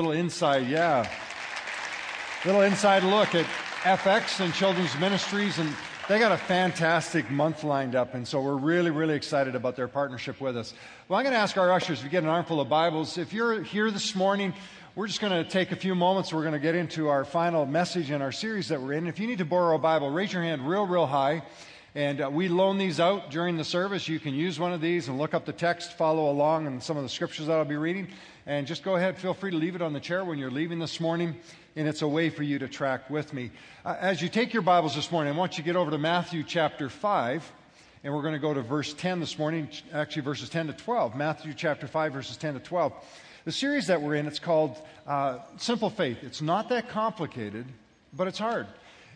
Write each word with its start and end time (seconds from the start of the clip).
Little 0.00 0.12
inside, 0.12 0.66
yeah. 0.66 1.06
Little 2.46 2.62
inside 2.62 3.02
look 3.02 3.34
at 3.34 3.44
FX 3.82 4.42
and 4.42 4.54
Children's 4.54 4.98
Ministries, 4.98 5.58
and 5.58 5.70
they 6.08 6.18
got 6.18 6.32
a 6.32 6.38
fantastic 6.38 7.30
month 7.30 7.64
lined 7.64 7.94
up, 7.94 8.14
and 8.14 8.26
so 8.26 8.40
we're 8.40 8.56
really, 8.56 8.90
really 8.90 9.14
excited 9.14 9.54
about 9.54 9.76
their 9.76 9.88
partnership 9.88 10.40
with 10.40 10.56
us. 10.56 10.72
Well, 11.06 11.18
I'm 11.18 11.24
going 11.24 11.34
to 11.34 11.38
ask 11.38 11.58
our 11.58 11.70
ushers 11.70 11.98
if 11.98 12.04
you 12.04 12.10
get 12.10 12.22
an 12.22 12.30
armful 12.30 12.62
of 12.62 12.70
Bibles. 12.70 13.18
If 13.18 13.34
you're 13.34 13.62
here 13.62 13.90
this 13.90 14.14
morning, 14.14 14.54
we're 14.94 15.06
just 15.06 15.20
going 15.20 15.34
to 15.34 15.44
take 15.44 15.70
a 15.70 15.76
few 15.76 15.94
moments. 15.94 16.32
We're 16.32 16.44
going 16.44 16.54
to 16.54 16.60
get 16.60 16.74
into 16.74 17.08
our 17.08 17.26
final 17.26 17.66
message 17.66 18.10
in 18.10 18.22
our 18.22 18.32
series 18.32 18.68
that 18.68 18.80
we're 18.80 18.94
in. 18.94 19.06
If 19.06 19.20
you 19.20 19.26
need 19.26 19.36
to 19.36 19.44
borrow 19.44 19.76
a 19.76 19.78
Bible, 19.78 20.10
raise 20.10 20.32
your 20.32 20.42
hand 20.42 20.66
real, 20.66 20.86
real 20.86 21.04
high. 21.04 21.42
And 21.94 22.22
uh, 22.22 22.30
we 22.30 22.46
loan 22.46 22.78
these 22.78 23.00
out 23.00 23.32
during 23.32 23.56
the 23.56 23.64
service. 23.64 24.06
You 24.06 24.20
can 24.20 24.32
use 24.32 24.60
one 24.60 24.72
of 24.72 24.80
these 24.80 25.08
and 25.08 25.18
look 25.18 25.34
up 25.34 25.44
the 25.44 25.52
text, 25.52 25.98
follow 25.98 26.30
along, 26.30 26.68
and 26.68 26.80
some 26.80 26.96
of 26.96 27.02
the 27.02 27.08
scriptures 27.08 27.46
that 27.46 27.58
I'll 27.58 27.64
be 27.64 27.76
reading. 27.76 28.06
And 28.46 28.64
just 28.64 28.84
go 28.84 28.94
ahead, 28.94 29.18
feel 29.18 29.34
free 29.34 29.50
to 29.50 29.56
leave 29.56 29.74
it 29.74 29.82
on 29.82 29.92
the 29.92 29.98
chair 29.98 30.24
when 30.24 30.38
you're 30.38 30.52
leaving 30.52 30.78
this 30.78 31.00
morning, 31.00 31.36
and 31.74 31.88
it's 31.88 32.02
a 32.02 32.08
way 32.08 32.30
for 32.30 32.44
you 32.44 32.60
to 32.60 32.68
track 32.68 33.10
with 33.10 33.34
me. 33.34 33.50
Uh, 33.84 33.96
as 33.98 34.22
you 34.22 34.28
take 34.28 34.52
your 34.52 34.62
Bibles 34.62 34.94
this 34.94 35.10
morning, 35.10 35.34
I 35.34 35.36
want 35.36 35.58
you 35.58 35.64
to 35.64 35.66
get 35.66 35.74
over 35.74 35.90
to 35.90 35.98
Matthew 35.98 36.44
chapter 36.44 36.88
5, 36.88 37.52
and 38.04 38.14
we're 38.14 38.22
going 38.22 38.34
to 38.34 38.40
go 38.40 38.54
to 38.54 38.62
verse 38.62 38.94
10 38.94 39.18
this 39.18 39.36
morning, 39.36 39.68
actually 39.92 40.22
verses 40.22 40.48
10 40.48 40.68
to 40.68 40.72
12. 40.72 41.16
Matthew 41.16 41.52
chapter 41.54 41.88
5, 41.88 42.12
verses 42.12 42.36
10 42.36 42.54
to 42.54 42.60
12. 42.60 42.92
The 43.46 43.52
series 43.52 43.88
that 43.88 44.00
we're 44.00 44.14
in, 44.14 44.28
it's 44.28 44.38
called 44.38 44.76
uh, 45.08 45.38
Simple 45.56 45.90
Faith. 45.90 46.18
It's 46.22 46.40
not 46.40 46.68
that 46.68 46.88
complicated, 46.88 47.66
but 48.12 48.28
it's 48.28 48.38
hard. 48.38 48.68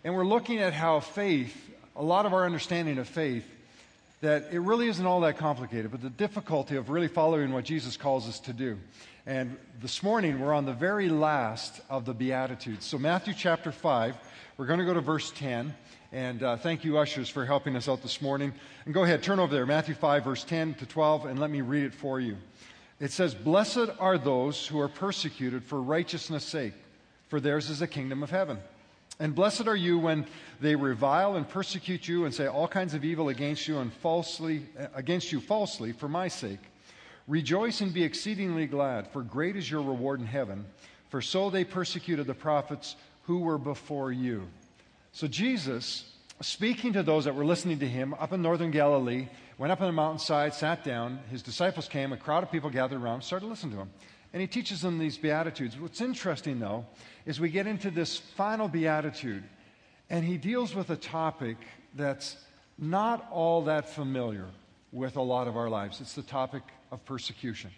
And 0.02 0.14
we're 0.14 0.26
looking 0.26 0.58
at 0.58 0.72
how 0.72 1.00
faith 1.00 1.73
a 1.96 2.02
lot 2.02 2.26
of 2.26 2.34
our 2.34 2.44
understanding 2.44 2.98
of 2.98 3.08
faith 3.08 3.44
that 4.20 4.48
it 4.50 4.60
really 4.60 4.88
isn't 4.88 5.04
all 5.04 5.20
that 5.20 5.36
complicated, 5.36 5.90
but 5.90 6.00
the 6.02 6.10
difficulty 6.10 6.76
of 6.76 6.90
really 6.90 7.08
following 7.08 7.52
what 7.52 7.64
Jesus 7.64 7.96
calls 7.96 8.28
us 8.28 8.40
to 8.40 8.52
do. 8.52 8.78
And 9.26 9.56
this 9.80 10.02
morning, 10.02 10.40
we're 10.40 10.54
on 10.54 10.64
the 10.64 10.72
very 10.72 11.08
last 11.08 11.80
of 11.88 12.04
the 12.04 12.14
Beatitudes. 12.14 12.84
So, 12.84 12.98
Matthew 12.98 13.34
chapter 13.34 13.70
5, 13.70 14.16
we're 14.56 14.66
going 14.66 14.80
to 14.80 14.84
go 14.84 14.94
to 14.94 15.00
verse 15.00 15.30
10. 15.32 15.74
And 16.12 16.42
uh, 16.42 16.56
thank 16.56 16.84
you, 16.84 16.98
ushers, 16.98 17.28
for 17.28 17.44
helping 17.44 17.76
us 17.76 17.88
out 17.88 18.02
this 18.02 18.22
morning. 18.22 18.52
And 18.84 18.94
go 18.94 19.04
ahead, 19.04 19.22
turn 19.22 19.38
over 19.38 19.54
there, 19.54 19.66
Matthew 19.66 19.94
5, 19.94 20.24
verse 20.24 20.44
10 20.44 20.74
to 20.74 20.86
12, 20.86 21.26
and 21.26 21.38
let 21.38 21.50
me 21.50 21.60
read 21.60 21.84
it 21.84 21.94
for 21.94 22.20
you. 22.20 22.36
It 23.00 23.12
says, 23.12 23.34
Blessed 23.34 23.90
are 23.98 24.18
those 24.18 24.66
who 24.66 24.80
are 24.80 24.88
persecuted 24.88 25.64
for 25.64 25.80
righteousness' 25.80 26.44
sake, 26.44 26.74
for 27.28 27.40
theirs 27.40 27.70
is 27.70 27.80
the 27.80 27.88
kingdom 27.88 28.22
of 28.22 28.30
heaven. 28.30 28.58
And 29.20 29.34
blessed 29.34 29.68
are 29.68 29.76
you 29.76 29.98
when 29.98 30.26
they 30.60 30.74
revile 30.74 31.36
and 31.36 31.48
persecute 31.48 32.08
you 32.08 32.24
and 32.24 32.34
say 32.34 32.46
all 32.46 32.66
kinds 32.66 32.94
of 32.94 33.04
evil 33.04 33.28
against 33.28 33.68
you 33.68 33.78
and 33.78 33.92
falsely 33.92 34.66
against 34.94 35.30
you 35.30 35.40
falsely 35.40 35.92
for 35.92 36.08
my 36.08 36.28
sake. 36.28 36.58
Rejoice 37.28 37.80
and 37.80 37.94
be 37.94 38.02
exceedingly 38.02 38.66
glad, 38.66 39.08
for 39.08 39.22
great 39.22 39.56
is 39.56 39.70
your 39.70 39.82
reward 39.82 40.20
in 40.20 40.26
heaven, 40.26 40.66
for 41.08 41.22
so 41.22 41.48
they 41.48 41.64
persecuted 41.64 42.26
the 42.26 42.34
prophets 42.34 42.96
who 43.22 43.38
were 43.38 43.56
before 43.56 44.12
you. 44.12 44.48
So 45.12 45.26
Jesus, 45.26 46.12
speaking 46.42 46.92
to 46.94 47.02
those 47.02 47.24
that 47.24 47.34
were 47.34 47.46
listening 47.46 47.78
to 47.78 47.88
him 47.88 48.14
up 48.14 48.32
in 48.32 48.42
northern 48.42 48.72
Galilee, 48.72 49.28
went 49.56 49.72
up 49.72 49.80
on 49.80 49.86
the 49.86 49.92
mountainside, 49.92 50.52
sat 50.52 50.84
down. 50.84 51.20
His 51.30 51.40
disciples 51.40 51.88
came, 51.88 52.12
a 52.12 52.16
crowd 52.16 52.42
of 52.42 52.50
people 52.50 52.68
gathered 52.68 53.00
around, 53.00 53.22
started 53.22 53.46
listening 53.46 53.72
to 53.74 53.82
him. 53.82 53.90
And 54.34 54.40
he 54.40 54.48
teaches 54.48 54.82
them 54.82 54.98
these 54.98 55.16
Beatitudes. 55.16 55.78
What's 55.78 56.00
interesting, 56.00 56.58
though, 56.58 56.84
is 57.24 57.38
we 57.38 57.50
get 57.50 57.68
into 57.68 57.92
this 57.92 58.18
final 58.18 58.66
Beatitude, 58.66 59.44
and 60.10 60.24
he 60.24 60.38
deals 60.38 60.74
with 60.74 60.90
a 60.90 60.96
topic 60.96 61.56
that's 61.94 62.36
not 62.76 63.28
all 63.30 63.62
that 63.66 63.88
familiar 63.88 64.46
with 64.90 65.14
a 65.14 65.22
lot 65.22 65.46
of 65.46 65.56
our 65.56 65.70
lives. 65.70 66.00
It's 66.00 66.14
the 66.14 66.22
topic 66.22 66.64
of 66.90 67.04
persecution. 67.04 67.70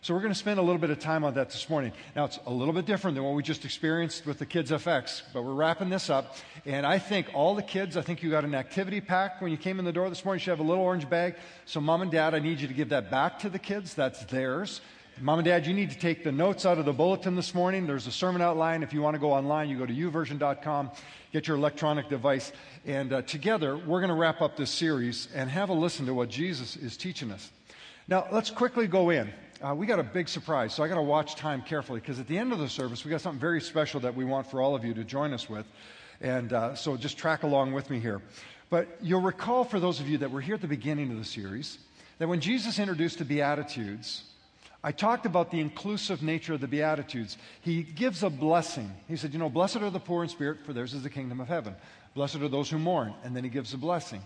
So 0.00 0.14
we're 0.14 0.20
going 0.20 0.32
to 0.32 0.38
spend 0.38 0.60
a 0.60 0.62
little 0.62 0.78
bit 0.78 0.90
of 0.90 1.00
time 1.00 1.24
on 1.24 1.34
that 1.34 1.50
this 1.50 1.68
morning. 1.68 1.90
Now, 2.14 2.26
it's 2.26 2.38
a 2.46 2.52
little 2.52 2.72
bit 2.72 2.86
different 2.86 3.16
than 3.16 3.24
what 3.24 3.34
we 3.34 3.42
just 3.42 3.64
experienced 3.64 4.26
with 4.26 4.38
the 4.38 4.46
Kids 4.46 4.70
FX, 4.70 5.22
but 5.34 5.42
we're 5.42 5.54
wrapping 5.54 5.88
this 5.88 6.08
up. 6.08 6.36
And 6.64 6.86
I 6.86 7.00
think 7.00 7.34
all 7.34 7.56
the 7.56 7.62
kids, 7.62 7.96
I 7.96 8.02
think 8.02 8.22
you 8.22 8.30
got 8.30 8.44
an 8.44 8.54
activity 8.54 9.00
pack 9.00 9.40
when 9.42 9.50
you 9.50 9.56
came 9.56 9.80
in 9.80 9.84
the 9.84 9.92
door 9.92 10.08
this 10.08 10.24
morning. 10.24 10.38
You 10.38 10.44
should 10.44 10.50
have 10.50 10.60
a 10.60 10.68
little 10.68 10.84
orange 10.84 11.10
bag. 11.10 11.34
So, 11.64 11.80
mom 11.80 12.02
and 12.02 12.12
dad, 12.12 12.32
I 12.32 12.38
need 12.38 12.60
you 12.60 12.68
to 12.68 12.74
give 12.74 12.90
that 12.90 13.10
back 13.10 13.40
to 13.40 13.48
the 13.48 13.58
kids. 13.58 13.94
That's 13.94 14.24
theirs. 14.26 14.80
Mom 15.18 15.38
and 15.38 15.46
Dad, 15.46 15.66
you 15.66 15.72
need 15.72 15.90
to 15.90 15.98
take 15.98 16.24
the 16.24 16.32
notes 16.32 16.66
out 16.66 16.76
of 16.76 16.84
the 16.84 16.92
bulletin 16.92 17.36
this 17.36 17.54
morning. 17.54 17.86
There's 17.86 18.06
a 18.06 18.12
sermon 18.12 18.42
outline. 18.42 18.82
If 18.82 18.92
you 18.92 19.00
want 19.00 19.14
to 19.14 19.18
go 19.18 19.32
online, 19.32 19.70
you 19.70 19.78
go 19.78 19.86
to 19.86 19.92
youversion.com, 19.92 20.90
get 21.32 21.48
your 21.48 21.56
electronic 21.56 22.10
device, 22.10 22.52
and 22.84 23.10
uh, 23.14 23.22
together 23.22 23.78
we're 23.78 24.00
going 24.00 24.10
to 24.10 24.14
wrap 24.14 24.42
up 24.42 24.58
this 24.58 24.70
series 24.70 25.28
and 25.34 25.48
have 25.48 25.70
a 25.70 25.72
listen 25.72 26.04
to 26.04 26.12
what 26.12 26.28
Jesus 26.28 26.76
is 26.76 26.98
teaching 26.98 27.30
us. 27.30 27.50
Now, 28.08 28.26
let's 28.30 28.50
quickly 28.50 28.86
go 28.86 29.08
in. 29.08 29.32
Uh, 29.62 29.74
we 29.74 29.86
got 29.86 29.98
a 29.98 30.02
big 30.02 30.28
surprise, 30.28 30.74
so 30.74 30.82
I 30.82 30.88
got 30.88 30.96
to 30.96 31.02
watch 31.02 31.34
time 31.34 31.62
carefully 31.62 32.00
because 32.00 32.20
at 32.20 32.28
the 32.28 32.36
end 32.36 32.52
of 32.52 32.58
the 32.58 32.68
service, 32.68 33.02
we 33.02 33.10
got 33.10 33.22
something 33.22 33.40
very 33.40 33.62
special 33.62 34.00
that 34.00 34.14
we 34.14 34.26
want 34.26 34.50
for 34.50 34.60
all 34.60 34.74
of 34.74 34.84
you 34.84 34.92
to 34.92 35.02
join 35.02 35.32
us 35.32 35.48
with. 35.48 35.64
And 36.20 36.52
uh, 36.52 36.74
so 36.74 36.94
just 36.98 37.16
track 37.16 37.42
along 37.42 37.72
with 37.72 37.88
me 37.88 38.00
here. 38.00 38.20
But 38.68 38.98
you'll 39.00 39.22
recall, 39.22 39.64
for 39.64 39.80
those 39.80 39.98
of 39.98 40.10
you 40.10 40.18
that 40.18 40.30
were 40.30 40.42
here 40.42 40.56
at 40.56 40.60
the 40.60 40.68
beginning 40.68 41.10
of 41.10 41.16
the 41.16 41.24
series, 41.24 41.78
that 42.18 42.28
when 42.28 42.40
Jesus 42.40 42.78
introduced 42.78 43.18
the 43.18 43.24
Beatitudes, 43.24 44.24
I 44.86 44.92
talked 44.92 45.26
about 45.26 45.50
the 45.50 45.58
inclusive 45.58 46.22
nature 46.22 46.54
of 46.54 46.60
the 46.60 46.68
Beatitudes. 46.68 47.38
He 47.60 47.82
gives 47.82 48.22
a 48.22 48.30
blessing. 48.30 48.88
He 49.08 49.16
said, 49.16 49.32
You 49.32 49.40
know, 49.40 49.50
blessed 49.50 49.78
are 49.78 49.90
the 49.90 49.98
poor 49.98 50.22
in 50.22 50.28
spirit, 50.28 50.58
for 50.64 50.72
theirs 50.72 50.94
is 50.94 51.02
the 51.02 51.10
kingdom 51.10 51.40
of 51.40 51.48
heaven. 51.48 51.74
Blessed 52.14 52.36
are 52.36 52.46
those 52.46 52.70
who 52.70 52.78
mourn. 52.78 53.12
And 53.24 53.34
then 53.34 53.42
he 53.42 53.50
gives 53.50 53.74
a 53.74 53.78
blessing. 53.78 54.22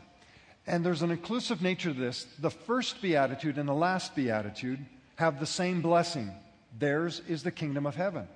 And 0.67 0.85
there's 0.85 1.01
an 1.01 1.11
inclusive 1.11 1.63
nature 1.63 1.95
to 1.95 1.99
this. 1.99 2.27
The 2.41 2.51
first 2.51 3.01
Beatitude 3.01 3.57
and 3.57 3.67
the 3.67 3.73
last 3.73 4.15
Beatitude 4.15 4.85
have 5.17 5.41
the 5.41 5.47
same 5.47 5.81
blessing. 5.81 6.31
Theirs 6.79 7.23
is 7.27 7.43
the 7.43 7.51
kingdom 7.51 7.87
of 7.87 7.95
heaven. 7.95 8.29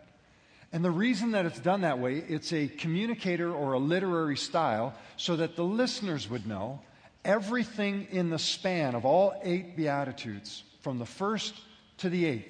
And 0.72 0.82
the 0.82 0.90
reason 0.90 1.32
that 1.32 1.44
it's 1.44 1.60
done 1.60 1.82
that 1.82 1.98
way, 1.98 2.24
it's 2.26 2.54
a 2.54 2.68
communicator 2.68 3.52
or 3.52 3.74
a 3.74 3.78
literary 3.78 4.38
style 4.38 4.94
so 5.18 5.36
that 5.36 5.56
the 5.56 5.64
listeners 5.64 6.30
would 6.30 6.46
know 6.46 6.80
everything 7.22 8.06
in 8.10 8.30
the 8.30 8.38
span 8.38 8.94
of 8.94 9.04
all 9.04 9.38
eight 9.42 9.76
Beatitudes, 9.76 10.62
from 10.80 10.98
the 10.98 11.04
first 11.04 11.52
to 11.98 12.08
the 12.08 12.24
eighth. 12.26 12.48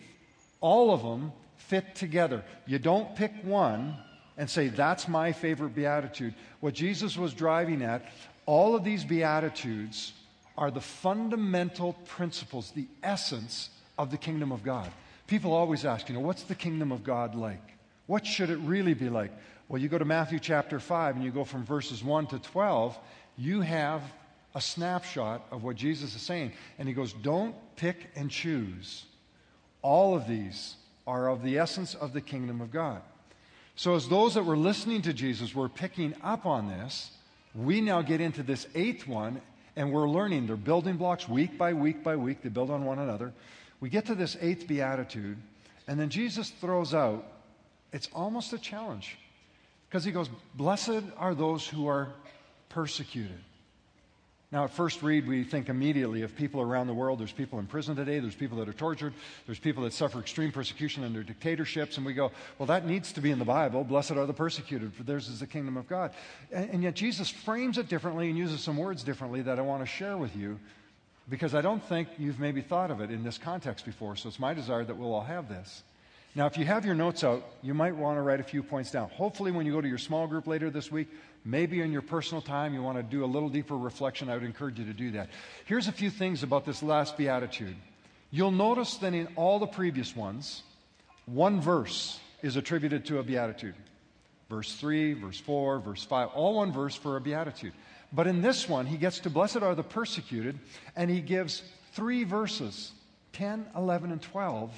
All 0.60 0.92
of 0.92 1.02
them 1.02 1.32
fit 1.56 1.94
together. 1.94 2.44
You 2.66 2.78
don't 2.78 3.14
pick 3.16 3.32
one 3.42 3.96
and 4.36 4.48
say, 4.48 4.68
that's 4.68 5.08
my 5.08 5.32
favorite 5.32 5.74
beatitude. 5.74 6.34
What 6.60 6.74
Jesus 6.74 7.16
was 7.16 7.32
driving 7.32 7.82
at, 7.82 8.04
all 8.46 8.74
of 8.74 8.84
these 8.84 9.04
beatitudes 9.04 10.12
are 10.56 10.70
the 10.70 10.80
fundamental 10.80 11.94
principles, 12.06 12.70
the 12.70 12.86
essence 13.02 13.70
of 13.98 14.10
the 14.10 14.18
kingdom 14.18 14.52
of 14.52 14.62
God. 14.62 14.90
People 15.26 15.52
always 15.52 15.84
ask, 15.84 16.08
you 16.08 16.14
know, 16.14 16.20
what's 16.20 16.42
the 16.42 16.54
kingdom 16.54 16.92
of 16.92 17.02
God 17.02 17.34
like? 17.34 17.62
What 18.06 18.26
should 18.26 18.50
it 18.50 18.58
really 18.58 18.94
be 18.94 19.08
like? 19.08 19.32
Well, 19.68 19.80
you 19.80 19.88
go 19.88 19.98
to 19.98 20.04
Matthew 20.04 20.38
chapter 20.38 20.78
5 20.78 21.16
and 21.16 21.24
you 21.24 21.30
go 21.30 21.44
from 21.44 21.64
verses 21.64 22.04
1 22.04 22.26
to 22.28 22.38
12, 22.38 22.98
you 23.36 23.62
have 23.62 24.02
a 24.54 24.60
snapshot 24.60 25.46
of 25.50 25.64
what 25.64 25.76
Jesus 25.76 26.14
is 26.14 26.22
saying. 26.22 26.52
And 26.78 26.86
he 26.86 26.94
goes, 26.94 27.12
don't 27.12 27.54
pick 27.76 28.10
and 28.14 28.30
choose. 28.30 29.06
All 29.84 30.16
of 30.16 30.26
these 30.26 30.76
are 31.06 31.28
of 31.28 31.42
the 31.42 31.58
essence 31.58 31.94
of 31.94 32.14
the 32.14 32.22
kingdom 32.22 32.62
of 32.62 32.72
God. 32.72 33.02
So, 33.76 33.94
as 33.94 34.08
those 34.08 34.32
that 34.34 34.44
were 34.44 34.56
listening 34.56 35.02
to 35.02 35.12
Jesus 35.12 35.54
were 35.54 35.68
picking 35.68 36.14
up 36.22 36.46
on 36.46 36.68
this, 36.68 37.10
we 37.54 37.82
now 37.82 38.00
get 38.00 38.22
into 38.22 38.42
this 38.42 38.66
eighth 38.74 39.06
one, 39.06 39.42
and 39.76 39.92
we're 39.92 40.08
learning. 40.08 40.46
They're 40.46 40.56
building 40.56 40.96
blocks 40.96 41.28
week 41.28 41.58
by 41.58 41.74
week 41.74 42.02
by 42.02 42.16
week, 42.16 42.42
they 42.42 42.48
build 42.48 42.70
on 42.70 42.86
one 42.86 42.98
another. 42.98 43.34
We 43.80 43.90
get 43.90 44.06
to 44.06 44.14
this 44.14 44.38
eighth 44.40 44.66
beatitude, 44.66 45.36
and 45.86 46.00
then 46.00 46.08
Jesus 46.08 46.48
throws 46.48 46.94
out 46.94 47.26
it's 47.92 48.08
almost 48.12 48.52
a 48.52 48.58
challenge 48.58 49.18
because 49.88 50.02
he 50.02 50.12
goes, 50.12 50.28
Blessed 50.54 51.04
are 51.18 51.34
those 51.34 51.68
who 51.68 51.86
are 51.86 52.08
persecuted. 52.70 53.38
Now, 54.54 54.62
at 54.62 54.70
first 54.70 55.02
read, 55.02 55.26
we 55.26 55.42
think 55.42 55.68
immediately 55.68 56.22
of 56.22 56.36
people 56.36 56.60
around 56.60 56.86
the 56.86 56.94
world. 56.94 57.18
There's 57.18 57.32
people 57.32 57.58
in 57.58 57.66
prison 57.66 57.96
today, 57.96 58.20
there's 58.20 58.36
people 58.36 58.56
that 58.58 58.68
are 58.68 58.72
tortured, 58.72 59.12
there's 59.46 59.58
people 59.58 59.82
that 59.82 59.92
suffer 59.92 60.20
extreme 60.20 60.52
persecution 60.52 61.02
under 61.02 61.24
dictatorships, 61.24 61.96
and 61.96 62.06
we 62.06 62.14
go, 62.14 62.30
well, 62.56 62.66
that 62.66 62.86
needs 62.86 63.12
to 63.14 63.20
be 63.20 63.32
in 63.32 63.40
the 63.40 63.44
Bible. 63.44 63.82
Blessed 63.82 64.12
are 64.12 64.26
the 64.26 64.32
persecuted, 64.32 64.94
for 64.94 65.02
theirs 65.02 65.26
is 65.26 65.40
the 65.40 65.46
kingdom 65.48 65.76
of 65.76 65.88
God. 65.88 66.12
And, 66.52 66.70
and 66.70 66.82
yet, 66.84 66.94
Jesus 66.94 67.28
frames 67.28 67.78
it 67.78 67.88
differently 67.88 68.28
and 68.28 68.38
uses 68.38 68.60
some 68.60 68.76
words 68.76 69.02
differently 69.02 69.42
that 69.42 69.58
I 69.58 69.62
want 69.62 69.82
to 69.82 69.86
share 69.86 70.16
with 70.16 70.36
you 70.36 70.60
because 71.28 71.52
I 71.52 71.60
don't 71.60 71.82
think 71.82 72.10
you've 72.16 72.38
maybe 72.38 72.60
thought 72.60 72.92
of 72.92 73.00
it 73.00 73.10
in 73.10 73.24
this 73.24 73.38
context 73.38 73.84
before. 73.84 74.14
So 74.14 74.28
it's 74.28 74.38
my 74.38 74.54
desire 74.54 74.84
that 74.84 74.96
we'll 74.96 75.14
all 75.14 75.24
have 75.24 75.48
this. 75.48 75.82
Now, 76.36 76.46
if 76.46 76.58
you 76.58 76.64
have 76.64 76.84
your 76.84 76.96
notes 76.96 77.22
out, 77.22 77.44
you 77.62 77.74
might 77.74 77.94
want 77.94 78.18
to 78.18 78.22
write 78.22 78.40
a 78.40 78.44
few 78.44 78.64
points 78.64 78.90
down. 78.90 79.08
Hopefully, 79.10 79.52
when 79.52 79.66
you 79.66 79.72
go 79.72 79.80
to 79.80 79.86
your 79.86 79.98
small 79.98 80.26
group 80.26 80.48
later 80.48 80.68
this 80.68 80.90
week, 80.90 81.08
maybe 81.44 81.80
in 81.80 81.92
your 81.92 82.02
personal 82.02 82.42
time 82.42 82.74
you 82.74 82.82
want 82.82 82.96
to 82.96 83.04
do 83.04 83.24
a 83.24 83.26
little 83.26 83.48
deeper 83.48 83.76
reflection, 83.76 84.28
I 84.28 84.34
would 84.34 84.42
encourage 84.42 84.78
you 84.80 84.84
to 84.86 84.92
do 84.92 85.12
that. 85.12 85.28
Here's 85.64 85.86
a 85.86 85.92
few 85.92 86.10
things 86.10 86.42
about 86.42 86.64
this 86.64 86.82
last 86.82 87.16
beatitude. 87.16 87.76
You'll 88.32 88.50
notice 88.50 88.96
that 88.96 89.14
in 89.14 89.28
all 89.36 89.60
the 89.60 89.68
previous 89.68 90.16
ones, 90.16 90.64
one 91.26 91.60
verse 91.60 92.18
is 92.42 92.56
attributed 92.56 93.04
to 93.06 93.20
a 93.20 93.22
beatitude. 93.22 93.76
Verse 94.50 94.74
3, 94.74 95.12
verse 95.14 95.38
4, 95.38 95.78
verse 95.78 96.04
5, 96.04 96.30
all 96.34 96.56
one 96.56 96.72
verse 96.72 96.96
for 96.96 97.16
a 97.16 97.20
beatitude. 97.20 97.72
But 98.12 98.26
in 98.26 98.42
this 98.42 98.68
one, 98.68 98.86
he 98.86 98.96
gets 98.96 99.20
to 99.20 99.30
blessed 99.30 99.58
are 99.58 99.76
the 99.76 99.84
persecuted, 99.84 100.58
and 100.96 101.08
he 101.08 101.20
gives 101.20 101.62
three 101.92 102.24
verses 102.24 102.90
10, 103.34 103.66
11, 103.76 104.10
and 104.10 104.20
12 104.20 104.72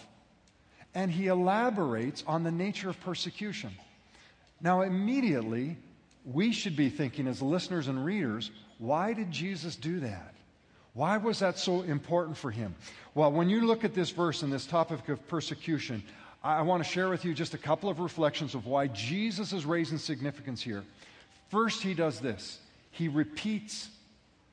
and 0.96 1.10
he 1.10 1.26
elaborates 1.26 2.25
on 2.26 2.43
the 2.43 2.50
nature 2.50 2.88
of 2.88 2.98
persecution. 3.00 3.70
Now, 4.62 4.81
immediately, 4.81 5.76
we 6.25 6.52
should 6.52 6.75
be 6.75 6.88
thinking 6.88 7.28
as 7.28 7.43
listeners 7.43 7.88
and 7.88 8.02
readers, 8.02 8.50
why 8.78 9.12
did 9.12 9.31
Jesus 9.31 9.76
do 9.76 10.00
that? 10.00 10.32
Why 10.94 11.19
was 11.19 11.40
that 11.40 11.58
so 11.58 11.82
important 11.82 12.38
for 12.38 12.50
him? 12.50 12.75
Well, 13.14 13.31
when 13.31 13.50
you 13.50 13.66
look 13.66 13.84
at 13.84 13.93
this 13.93 14.08
verse 14.08 14.43
and 14.43 14.50
this 14.50 14.64
topic 14.64 15.06
of 15.10 15.28
persecution, 15.28 16.02
I 16.43 16.62
want 16.62 16.82
to 16.82 16.88
share 16.88 17.10
with 17.10 17.26
you 17.26 17.34
just 17.34 17.52
a 17.52 17.58
couple 17.58 17.90
of 17.90 18.00
reflections 18.00 18.54
of 18.54 18.64
why 18.64 18.87
Jesus 18.87 19.52
is 19.52 19.66
raising 19.66 19.99
significance 19.99 20.62
here. 20.62 20.82
First, 21.50 21.82
he 21.82 21.92
does 21.92 22.20
this 22.20 22.58
he 22.90 23.08
repeats 23.08 23.90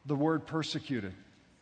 the 0.06 0.16
word 0.16 0.46
persecuted. 0.46 1.14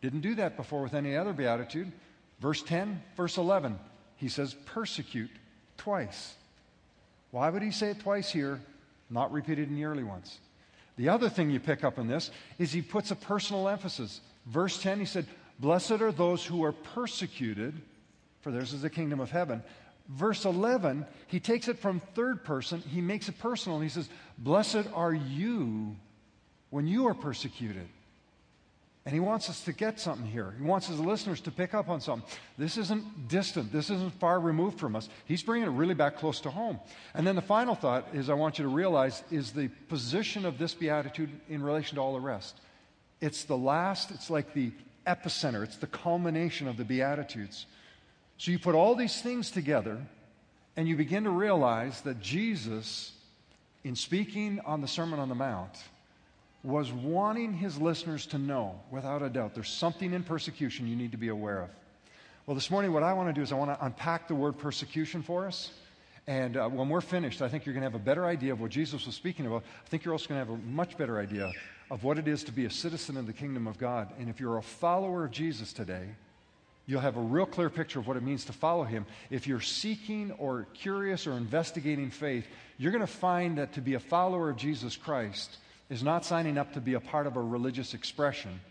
Didn't 0.02 0.22
do 0.22 0.34
that 0.36 0.58
before 0.58 0.82
with 0.82 0.96
any 0.96 1.16
other 1.16 1.34
beatitude. 1.34 1.92
Verse 2.40 2.64
10, 2.64 3.00
verse 3.16 3.38
11, 3.38 3.78
he 4.22 4.30
says 4.30 4.54
persecute 4.66 5.32
twice. 5.78 6.36
Why 7.32 7.50
would 7.50 7.64
he 7.64 7.72
say 7.72 7.90
it 7.90 8.02
twice 8.02 8.30
here, 8.30 8.62
not 9.10 9.32
repeated 9.32 9.68
in 9.68 9.76
the 9.76 9.86
early 9.86 10.04
ones? 10.04 10.38
The 10.96 11.10
other 11.10 11.28
thing 11.28 11.50
you 11.50 11.60
pick 11.60 11.84
up 11.84 11.98
in 11.98 12.08
this 12.08 12.30
is 12.60 12.72
he 12.72 12.84
puts 12.84 13.10
a 13.10 13.16
personal 13.16 13.68
emphasis. 13.68 14.22
Verse 14.46 14.80
10, 14.80 15.00
he 15.00 15.06
said, 15.06 15.26
Blessed 15.60 16.02
are 16.02 16.12
those 16.12 16.46
who 16.46 16.64
are 16.64 16.72
persecuted, 16.72 17.74
for 18.42 18.52
theirs 18.52 18.74
is 18.74 18.84
the 18.84 18.92
kingdom 18.92 19.20
of 19.20 19.32
heaven. 19.32 19.64
Verse 20.08 20.46
11, 20.46 21.08
he 21.26 21.40
takes 21.40 21.68
it 21.68 21.80
from 21.80 22.00
third 22.14 22.44
person, 22.44 22.80
he 22.82 23.02
makes 23.02 23.28
it 23.28 23.40
personal, 23.40 23.78
and 23.78 23.84
he 23.84 23.90
says, 23.90 24.08
Blessed 24.38 24.88
are 24.94 25.14
you 25.14 25.96
when 26.70 26.86
you 26.86 27.08
are 27.08 27.16
persecuted. 27.16 27.88
And 29.04 29.14
he 29.16 29.20
wants 29.20 29.50
us 29.50 29.62
to 29.66 29.74
get 29.74 30.00
something 30.00 30.28
here. 30.28 30.54
He 30.60 30.64
wants 30.64 30.86
his 30.86 31.00
listeners 31.00 31.42
to 31.42 31.52
pick 31.52 31.74
up 31.74 31.90
on 31.90 32.02
something. 32.02 32.30
This 32.58 32.78
isn't 32.78 33.28
distant. 33.28 33.72
This 33.72 33.90
isn't 33.90 34.14
far 34.20 34.40
removed 34.40 34.80
from 34.80 34.96
us. 34.96 35.10
He's 35.26 35.42
bringing 35.42 35.68
it 35.68 35.72
really 35.72 35.96
back 35.96 36.18
close 36.18 36.40
to 36.42 36.52
home. 36.52 36.80
And 37.16 37.26
then 37.26 37.36
the 37.36 37.42
final 37.42 37.74
thought 37.74 38.08
is 38.14 38.30
I 38.30 38.36
want 38.36 38.60
you 38.60 38.64
to 38.64 38.70
realize 38.70 39.24
is 39.32 39.54
the 39.54 39.70
position 39.90 40.46
of 40.46 40.60
this 40.60 40.76
beatitude 40.76 41.32
in 41.50 41.64
relation 41.64 41.96
to 41.96 42.02
all 42.02 42.14
the 42.14 42.20
rest. 42.20 42.60
It's 43.22 43.44
the 43.44 43.58
last, 43.58 44.12
it's 44.12 44.30
like 44.30 44.54
the 44.54 44.72
epicenter, 45.08 45.64
it's 45.64 45.78
the 45.78 45.88
culmination 45.88 46.68
of 46.68 46.78
the 46.78 46.86
beatitudes. 46.86 47.66
So 48.38 48.52
you 48.52 48.60
put 48.60 48.76
all 48.76 48.96
these 48.96 49.20
things 49.20 49.50
together 49.50 50.00
and 50.78 50.88
you 50.88 50.96
begin 50.96 51.24
to 51.24 51.32
realize 51.32 52.02
that 52.02 52.20
Jesus, 52.20 53.14
in 53.84 53.96
speaking 53.96 54.60
on 54.64 54.82
the 54.82 54.88
Sermon 54.88 55.20
on 55.20 55.28
the 55.28 55.36
Mount, 55.36 55.76
was 56.64 56.92
wanting 56.92 57.54
his 57.54 57.80
listeners 57.80 58.28
to 58.28 58.38
know, 58.38 58.80
without 58.92 59.24
a 59.24 59.30
doubt, 59.30 59.56
there's 59.56 59.70
something 59.70 60.14
in 60.14 60.24
persecution 60.24 60.88
you 60.88 60.96
need 60.96 61.12
to 61.12 61.18
be 61.18 61.30
aware 61.30 61.64
of. 61.64 61.70
Well, 62.46 62.56
this 62.56 62.70
morning, 62.70 62.92
what 62.94 63.04
I 63.04 63.14
want 63.14 63.30
to 63.30 63.34
do 63.34 63.42
is 63.42 63.52
I 63.52 63.56
want 63.56 63.72
to 63.72 63.86
unpack 63.86 64.28
the 64.28 64.36
word 64.36 64.58
persecution 64.58 65.24
for 65.24 65.48
us. 65.48 65.72
And 66.28 66.56
uh, 66.56 66.70
when 66.70 66.90
we're 66.90 67.02
finished, 67.02 67.42
I 67.42 67.50
think 67.50 67.66
you're 67.66 67.74
going 67.74 67.82
to 67.84 67.90
have 67.90 68.00
a 68.00 68.04
better 68.04 68.26
idea 68.26 68.54
of 68.54 68.62
what 68.62 68.70
Jesus 68.70 69.06
was 69.06 69.16
speaking 69.16 69.48
about. 69.48 69.64
I 69.86 69.90
think 69.90 70.06
you're 70.06 70.14
also 70.14 70.28
going 70.30 70.44
to 70.44 70.52
have 70.52 70.60
a 70.60 70.64
much 70.68 70.98
better 70.98 71.20
idea 71.20 71.52
of 71.90 72.04
what 72.04 72.20
it 72.20 72.28
is 72.28 72.44
to 72.44 72.52
be 72.52 72.66
a 72.66 72.70
citizen 72.70 73.18
of 73.18 73.26
the 73.26 73.34
kingdom 73.34 73.68
of 73.68 73.78
God. 73.78 74.10
And 74.20 74.30
if 74.30 74.40
you're 74.40 74.58
a 74.58 74.64
follower 74.64 75.26
of 75.26 75.32
Jesus 75.32 75.74
today, 75.74 76.10
you'll 76.86 77.02
have 77.02 77.18
a 77.18 77.22
real 77.22 77.46
clear 77.48 77.70
picture 77.70 78.00
of 78.00 78.08
what 78.08 78.18
it 78.18 78.24
means 78.24 78.46
to 78.46 78.54
follow 78.54 78.84
him. 78.84 79.06
If 79.30 79.48
you're 79.48 79.62
seeking 79.62 80.32
or 80.34 80.68
curious 80.74 81.26
or 81.26 81.34
investigating 81.34 82.12
faith, 82.12 82.46
you're 82.78 82.92
going 82.92 83.02
to 83.02 83.08
find 83.08 83.58
that 83.58 83.74
to 83.74 83.82
be 83.82 83.96
a 83.96 84.00
follower 84.00 84.50
of 84.50 84.58
Jesus 84.58 84.96
Christ 84.96 85.58
is 85.92 86.02
not 86.02 86.24
signing 86.24 86.58
up 86.58 86.72
to 86.74 86.80
be 86.80 86.94
a 86.94 87.00
part 87.02 87.28
of 87.28 87.36
a 87.36 87.42
religious 87.42 87.94
expression. 87.94 88.62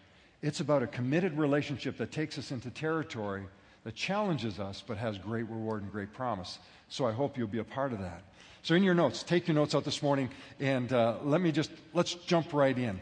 It's 0.40 0.60
about 0.60 0.82
a 0.82 0.86
committed 0.86 1.36
relationship 1.36 1.98
that 1.98 2.10
takes 2.10 2.38
us 2.38 2.50
into 2.50 2.70
territory 2.70 3.42
that 3.84 3.94
challenges 3.94 4.58
us 4.58 4.82
but 4.84 4.96
has 4.96 5.18
great 5.18 5.46
reward 5.50 5.82
and 5.82 5.92
great 5.92 6.14
promise. 6.14 6.58
So 6.88 7.06
I 7.06 7.12
hope 7.12 7.36
you'll 7.36 7.46
be 7.46 7.58
a 7.58 7.64
part 7.64 7.92
of 7.92 7.98
that. 7.98 8.22
So 8.62 8.74
in 8.74 8.82
your 8.82 8.94
notes, 8.94 9.22
take 9.22 9.46
your 9.46 9.54
notes 9.54 9.74
out 9.74 9.84
this 9.84 10.02
morning 10.02 10.30
and 10.60 10.90
uh, 10.94 11.16
let 11.22 11.42
me 11.42 11.52
just, 11.52 11.70
let's 11.92 12.14
jump 12.14 12.54
right 12.54 12.76
in. 12.76 12.98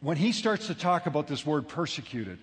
When 0.00 0.16
he 0.16 0.32
starts 0.32 0.68
to 0.68 0.74
talk 0.74 1.04
about 1.04 1.26
this 1.26 1.44
word 1.44 1.68
persecuted, 1.68 2.38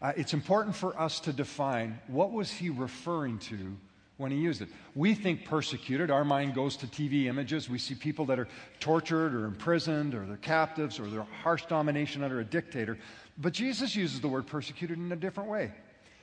uh, 0.00 0.12
it's 0.16 0.34
important 0.34 0.76
for 0.76 0.96
us 1.00 1.18
to 1.20 1.32
define 1.32 1.98
what 2.06 2.30
was 2.30 2.48
he 2.48 2.70
referring 2.70 3.38
to 3.40 3.76
when 4.16 4.32
he 4.32 4.38
used 4.38 4.62
it. 4.62 4.68
We 4.94 5.14
think 5.14 5.44
persecuted. 5.44 6.10
Our 6.10 6.24
mind 6.24 6.54
goes 6.54 6.76
to 6.78 6.86
TV 6.86 7.26
images. 7.26 7.68
We 7.68 7.78
see 7.78 7.94
people 7.94 8.24
that 8.26 8.38
are 8.38 8.48
tortured 8.80 9.34
or 9.34 9.44
imprisoned 9.44 10.14
or 10.14 10.24
they're 10.24 10.36
captives 10.38 10.98
or 10.98 11.06
they're 11.06 11.26
harsh 11.42 11.66
domination 11.66 12.22
under 12.22 12.40
a 12.40 12.44
dictator. 12.44 12.98
But 13.38 13.52
Jesus 13.52 13.94
uses 13.94 14.20
the 14.20 14.28
word 14.28 14.46
persecuted 14.46 14.98
in 14.98 15.12
a 15.12 15.16
different 15.16 15.50
way. 15.50 15.72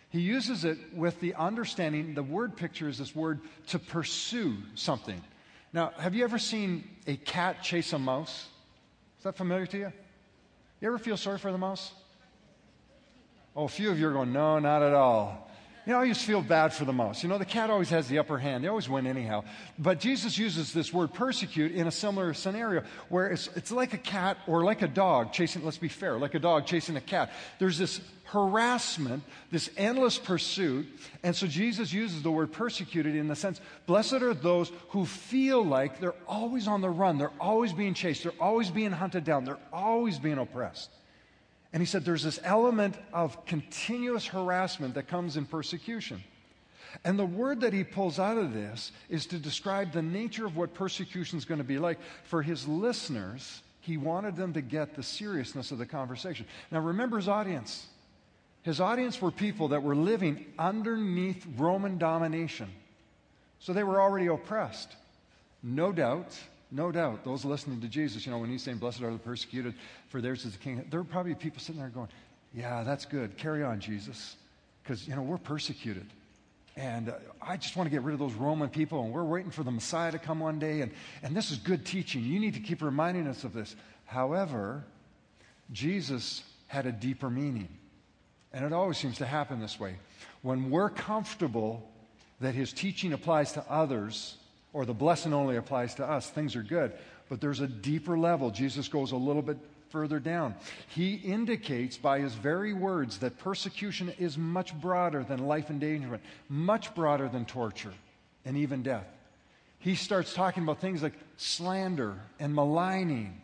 He 0.10 0.20
uses 0.22 0.64
it 0.64 0.78
with 0.94 1.20
the 1.20 1.34
understanding 1.36 2.14
the 2.14 2.24
word 2.24 2.56
picture 2.56 2.88
is 2.88 2.98
this 2.98 3.16
word 3.16 3.42
to 3.68 3.80
pursue 3.80 4.58
something. 4.76 5.22
Now, 5.72 5.92
have 5.98 6.14
you 6.14 6.24
ever 6.24 6.38
seen 6.38 6.88
a 7.08 7.16
cat 7.16 7.64
chase 7.64 7.94
a 7.94 8.00
mouse? 8.00 8.48
Is 9.18 9.24
that 9.24 9.36
familiar 9.36 9.66
to 9.68 9.78
you? 9.78 9.94
You 10.82 10.88
ever 10.88 11.00
feel 11.00 11.18
sorry 11.18 11.40
for 11.40 11.52
the 11.52 11.58
mouse? 11.58 11.92
Oh, 13.56 13.66
a 13.66 13.68
few 13.68 13.90
of 13.90 14.00
you 14.00 14.08
are 14.08 14.14
going, 14.14 14.34
no, 14.34 14.60
not 14.60 14.84
at 14.84 14.94
all. 14.94 15.43
You 15.86 15.92
know, 15.92 16.00
I 16.00 16.08
to 16.08 16.16
feel 16.16 16.42
bad 16.42 16.74
for 16.74 16.86
the 16.86 16.94
mouse. 16.94 17.24
You 17.24 17.30
know, 17.30 17.38
the 17.38 17.46
cat 17.46 17.70
always 17.70 17.90
has 17.90 18.08
the 18.08 18.20
upper 18.20 18.38
hand. 18.38 18.64
They 18.64 18.70
always 18.70 18.88
win 18.88 19.06
anyhow. 19.06 19.44
But 19.78 20.00
Jesus 20.00 20.38
uses 20.38 20.72
this 20.72 20.94
word 20.94 21.14
persecute 21.14 21.74
in 21.74 21.88
a 21.88 21.92
similar 21.92 22.34
scenario 22.34 22.84
where 23.10 23.28
it's, 23.28 23.48
it's 23.56 23.72
like 23.72 23.94
a 23.94 23.98
cat 23.98 24.38
or 24.48 24.64
like 24.64 24.82
a 24.82 24.88
dog 24.88 25.34
chasing, 25.34 25.66
let's 25.66 25.78
be 25.78 25.90
fair, 25.90 26.18
like 26.18 26.36
a 26.36 26.40
dog 26.40 26.66
chasing 26.66 26.96
a 26.96 27.02
cat. 27.02 27.32
There's 27.60 27.78
this 27.78 28.00
harassment, 28.26 29.24
this 29.52 29.70
endless 29.76 30.18
pursuit. 30.18 30.88
And 31.22 31.36
so 31.36 31.48
Jesus 31.48 31.92
uses 31.92 32.24
the 32.24 32.32
word 32.32 32.54
persecuted 32.54 33.14
in 33.14 33.28
the 33.28 33.36
sense, 33.36 33.60
blessed 33.86 34.14
are 34.14 34.34
those 34.34 34.72
who 34.90 35.06
feel 35.06 35.66
like 35.66 36.00
they're 36.00 36.16
always 36.28 36.66
on 36.66 36.80
the 36.80 36.90
run. 36.90 37.18
They're 37.18 37.30
always 37.42 37.74
being 37.74 37.94
chased. 37.94 38.24
They're 38.24 38.32
always 38.40 38.72
being 38.72 38.92
hunted 38.92 39.26
down. 39.26 39.44
They're 39.44 39.58
always 39.74 40.18
being 40.18 40.38
oppressed. 40.38 40.90
And 41.74 41.82
he 41.82 41.88
said 41.88 42.06
there's 42.06 42.24
this 42.24 42.40
element 42.44 42.96
of 43.12 43.46
continuous 43.46 44.28
harassment 44.28 44.94
that 44.94 45.08
comes 45.08 45.38
in 45.38 45.46
persecution. 45.46 46.24
And 47.04 47.18
the 47.18 47.26
word 47.26 47.62
that 47.62 47.74
he 47.74 47.84
pulls 47.84 48.20
out 48.20 48.38
of 48.38 48.54
this 48.54 48.92
is 49.10 49.26
to 49.28 49.40
describe 49.40 49.92
the 49.92 50.04
nature 50.04 50.46
of 50.46 50.56
what 50.56 50.76
persecution 50.76 51.40
is 51.40 51.46
going 51.46 51.58
to 51.58 51.64
be 51.64 51.80
like. 51.80 51.98
For 52.26 52.44
his 52.44 52.68
listeners, 52.68 53.64
he 53.82 53.98
wanted 53.98 54.36
them 54.36 54.54
to 54.54 54.62
get 54.62 54.94
the 54.94 55.02
seriousness 55.02 55.72
of 55.72 55.80
the 55.80 55.88
conversation. 55.88 56.46
Now, 56.70 56.80
remember 56.80 57.18
his 57.18 57.28
audience. 57.28 57.88
His 58.62 58.80
audience 58.80 59.20
were 59.20 59.32
people 59.32 59.70
that 59.70 59.82
were 59.82 59.96
living 59.96 60.46
underneath 60.60 61.46
Roman 61.58 61.98
domination. 61.98 62.70
So 63.60 63.74
they 63.74 63.84
were 63.84 64.00
already 64.00 64.28
oppressed. 64.28 64.96
No 65.64 65.92
doubt, 65.92 66.38
no 66.74 66.92
doubt, 66.92 67.24
those 67.24 67.46
listening 67.46 67.80
to 67.82 67.88
Jesus, 67.88 68.26
you 68.26 68.32
know, 68.32 68.40
when 68.40 68.50
he's 68.50 68.64
saying, 68.64 68.78
Blessed 68.78 69.02
are 69.02 69.12
the 69.12 69.20
persecuted, 69.20 69.76
for 70.10 70.22
theirs 70.22 70.44
is 70.44 70.54
the 70.54 70.58
kingdom, 70.58 70.86
there 70.90 71.00
are 71.00 71.06
probably 71.06 71.36
people 71.36 71.60
sitting 71.60 71.80
there 71.80 71.90
going, 71.90 72.10
Yeah, 72.54 72.84
that's 72.84 73.06
good. 73.06 73.38
Carry 73.38 73.64
on, 73.64 73.80
Jesus. 73.80 74.36
Because, 74.82 75.08
you 75.08 75.16
know, 75.16 75.22
we're 75.22 75.38
persecuted. 75.38 76.06
And 76.76 77.10
uh, 77.10 77.14
I 77.42 77.58
just 77.58 77.76
want 77.76 77.88
to 77.88 77.92
get 77.92 78.02
rid 78.02 78.14
of 78.14 78.20
those 78.20 78.34
Roman 78.34 78.70
people, 78.70 79.04
and 79.04 79.14
we're 79.14 79.24
waiting 79.24 79.52
for 79.52 79.64
the 79.64 79.72
Messiah 79.72 80.12
to 80.12 80.20
come 80.20 80.40
one 80.40 80.58
day. 80.60 80.82
And, 80.82 80.92
and 81.22 81.36
this 81.36 81.52
is 81.52 81.60
good 81.60 81.86
teaching. 81.86 82.24
You 82.24 82.40
need 82.40 82.56
to 82.56 82.60
keep 82.60 82.82
reminding 82.82 83.28
us 83.28 83.44
of 83.44 83.54
this. 83.54 83.76
However, 84.06 84.84
Jesus 85.72 86.44
had 86.68 86.86
a 86.88 86.92
deeper 86.92 87.30
meaning. 87.30 87.70
And 88.52 88.66
it 88.66 88.74
always 88.74 88.98
seems 88.98 89.20
to 89.20 89.26
happen 89.26 89.60
this 89.60 89.80
way. 89.80 89.96
When 90.42 90.70
we're 90.70 90.90
comfortable 90.90 91.90
that 92.40 92.56
his 92.56 92.74
teaching 92.74 93.14
applies 93.14 93.54
to 93.54 93.64
others, 93.70 94.38
or 94.74 94.86
the 94.86 94.94
blessing 94.94 95.34
only 95.34 95.56
applies 95.56 95.96
to 95.96 96.06
us, 96.06 96.30
things 96.30 96.56
are 96.56 96.64
good. 96.64 96.92
But 97.30 97.40
there's 97.40 97.62
a 97.62 97.68
deeper 97.68 98.18
level. 98.18 98.52
Jesus 98.52 98.88
goes 98.88 99.12
a 99.12 99.18
little 99.18 99.42
bit 99.42 99.58
further 99.90 100.20
down. 100.20 100.56
He 100.88 101.14
indicates 101.14 101.98
by 101.98 102.20
his 102.20 102.34
very 102.34 102.74
words 102.74 103.20
that 103.20 103.38
persecution 103.38 104.12
is 104.18 104.38
much 104.38 104.74
broader 104.82 105.24
than 105.24 105.48
life 105.48 105.70
endangerment, 105.70 106.24
much 106.50 106.94
broader 106.96 107.30
than 107.30 107.46
torture 107.46 107.94
and 108.44 108.58
even 108.58 108.82
death. 108.82 109.06
He 109.78 109.96
starts 109.96 110.34
talking 110.34 110.64
about 110.64 110.82
things 110.82 111.04
like 111.04 111.14
slander 111.38 112.18
and 112.40 112.56
maligning, 112.56 113.40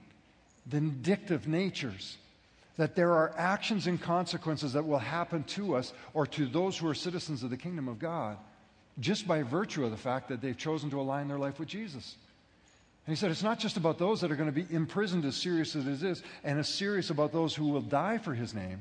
vindictive 0.65 1.47
natures. 1.47 2.17
That 2.77 2.95
there 2.95 3.13
are 3.13 3.33
actions 3.37 3.87
and 3.87 4.01
consequences 4.01 4.73
that 4.73 4.87
will 4.87 4.99
happen 4.99 5.43
to 5.43 5.75
us 5.75 5.93
or 6.13 6.25
to 6.27 6.47
those 6.47 6.77
who 6.77 6.87
are 6.87 6.95
citizens 6.95 7.43
of 7.43 7.49
the 7.49 7.57
kingdom 7.57 7.87
of 7.87 7.99
God 7.99 8.37
just 8.99 9.27
by 9.27 9.43
virtue 9.43 9.85
of 9.85 9.91
the 9.91 9.97
fact 9.97 10.27
that 10.29 10.41
they've 10.41 10.57
chosen 10.57 10.89
to 10.89 10.99
align 10.99 11.27
their 11.27 11.39
life 11.39 11.59
with 11.59 11.67
Jesus. 11.67 12.15
And 13.05 13.15
he 13.15 13.19
said, 13.19 13.31
it's 13.31 13.43
not 13.43 13.59
just 13.59 13.77
about 13.77 13.97
those 13.97 14.21
that 14.21 14.31
are 14.31 14.35
going 14.35 14.53
to 14.53 14.63
be 14.63 14.73
imprisoned 14.73 15.25
as 15.25 15.35
serious 15.35 15.75
as 15.75 15.87
it 15.87 16.03
is, 16.03 16.21
and 16.43 16.59
as 16.59 16.67
serious 16.67 17.09
about 17.09 17.31
those 17.31 17.55
who 17.55 17.67
will 17.67 17.81
die 17.81 18.17
for 18.17 18.33
his 18.33 18.53
name. 18.53 18.79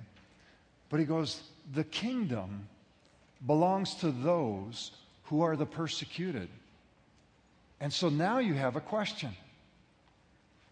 But 0.91 1.01
he 1.01 1.07
goes, 1.07 1.41
the 1.73 1.85
kingdom 1.85 2.69
belongs 3.47 3.95
to 3.97 4.11
those 4.11 4.91
who 5.25 5.43
are 5.43 5.57
the 5.57 5.67
persecuted. 5.67 6.49
And 7.81 7.93
so 7.93 8.09
now 8.09 8.39
you 8.39 8.55
have 8.55 8.77
a 8.77 8.81
question. 8.81 9.31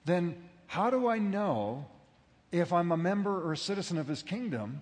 Then, 0.04 0.36
how 0.66 0.90
do 0.90 1.08
I 1.08 1.18
know 1.18 1.86
if 2.52 2.72
I'm 2.72 2.92
a 2.92 2.96
member 2.96 3.42
or 3.42 3.52
a 3.52 3.56
citizen 3.56 3.98
of 3.98 4.08
his 4.08 4.22
kingdom? 4.22 4.80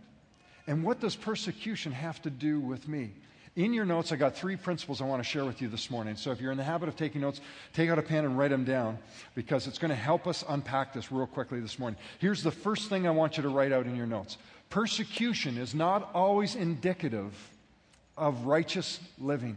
And 0.66 0.83
what 0.83 1.00
does 1.00 1.14
persecution 1.14 1.92
have 1.92 2.23
to 2.23 2.30
do 2.30 2.61
with 2.61 2.88
me? 2.88 3.12
In 3.56 3.73
your 3.73 3.84
notes, 3.84 4.11
I 4.11 4.16
got 4.16 4.34
three 4.34 4.56
principles 4.56 5.00
I 5.00 5.04
want 5.04 5.23
to 5.23 5.28
share 5.28 5.44
with 5.44 5.62
you 5.62 5.68
this 5.68 5.88
morning. 5.88 6.16
So 6.16 6.32
if 6.32 6.40
you're 6.40 6.50
in 6.50 6.58
the 6.58 6.64
habit 6.64 6.88
of 6.88 6.96
taking 6.96 7.20
notes, 7.20 7.40
take 7.73 7.88
out 7.88 8.00
a 8.00 8.02
pen 8.02 8.25
and 8.25 8.37
write 8.37 8.50
them 8.50 8.64
down 8.64 8.99
because 9.37 9.68
it's 9.68 9.78
going 9.78 9.90
to 9.90 9.94
help 9.94 10.26
us 10.26 10.44
unpack 10.49 10.92
this 10.92 11.12
real 11.12 11.26
quickly 11.26 11.61
this 11.61 11.78
morning. 11.78 11.99
Here's 12.18 12.42
the 12.42 12.50
first 12.50 12.88
thing 12.88 13.06
I 13.06 13.11
want 13.11 13.37
you 13.37 13.44
to 13.44 13.49
write 13.49 13.70
out 13.73 13.87
in 13.87 13.94
your 13.94 14.06
notes 14.06 14.38
persecution 14.70 15.56
is 15.56 15.73
not 15.73 16.11
always 16.14 16.56
indicative 16.56 17.32
of 18.16 18.46
righteous 18.46 18.99
living. 19.20 19.56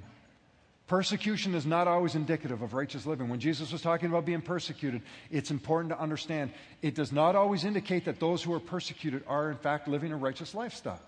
Persecution 0.86 1.56
is 1.56 1.66
not 1.66 1.88
always 1.88 2.14
indicative 2.14 2.62
of 2.62 2.74
righteous 2.74 3.08
living. 3.08 3.28
When 3.30 3.40
Jesus 3.40 3.72
was 3.72 3.82
talking 3.82 4.10
about 4.10 4.26
being 4.26 4.42
persecuted, 4.42 5.02
it's 5.32 5.50
important 5.50 5.92
to 5.94 6.00
understand 6.00 6.52
it 6.84 6.94
does 6.94 7.12
not 7.12 7.36
always 7.36 7.66
indicate 7.66 8.06
that 8.06 8.20
those 8.20 8.44
who 8.44 8.54
are 8.54 8.60
persecuted 8.60 9.24
are, 9.28 9.50
in 9.50 9.58
fact, 9.58 9.88
living 9.88 10.12
a 10.14 10.18
righteous 10.18 10.54
lifestyle. 10.54 11.02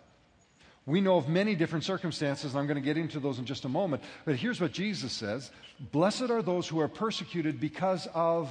We 0.86 1.02
know 1.02 1.18
of 1.18 1.28
many 1.28 1.56
different 1.56 1.86
circumstances, 1.86 2.56
I'm 2.56 2.66
going 2.66 2.76
to 2.76 2.82
get 2.82 2.98
into 2.98 3.20
those 3.20 3.38
in 3.38 3.46
just 3.46 3.66
a 3.66 3.70
moment. 3.70 4.04
But 4.26 4.36
here's 4.36 4.60
what 4.60 4.72
Jesus 4.72 5.12
says 5.12 5.52
Blessed 5.92 6.30
are 6.30 6.42
those 6.42 6.68
who 6.68 6.80
are 6.80 6.88
persecuted 6.88 7.60
because 7.60 8.08
of 8.14 8.50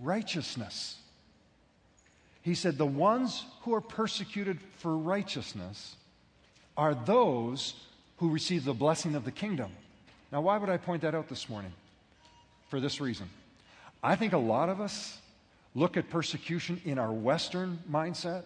righteousness. 0.00 0.98
He 2.42 2.54
said, 2.54 2.78
The 2.78 2.86
ones 2.86 3.44
who 3.62 3.74
are 3.74 3.80
persecuted 3.80 4.58
for 4.78 4.96
righteousness 4.96 5.96
are 6.76 6.94
those 6.94 7.74
who 8.18 8.30
receive 8.30 8.64
the 8.64 8.74
blessing 8.74 9.14
of 9.14 9.24
the 9.24 9.30
kingdom. 9.30 9.72
Now, 10.30 10.42
why 10.42 10.58
would 10.58 10.70
I 10.70 10.76
point 10.76 11.02
that 11.02 11.14
out 11.14 11.28
this 11.28 11.48
morning? 11.48 11.72
For 12.68 12.80
this 12.80 13.00
reason. 13.00 13.28
I 14.02 14.16
think 14.16 14.32
a 14.32 14.38
lot 14.38 14.68
of 14.68 14.80
us 14.80 15.18
look 15.74 15.96
at 15.96 16.10
persecution 16.10 16.80
in 16.84 16.98
our 16.98 17.12
Western 17.12 17.78
mindset, 17.90 18.44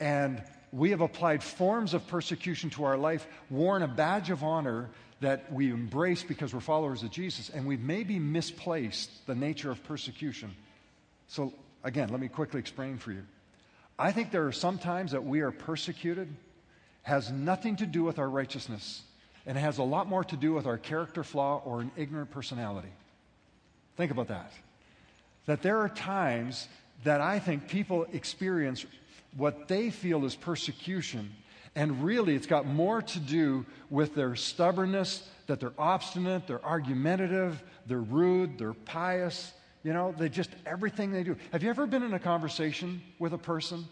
and 0.00 0.42
we 0.74 0.90
have 0.90 1.00
applied 1.00 1.40
forms 1.42 1.94
of 1.94 2.04
persecution 2.08 2.68
to 2.70 2.82
our 2.82 2.96
life, 2.96 3.28
worn 3.48 3.82
a 3.82 3.88
badge 3.88 4.30
of 4.30 4.42
honor 4.42 4.90
that 5.20 5.50
we 5.52 5.70
embrace 5.70 6.24
because 6.24 6.52
we're 6.52 6.58
followers 6.58 7.04
of 7.04 7.10
Jesus, 7.12 7.48
and 7.48 7.64
we've 7.64 7.80
maybe 7.80 8.18
misplaced 8.18 9.24
the 9.28 9.36
nature 9.36 9.70
of 9.70 9.82
persecution. 9.84 10.50
So, 11.28 11.52
again, 11.84 12.08
let 12.08 12.18
me 12.18 12.26
quickly 12.26 12.58
explain 12.58 12.98
for 12.98 13.12
you. 13.12 13.22
I 13.96 14.10
think 14.10 14.32
there 14.32 14.48
are 14.48 14.52
some 14.52 14.78
times 14.78 15.12
that 15.12 15.24
we 15.24 15.42
are 15.42 15.52
persecuted 15.52 16.28
has 17.02 17.30
nothing 17.30 17.76
to 17.76 17.86
do 17.86 18.02
with 18.02 18.18
our 18.18 18.28
righteousness 18.28 19.02
and 19.46 19.56
has 19.56 19.78
a 19.78 19.84
lot 19.84 20.08
more 20.08 20.24
to 20.24 20.36
do 20.36 20.54
with 20.54 20.66
our 20.66 20.78
character 20.78 21.22
flaw 21.22 21.62
or 21.64 21.82
an 21.82 21.92
ignorant 21.96 22.32
personality. 22.32 22.92
Think 23.96 24.10
about 24.10 24.26
that. 24.28 24.50
That 25.46 25.62
there 25.62 25.78
are 25.78 25.88
times 25.88 26.66
that 27.04 27.20
I 27.20 27.38
think 27.38 27.68
people 27.68 28.06
experience 28.12 28.84
what 29.36 29.68
they 29.68 29.90
feel 29.90 30.24
is 30.24 30.36
persecution, 30.36 31.30
and 31.74 32.04
really 32.04 32.34
it's 32.34 32.46
got 32.46 32.66
more 32.66 33.02
to 33.02 33.18
do 33.20 33.66
with 33.90 34.14
their 34.14 34.36
stubbornness, 34.36 35.28
that 35.46 35.60
they're 35.60 35.72
obstinate, 35.78 36.46
they're 36.46 36.64
argumentative, 36.64 37.62
they're 37.86 37.98
rude, 37.98 38.58
they're 38.58 38.74
pious. 38.74 39.52
You 39.82 39.92
know, 39.92 40.14
they 40.16 40.30
just, 40.30 40.50
everything 40.64 41.12
they 41.12 41.22
do. 41.22 41.36
Have 41.52 41.62
you 41.62 41.68
ever 41.68 41.86
been 41.86 42.02
in 42.02 42.14
a 42.14 42.18
conversation 42.18 43.02
with 43.18 43.34
a 43.34 43.38
person 43.38 43.86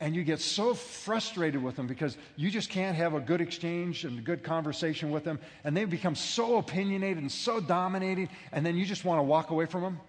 and 0.00 0.14
you 0.14 0.24
get 0.24 0.40
so 0.40 0.74
frustrated 0.74 1.62
with 1.62 1.76
them 1.76 1.86
because 1.86 2.16
you 2.36 2.50
just 2.50 2.70
can't 2.70 2.96
have 2.96 3.14
a 3.14 3.20
good 3.20 3.40
exchange 3.40 4.04
and 4.04 4.18
a 4.18 4.22
good 4.22 4.42
conversation 4.42 5.10
with 5.10 5.24
them, 5.24 5.38
and 5.64 5.76
they 5.76 5.84
become 5.84 6.16
so 6.16 6.56
opinionated 6.56 7.18
and 7.18 7.30
so 7.30 7.60
dominating, 7.60 8.28
and 8.50 8.66
then 8.66 8.76
you 8.76 8.84
just 8.84 9.04
want 9.04 9.18
to 9.18 9.22
walk 9.22 9.50
away 9.50 9.64
from 9.64 9.82
them. 9.82 10.00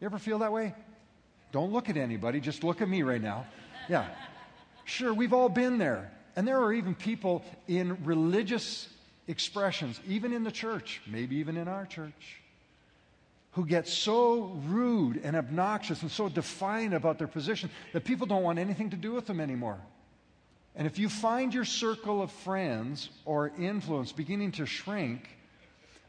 You 0.00 0.06
ever 0.06 0.18
feel 0.18 0.38
that 0.38 0.52
way? 0.52 0.72
Don't 1.52 1.72
look 1.72 1.88
at 1.88 1.96
anybody, 1.96 2.40
just 2.40 2.62
look 2.62 2.80
at 2.80 2.88
me 2.88 3.02
right 3.02 3.20
now. 3.20 3.44
Yeah. 3.90 4.06
Sure, 4.84 5.12
we've 5.12 5.32
all 5.32 5.48
been 5.48 5.78
there. 5.78 6.12
And 6.36 6.46
there 6.46 6.62
are 6.62 6.72
even 6.72 6.94
people 6.94 7.42
in 7.66 8.02
religious 8.04 8.88
expressions, 9.26 10.00
even 10.06 10.32
in 10.32 10.44
the 10.44 10.52
church, 10.52 11.02
maybe 11.08 11.36
even 11.36 11.56
in 11.56 11.66
our 11.66 11.86
church, 11.86 12.40
who 13.52 13.66
get 13.66 13.88
so 13.88 14.52
rude 14.66 15.20
and 15.24 15.34
obnoxious 15.34 16.02
and 16.02 16.10
so 16.10 16.28
defiant 16.28 16.94
about 16.94 17.18
their 17.18 17.26
position 17.26 17.68
that 17.92 18.04
people 18.04 18.28
don't 18.28 18.44
want 18.44 18.60
anything 18.60 18.90
to 18.90 18.96
do 18.96 19.12
with 19.12 19.26
them 19.26 19.40
anymore. 19.40 19.78
And 20.76 20.86
if 20.86 21.00
you 21.00 21.08
find 21.08 21.52
your 21.52 21.64
circle 21.64 22.22
of 22.22 22.30
friends 22.30 23.10
or 23.24 23.50
influence 23.58 24.12
beginning 24.12 24.52
to 24.52 24.66
shrink, 24.66 25.28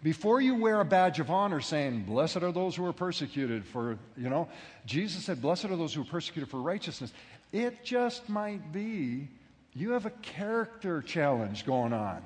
before 0.04 0.40
you 0.40 0.56
wear 0.56 0.82
a 0.82 0.86
badge 0.86 1.20
of 1.20 1.30
honor 1.30 1.62
saying, 1.62 2.04
Blessed 2.04 2.38
are 2.38 2.52
those 2.52 2.76
who 2.76 2.86
are 2.86 2.94
persecuted 2.94 3.66
for, 3.66 3.98
you 4.18 4.30
know, 4.30 4.50
Jesus 4.86 5.26
said, 5.26 5.42
Blessed 5.42 5.66
are 5.66 5.76
those 5.76 5.94
who 5.94 6.02
are 6.02 6.06
persecuted 6.06 6.50
for 6.50 6.60
righteousness. 6.60 7.12
It 7.52 7.84
just 7.84 8.30
might 8.30 8.72
be 8.72 9.28
you 9.74 9.92
have 9.92 10.06
a 10.06 10.12
character 10.12 11.02
challenge 11.02 11.66
going 11.66 11.94
on. 11.94 12.22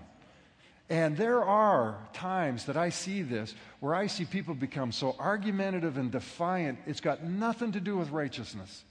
And 0.89 1.17
there 1.17 1.43
are 1.43 1.97
times 2.13 2.65
that 2.65 2.77
I 2.77 2.89
see 2.89 3.23
this 3.23 3.55
where 3.79 3.95
I 3.95 4.05
see 4.07 4.25
people 4.25 4.53
become 4.53 4.91
so 4.91 5.15
argumentative 5.17 5.97
and 5.97 6.11
defiant, 6.11 6.79
it's 6.85 7.01
got 7.01 7.23
nothing 7.23 7.71
to 7.71 7.79
do 7.79 7.97
with 7.97 8.11
righteousness. 8.11 8.83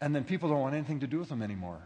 And 0.00 0.14
then 0.14 0.24
people 0.24 0.48
don't 0.48 0.60
want 0.60 0.74
anything 0.74 1.00
to 1.00 1.06
do 1.06 1.18
with 1.18 1.28
them 1.28 1.42
anymore. 1.42 1.80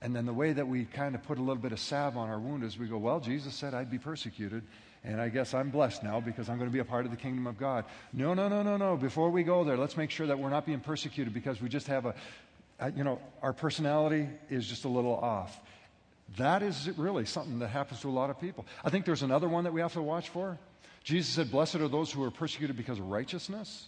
And 0.00 0.14
then 0.14 0.26
the 0.26 0.32
way 0.32 0.52
that 0.52 0.68
we 0.68 0.84
kind 0.84 1.14
of 1.14 1.22
put 1.22 1.38
a 1.38 1.40
little 1.40 1.62
bit 1.62 1.72
of 1.72 1.80
salve 1.80 2.16
on 2.16 2.28
our 2.28 2.38
wound 2.38 2.62
is 2.62 2.78
we 2.78 2.86
go, 2.86 2.98
Well, 2.98 3.20
Jesus 3.20 3.54
said 3.54 3.72
I'd 3.74 3.90
be 3.90 3.98
persecuted, 3.98 4.62
and 5.02 5.20
I 5.20 5.28
guess 5.30 5.54
I'm 5.54 5.70
blessed 5.70 6.02
now 6.02 6.20
because 6.20 6.48
I'm 6.48 6.58
going 6.58 6.68
to 6.68 6.72
be 6.72 6.80
a 6.80 6.84
part 6.84 7.06
of 7.06 7.10
the 7.10 7.16
kingdom 7.16 7.46
of 7.46 7.58
God. 7.58 7.84
No, 8.12 8.34
no, 8.34 8.48
no, 8.48 8.62
no, 8.62 8.76
no. 8.76 8.96
Before 8.96 9.30
we 9.30 9.42
go 9.42 9.64
there, 9.64 9.78
let's 9.78 9.96
make 9.96 10.10
sure 10.10 10.26
that 10.26 10.38
we're 10.38 10.50
not 10.50 10.66
being 10.66 10.80
persecuted 10.80 11.32
because 11.32 11.60
we 11.60 11.70
just 11.70 11.86
have 11.86 12.04
a, 12.04 12.14
a 12.78 12.90
you 12.90 13.04
know, 13.04 13.20
our 13.42 13.52
personality 13.52 14.28
is 14.50 14.66
just 14.66 14.84
a 14.84 14.88
little 14.88 15.14
off. 15.16 15.60
That 16.36 16.62
is 16.62 16.90
really 16.96 17.26
something 17.26 17.58
that 17.60 17.68
happens 17.68 18.00
to 18.00 18.08
a 18.08 18.10
lot 18.10 18.30
of 18.30 18.40
people. 18.40 18.66
I 18.84 18.90
think 18.90 19.04
there's 19.04 19.22
another 19.22 19.48
one 19.48 19.64
that 19.64 19.72
we 19.72 19.80
have 19.80 19.92
to 19.92 20.02
watch 20.02 20.30
for. 20.30 20.58
Jesus 21.02 21.32
said, 21.32 21.50
Blessed 21.50 21.76
are 21.76 21.88
those 21.88 22.10
who 22.10 22.22
are 22.24 22.30
persecuted 22.30 22.76
because 22.76 22.98
of 22.98 23.08
righteousness. 23.08 23.86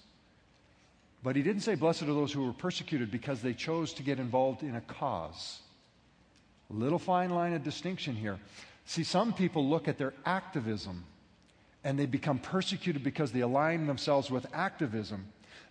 But 1.23 1.35
he 1.35 1.43
didn't 1.43 1.63
say, 1.63 1.75
Blessed 1.75 2.03
are 2.03 2.07
those 2.07 2.33
who 2.33 2.49
are 2.49 2.53
persecuted 2.53 3.11
because 3.11 3.41
they 3.41 3.55
chose 3.55 3.95
to 3.95 4.03
get 4.03 4.19
involved 4.19 4.63
in 4.63 4.77
a 4.77 4.81
cause. 4.83 5.61
A 6.71 6.75
little 6.75 6.99
fine 6.99 7.31
line 7.31 7.55
of 7.55 7.65
distinction 7.65 8.15
here. 8.15 8.39
See, 8.85 9.03
some 9.03 9.33
people 9.33 9.69
look 9.69 9.89
at 9.89 9.99
their 9.99 10.13
activism 10.25 11.05
and 11.83 11.99
they 11.99 12.07
become 12.07 12.39
persecuted 12.39 13.03
because 13.03 13.33
they 13.33 13.41
align 13.41 13.87
themselves 13.87 14.31
with 14.31 14.47
activism. 14.53 15.27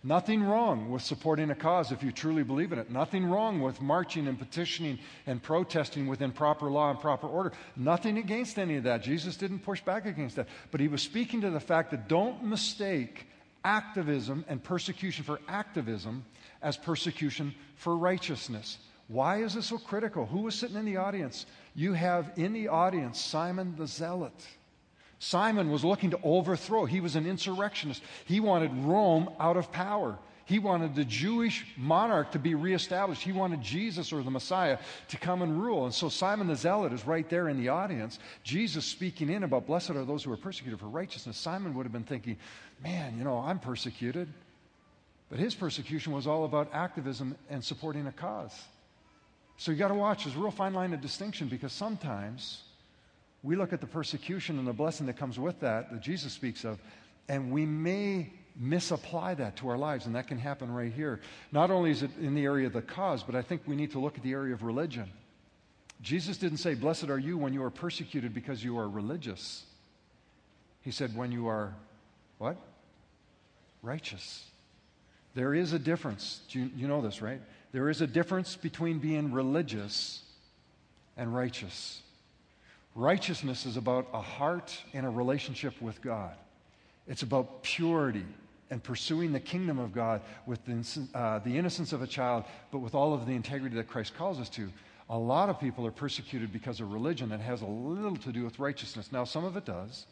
Nothing 0.06 0.44
wrong 0.44 0.88
with 0.92 1.02
supporting 1.02 1.50
a 1.50 1.56
cause 1.56 1.90
if 1.90 2.00
you 2.04 2.12
truly 2.12 2.44
believe 2.44 2.70
in 2.70 2.78
it. 2.78 2.92
Nothing 2.92 3.26
wrong 3.26 3.60
with 3.60 3.82
marching 3.82 4.28
and 4.28 4.38
petitioning 4.38 5.00
and 5.26 5.42
protesting 5.42 6.06
within 6.06 6.30
proper 6.30 6.70
law 6.70 6.90
and 6.92 7.00
proper 7.00 7.26
order. 7.26 7.52
Nothing 7.74 8.16
against 8.16 8.56
any 8.56 8.76
of 8.76 8.84
that. 8.84 9.02
Jesus 9.02 9.36
didn't 9.36 9.64
push 9.64 9.80
back 9.80 10.06
against 10.06 10.36
that. 10.36 10.46
But 10.70 10.80
he 10.80 10.86
was 10.86 11.02
speaking 11.02 11.40
to 11.40 11.50
the 11.50 11.58
fact 11.58 11.90
that 11.90 12.06
don't 12.06 12.44
mistake 12.44 13.26
activism 13.64 14.44
and 14.46 14.62
persecution 14.62 15.24
for 15.24 15.40
activism 15.48 16.24
as 16.62 16.76
persecution 16.76 17.52
for 17.74 17.96
righteousness. 17.96 18.78
Why 19.08 19.42
is 19.42 19.54
this 19.54 19.66
so 19.66 19.78
critical? 19.78 20.24
Who 20.24 20.42
was 20.42 20.54
sitting 20.54 20.76
in 20.76 20.84
the 20.84 20.98
audience? 20.98 21.46
You 21.74 21.94
have 21.94 22.30
in 22.36 22.52
the 22.52 22.68
audience 22.68 23.20
Simon 23.20 23.74
the 23.76 23.88
Zealot. 23.88 24.46
Simon 25.18 25.70
was 25.70 25.84
looking 25.84 26.10
to 26.10 26.20
overthrow. 26.22 26.84
He 26.84 27.00
was 27.00 27.16
an 27.16 27.26
insurrectionist. 27.26 28.02
He 28.26 28.40
wanted 28.40 28.72
Rome 28.74 29.30
out 29.40 29.56
of 29.56 29.72
power. 29.72 30.18
He 30.44 30.60
wanted 30.60 30.94
the 30.94 31.04
Jewish 31.04 31.66
monarch 31.76 32.30
to 32.32 32.38
be 32.38 32.54
reestablished. 32.54 33.22
He 33.22 33.32
wanted 33.32 33.60
Jesus 33.60 34.12
or 34.12 34.22
the 34.22 34.30
Messiah 34.30 34.78
to 35.08 35.16
come 35.16 35.42
and 35.42 35.60
rule. 35.60 35.86
And 35.86 35.94
so 35.94 36.08
Simon 36.08 36.46
the 36.46 36.54
Zealot 36.54 36.92
is 36.92 37.04
right 37.04 37.28
there 37.28 37.48
in 37.48 37.60
the 37.60 37.70
audience. 37.70 38.20
Jesus 38.44 38.84
speaking 38.84 39.28
in 39.28 39.42
about, 39.42 39.66
Blessed 39.66 39.90
are 39.90 40.04
those 40.04 40.22
who 40.22 40.32
are 40.32 40.36
persecuted 40.36 40.78
for 40.78 40.86
righteousness. 40.86 41.36
Simon 41.36 41.74
would 41.74 41.84
have 41.84 41.92
been 41.92 42.04
thinking, 42.04 42.36
Man, 42.80 43.18
you 43.18 43.24
know, 43.24 43.38
I'm 43.38 43.58
persecuted. 43.58 44.28
But 45.28 45.40
his 45.40 45.54
persecution 45.54 46.12
was 46.12 46.28
all 46.28 46.44
about 46.44 46.72
activism 46.72 47.36
and 47.50 47.64
supporting 47.64 48.06
a 48.06 48.12
cause. 48.12 48.56
So 49.56 49.72
you 49.72 49.78
got 49.78 49.88
to 49.88 49.94
watch. 49.94 50.24
There's 50.24 50.36
a 50.36 50.38
real 50.38 50.52
fine 50.52 50.74
line 50.74 50.92
of 50.92 51.00
distinction 51.00 51.48
because 51.48 51.72
sometimes 51.72 52.62
we 53.46 53.54
look 53.54 53.72
at 53.72 53.80
the 53.80 53.86
persecution 53.86 54.58
and 54.58 54.66
the 54.66 54.72
blessing 54.72 55.06
that 55.06 55.16
comes 55.16 55.38
with 55.38 55.60
that, 55.60 55.92
that 55.92 56.00
Jesus 56.00 56.32
speaks 56.32 56.64
of, 56.64 56.80
and 57.28 57.52
we 57.52 57.64
may 57.64 58.32
misapply 58.56 59.34
that 59.34 59.54
to 59.56 59.68
our 59.68 59.78
lives, 59.78 60.06
and 60.06 60.16
that 60.16 60.26
can 60.26 60.36
happen 60.36 60.68
right 60.72 60.92
here. 60.92 61.20
Not 61.52 61.70
only 61.70 61.92
is 61.92 62.02
it 62.02 62.10
in 62.20 62.34
the 62.34 62.44
area 62.44 62.66
of 62.66 62.72
the 62.72 62.82
cause, 62.82 63.22
but 63.22 63.36
I 63.36 63.42
think 63.42 63.62
we 63.64 63.76
need 63.76 63.92
to 63.92 64.00
look 64.00 64.16
at 64.16 64.24
the 64.24 64.32
area 64.32 64.52
of 64.52 64.64
religion. 64.64 65.08
Jesus 66.02 66.38
didn't 66.38 66.58
say, 66.58 66.74
Blessed 66.74 67.08
are 67.08 67.20
you 67.20 67.38
when 67.38 67.52
you 67.52 67.62
are 67.62 67.70
persecuted 67.70 68.34
because 68.34 68.64
you 68.64 68.78
are 68.78 68.88
religious. 68.88 69.64
He 70.82 70.90
said, 70.90 71.14
When 71.14 71.30
you 71.30 71.46
are 71.46 71.72
what? 72.38 72.56
Righteous. 73.80 74.44
There 75.34 75.54
is 75.54 75.72
a 75.72 75.78
difference. 75.78 76.40
You, 76.48 76.68
you 76.74 76.88
know 76.88 77.00
this, 77.00 77.22
right? 77.22 77.40
There 77.70 77.90
is 77.90 78.00
a 78.00 78.08
difference 78.08 78.56
between 78.56 78.98
being 78.98 79.30
religious 79.30 80.22
and 81.16 81.32
righteous. 81.32 82.02
Righteousness 82.96 83.66
is 83.66 83.76
about 83.76 84.08
a 84.14 84.22
heart 84.22 84.74
and 84.94 85.04
a 85.04 85.10
relationship 85.10 85.80
with 85.82 86.00
God. 86.00 86.34
It's 87.06 87.22
about 87.22 87.62
purity 87.62 88.24
and 88.70 88.82
pursuing 88.82 89.32
the 89.32 89.38
kingdom 89.38 89.78
of 89.78 89.92
God 89.92 90.22
with 90.46 90.64
the, 90.64 91.06
uh, 91.14 91.40
the 91.40 91.58
innocence 91.58 91.92
of 91.92 92.00
a 92.00 92.06
child, 92.06 92.44
but 92.72 92.78
with 92.78 92.94
all 92.94 93.12
of 93.12 93.26
the 93.26 93.32
integrity 93.32 93.76
that 93.76 93.86
Christ 93.86 94.16
calls 94.16 94.40
us 94.40 94.48
to. 94.48 94.70
A 95.10 95.18
lot 95.18 95.50
of 95.50 95.60
people 95.60 95.86
are 95.86 95.92
persecuted 95.92 96.54
because 96.54 96.80
of 96.80 96.90
religion 96.90 97.28
that 97.28 97.40
has 97.40 97.60
a 97.60 97.66
little 97.66 98.16
to 98.16 98.32
do 98.32 98.44
with 98.44 98.58
righteousness. 98.58 99.12
Now, 99.12 99.24
some 99.24 99.44
of 99.44 99.58
it 99.58 99.66
does, 99.66 100.06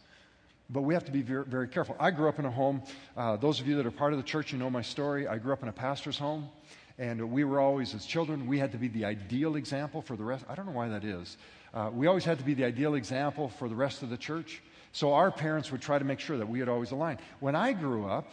but 0.68 0.82
we 0.82 0.92
have 0.92 1.06
to 1.06 1.10
be 1.10 1.22
very, 1.22 1.44
very 1.44 1.68
careful. 1.68 1.96
I 1.98 2.10
grew 2.10 2.28
up 2.28 2.38
in 2.38 2.44
a 2.44 2.50
home, 2.50 2.82
uh, 3.16 3.36
those 3.36 3.60
of 3.60 3.66
you 3.66 3.76
that 3.76 3.86
are 3.86 3.90
part 3.90 4.12
of 4.12 4.18
the 4.18 4.24
church, 4.24 4.52
you 4.52 4.58
know 4.58 4.68
my 4.68 4.82
story. 4.82 5.26
I 5.26 5.38
grew 5.38 5.54
up 5.54 5.62
in 5.62 5.68
a 5.68 5.72
pastor's 5.72 6.18
home, 6.18 6.50
and 6.98 7.32
we 7.32 7.44
were 7.44 7.60
always, 7.60 7.94
as 7.94 8.06
children, 8.06 8.46
we 8.46 8.58
had 8.58 8.72
to 8.72 8.78
be 8.78 8.88
the 8.88 9.04
ideal 9.04 9.56
example 9.56 10.00
for 10.00 10.16
the 10.16 10.24
rest. 10.24 10.44
I 10.48 10.54
don't 10.54 10.66
know 10.66 10.72
why 10.72 10.88
that 10.88 11.04
is. 11.04 11.36
Uh, 11.72 11.90
we 11.92 12.06
always 12.06 12.24
had 12.24 12.38
to 12.38 12.44
be 12.44 12.54
the 12.54 12.64
ideal 12.64 12.94
example 12.94 13.48
for 13.48 13.68
the 13.68 13.74
rest 13.74 14.02
of 14.02 14.10
the 14.10 14.16
church. 14.16 14.62
So 14.92 15.12
our 15.12 15.32
parents 15.32 15.72
would 15.72 15.82
try 15.82 15.98
to 15.98 16.04
make 16.04 16.20
sure 16.20 16.38
that 16.38 16.48
we 16.48 16.60
had 16.60 16.68
always 16.68 16.92
aligned. 16.92 17.18
When 17.40 17.56
I 17.56 17.72
grew 17.72 18.06
up, 18.06 18.30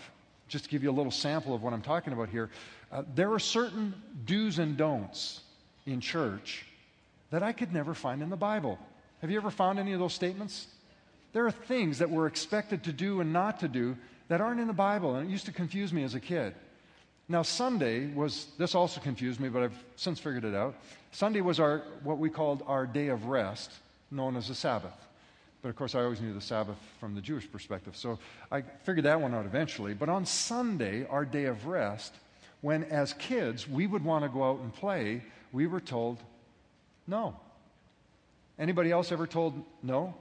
just 0.48 0.66
to 0.66 0.70
give 0.70 0.84
you 0.84 0.92
a 0.92 0.94
little 0.94 1.12
sample 1.12 1.56
of 1.56 1.64
what 1.64 1.74
I'm 1.74 1.82
talking 1.82 2.14
about 2.14 2.30
here, 2.30 2.52
uh, 2.92 3.04
there 3.16 3.32
are 3.34 3.40
certain 3.40 3.96
do's 4.26 4.60
and 4.60 4.78
don'ts 4.78 5.42
in 5.88 6.02
church 6.02 6.66
that 7.32 7.42
I 7.42 7.54
could 7.54 7.74
never 7.74 7.96
find 7.96 8.22
in 8.22 8.30
the 8.30 8.38
Bible. 8.38 8.78
Have 9.22 9.32
you 9.32 9.38
ever 9.38 9.50
found 9.50 9.80
any 9.80 9.94
of 9.94 10.00
those 10.00 10.14
statements? 10.14 10.68
There 11.34 11.48
are 11.48 11.52
things 11.52 12.00
that 12.00 12.10
we're 12.10 12.28
expected 12.28 12.84
to 12.84 12.92
do 12.92 13.22
and 13.22 13.34
not 13.34 13.62
to 13.62 13.68
do 13.68 13.98
that 14.28 14.42
aren't 14.42 14.60
in 14.60 14.68
the 14.68 14.74
Bible, 14.74 15.16
and 15.16 15.28
it 15.28 15.32
used 15.32 15.46
to 15.46 15.52
confuse 15.52 15.92
me 15.92 16.04
as 16.04 16.14
a 16.14 16.20
kid. 16.20 16.54
Now, 17.32 17.44
Sunday 17.44 18.08
was, 18.08 18.48
this 18.58 18.76
also 18.76 19.00
confused 19.00 19.40
me, 19.40 19.48
but 19.48 19.64
I've 19.64 19.84
since 19.96 20.20
figured 20.20 20.44
it 20.44 20.54
out. 20.54 20.76
Sunday 21.14 21.40
was 21.40 21.62
our, 21.62 21.82
what 22.04 22.18
we 22.18 22.30
called 22.30 22.62
our 22.68 22.86
day 22.86 23.08
of 23.08 23.28
rest, 23.28 23.72
known 24.12 24.36
as 24.36 24.50
the 24.50 24.54
Sabbath. 24.54 25.08
But 25.62 25.70
of 25.70 25.78
course, 25.78 25.96
I 25.96 26.02
always 26.02 26.20
knew 26.20 26.34
the 26.34 26.42
Sabbath 26.42 26.76
from 27.00 27.16
the 27.16 27.22
Jewish 27.22 27.50
perspective. 27.50 27.96
So 27.96 28.20
I 28.52 28.64
figured 28.84 29.06
that 29.06 29.22
one 29.22 29.34
out 29.34 29.46
eventually. 29.46 29.94
But 29.94 30.10
on 30.10 30.26
Sunday, 30.26 31.08
our 31.08 31.24
day 31.24 31.46
of 31.46 31.68
rest, 31.68 32.14
when 32.60 32.84
as 32.84 33.14
kids 33.14 33.66
we 33.66 33.88
would 33.88 34.04
want 34.04 34.26
to 34.26 34.30
go 34.30 34.44
out 34.44 34.60
and 34.60 34.74
play, 34.74 35.24
we 35.54 35.68
were 35.68 35.80
told 35.80 36.18
no. 37.08 37.38
Anybody 38.60 38.92
else 38.92 39.10
ever 39.14 39.26
told 39.26 39.54
no? 39.82 40.14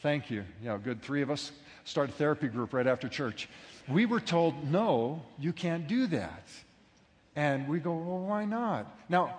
Thank 0.00 0.30
you. 0.30 0.44
Yeah, 0.62 0.78
good. 0.78 1.02
Three 1.02 1.22
of 1.22 1.30
us 1.30 1.50
start 1.84 2.12
therapy 2.12 2.46
group 2.46 2.72
right 2.72 2.86
after 2.86 3.08
church. 3.08 3.48
We 3.88 4.06
were 4.06 4.20
told, 4.20 4.70
no, 4.70 5.22
you 5.38 5.52
can't 5.52 5.86
do 5.86 6.06
that. 6.08 6.42
And 7.36 7.68
we 7.68 7.78
go, 7.78 7.92
well, 7.92 8.18
why 8.18 8.44
not? 8.44 8.98
Now, 9.08 9.38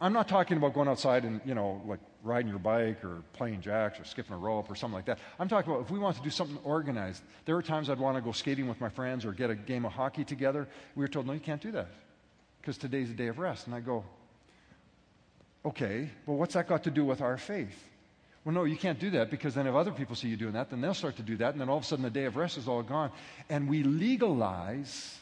I'm 0.00 0.12
not 0.12 0.28
talking 0.28 0.56
about 0.56 0.74
going 0.74 0.88
outside 0.88 1.24
and, 1.24 1.40
you 1.44 1.54
know, 1.54 1.82
like 1.86 2.00
riding 2.22 2.48
your 2.48 2.58
bike 2.58 3.04
or 3.04 3.22
playing 3.32 3.60
jacks 3.60 3.98
or 4.00 4.04
skipping 4.04 4.34
a 4.34 4.38
rope 4.38 4.70
or 4.70 4.74
something 4.74 4.94
like 4.94 5.06
that. 5.06 5.18
I'm 5.38 5.48
talking 5.48 5.72
about 5.72 5.84
if 5.84 5.90
we 5.90 5.98
want 5.98 6.16
to 6.16 6.22
do 6.22 6.30
something 6.30 6.58
organized. 6.64 7.22
There 7.44 7.56
are 7.56 7.62
times 7.62 7.88
I'd 7.88 7.98
want 7.98 8.16
to 8.16 8.20
go 8.20 8.32
skating 8.32 8.68
with 8.68 8.80
my 8.80 8.88
friends 8.88 9.24
or 9.24 9.32
get 9.32 9.50
a 9.50 9.54
game 9.54 9.84
of 9.84 9.92
hockey 9.92 10.24
together. 10.24 10.68
We 10.94 11.02
were 11.02 11.08
told, 11.08 11.26
no, 11.26 11.32
you 11.32 11.40
can't 11.40 11.60
do 11.60 11.72
that 11.72 11.88
because 12.60 12.76
today's 12.76 13.10
a 13.10 13.14
day 13.14 13.28
of 13.28 13.38
rest. 13.38 13.66
And 13.66 13.74
I 13.74 13.80
go, 13.80 14.04
okay, 15.64 16.10
well, 16.26 16.36
what's 16.36 16.54
that 16.54 16.68
got 16.68 16.84
to 16.84 16.90
do 16.90 17.04
with 17.04 17.20
our 17.20 17.36
faith? 17.36 17.88
Well, 18.48 18.54
no, 18.54 18.64
you 18.64 18.78
can't 18.78 18.98
do 18.98 19.10
that 19.10 19.30
because 19.30 19.54
then 19.54 19.66
if 19.66 19.74
other 19.74 19.90
people 19.90 20.16
see 20.16 20.28
you 20.28 20.36
doing 20.38 20.54
that, 20.54 20.70
then 20.70 20.80
they'll 20.80 20.94
start 20.94 21.16
to 21.16 21.22
do 21.22 21.36
that, 21.36 21.52
and 21.52 21.60
then 21.60 21.68
all 21.68 21.76
of 21.76 21.82
a 21.82 21.86
sudden 21.86 22.02
the 22.02 22.08
day 22.08 22.24
of 22.24 22.36
rest 22.36 22.56
is 22.56 22.66
all 22.66 22.82
gone. 22.82 23.10
And 23.50 23.68
we 23.68 23.82
legalize 23.82 25.18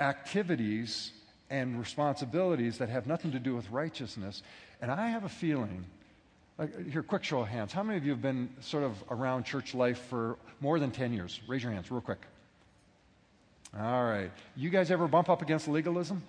activities 0.00 1.12
and 1.50 1.78
responsibilities 1.78 2.78
that 2.78 2.88
have 2.88 3.06
nothing 3.06 3.30
to 3.30 3.38
do 3.38 3.54
with 3.54 3.70
righteousness. 3.70 4.42
And 4.82 4.90
I 4.90 5.06
have 5.06 5.22
a 5.22 5.28
feeling, 5.28 5.84
like, 6.58 6.90
here, 6.90 7.04
quick 7.04 7.22
show 7.22 7.42
of 7.42 7.46
hands. 7.46 7.72
How 7.72 7.84
many 7.84 7.96
of 7.96 8.04
you 8.04 8.10
have 8.10 8.22
been 8.22 8.50
sort 8.58 8.82
of 8.82 9.04
around 9.08 9.44
church 9.44 9.72
life 9.72 10.00
for 10.10 10.36
more 10.60 10.80
than 10.80 10.90
10 10.90 11.12
years? 11.12 11.40
Raise 11.46 11.62
your 11.62 11.70
hands, 11.70 11.92
real 11.92 12.00
quick. 12.00 12.26
All 13.78 14.02
right. 14.02 14.32
You 14.56 14.70
guys 14.70 14.90
ever 14.90 15.06
bump 15.06 15.28
up 15.28 15.42
against 15.42 15.68
legalism? 15.68 16.24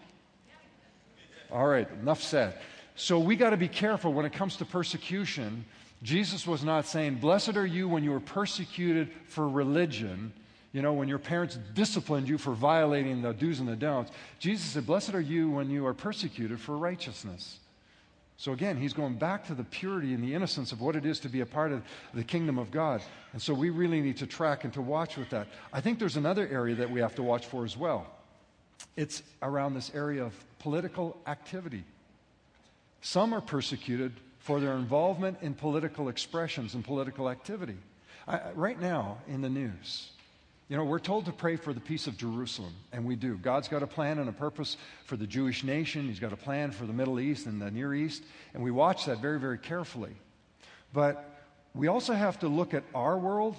All 1.51 1.65
right, 1.65 1.89
enough 2.03 2.21
said. 2.21 2.55
So 2.95 3.17
we 3.17 3.35
got 3.35 3.49
to 3.49 3.57
be 3.57 3.67
careful 3.67 4.13
when 4.13 4.27
it 4.27 4.33
comes 4.33 4.57
to 4.57 4.65
persecution. 4.65 5.65
Jesus 6.01 6.47
was 6.47 6.63
not 6.63 6.85
saying, 6.85 7.15
Blessed 7.15 7.57
are 7.57 7.65
you 7.65 7.89
when 7.89 8.03
you 8.03 8.13
are 8.13 8.19
persecuted 8.19 9.11
for 9.25 9.47
religion. 9.47 10.31
You 10.71 10.81
know, 10.81 10.93
when 10.93 11.07
your 11.07 11.19
parents 11.19 11.57
disciplined 11.73 12.29
you 12.29 12.37
for 12.37 12.53
violating 12.53 13.21
the 13.21 13.33
do's 13.33 13.59
and 13.59 13.67
the 13.67 13.75
don'ts. 13.75 14.11
Jesus 14.39 14.65
said, 14.65 14.85
Blessed 14.85 15.13
are 15.13 15.21
you 15.21 15.49
when 15.49 15.69
you 15.69 15.85
are 15.87 15.93
persecuted 15.93 16.59
for 16.59 16.77
righteousness. 16.77 17.59
So 18.37 18.53
again, 18.53 18.77
he's 18.77 18.93
going 18.93 19.15
back 19.15 19.47
to 19.47 19.53
the 19.53 19.65
purity 19.65 20.13
and 20.13 20.23
the 20.23 20.33
innocence 20.33 20.71
of 20.71 20.79
what 20.79 20.95
it 20.95 21.05
is 21.05 21.19
to 21.21 21.29
be 21.29 21.41
a 21.41 21.45
part 21.45 21.73
of 21.73 21.83
the 22.13 22.23
kingdom 22.23 22.57
of 22.57 22.71
God. 22.71 23.01
And 23.33 23.41
so 23.41 23.53
we 23.53 23.69
really 23.69 23.99
need 23.99 24.15
to 24.17 24.27
track 24.27 24.63
and 24.63 24.71
to 24.75 24.81
watch 24.81 25.17
with 25.17 25.29
that. 25.31 25.47
I 25.73 25.81
think 25.81 25.99
there's 25.99 26.15
another 26.15 26.47
area 26.47 26.75
that 26.75 26.89
we 26.89 27.01
have 27.01 27.15
to 27.15 27.23
watch 27.23 27.47
for 27.47 27.65
as 27.65 27.75
well. 27.75 28.07
It's 28.95 29.23
around 29.41 29.73
this 29.73 29.91
area 29.93 30.23
of 30.23 30.33
political 30.59 31.17
activity. 31.27 31.83
Some 33.01 33.33
are 33.33 33.41
persecuted 33.41 34.13
for 34.39 34.59
their 34.59 34.73
involvement 34.73 35.37
in 35.41 35.53
political 35.53 36.09
expressions 36.09 36.73
and 36.73 36.83
political 36.83 37.29
activity. 37.29 37.77
I, 38.27 38.51
right 38.53 38.79
now 38.79 39.19
in 39.27 39.41
the 39.41 39.49
news, 39.49 40.09
you 40.69 40.77
know, 40.77 40.83
we're 40.83 40.99
told 40.99 41.25
to 41.25 41.31
pray 41.31 41.55
for 41.55 41.73
the 41.73 41.79
peace 41.79 42.05
of 42.05 42.15
Jerusalem, 42.15 42.73
and 42.91 43.03
we 43.03 43.15
do. 43.15 43.37
God's 43.37 43.67
got 43.67 43.81
a 43.81 43.87
plan 43.87 44.19
and 44.19 44.29
a 44.29 44.33
purpose 44.33 44.77
for 45.05 45.17
the 45.17 45.25
Jewish 45.25 45.63
nation. 45.63 46.07
He's 46.07 46.19
got 46.19 46.31
a 46.31 46.37
plan 46.37 46.71
for 46.71 46.85
the 46.85 46.93
Middle 46.93 47.19
East 47.19 47.47
and 47.47 47.59
the 47.59 47.71
Near 47.71 47.93
East, 47.93 48.23
and 48.53 48.63
we 48.63 48.69
watch 48.69 49.05
that 49.05 49.19
very, 49.19 49.39
very 49.39 49.57
carefully. 49.57 50.15
But 50.93 51.43
we 51.73 51.87
also 51.87 52.13
have 52.13 52.39
to 52.39 52.47
look 52.47 52.73
at 52.73 52.83
our 52.93 53.17
world 53.17 53.55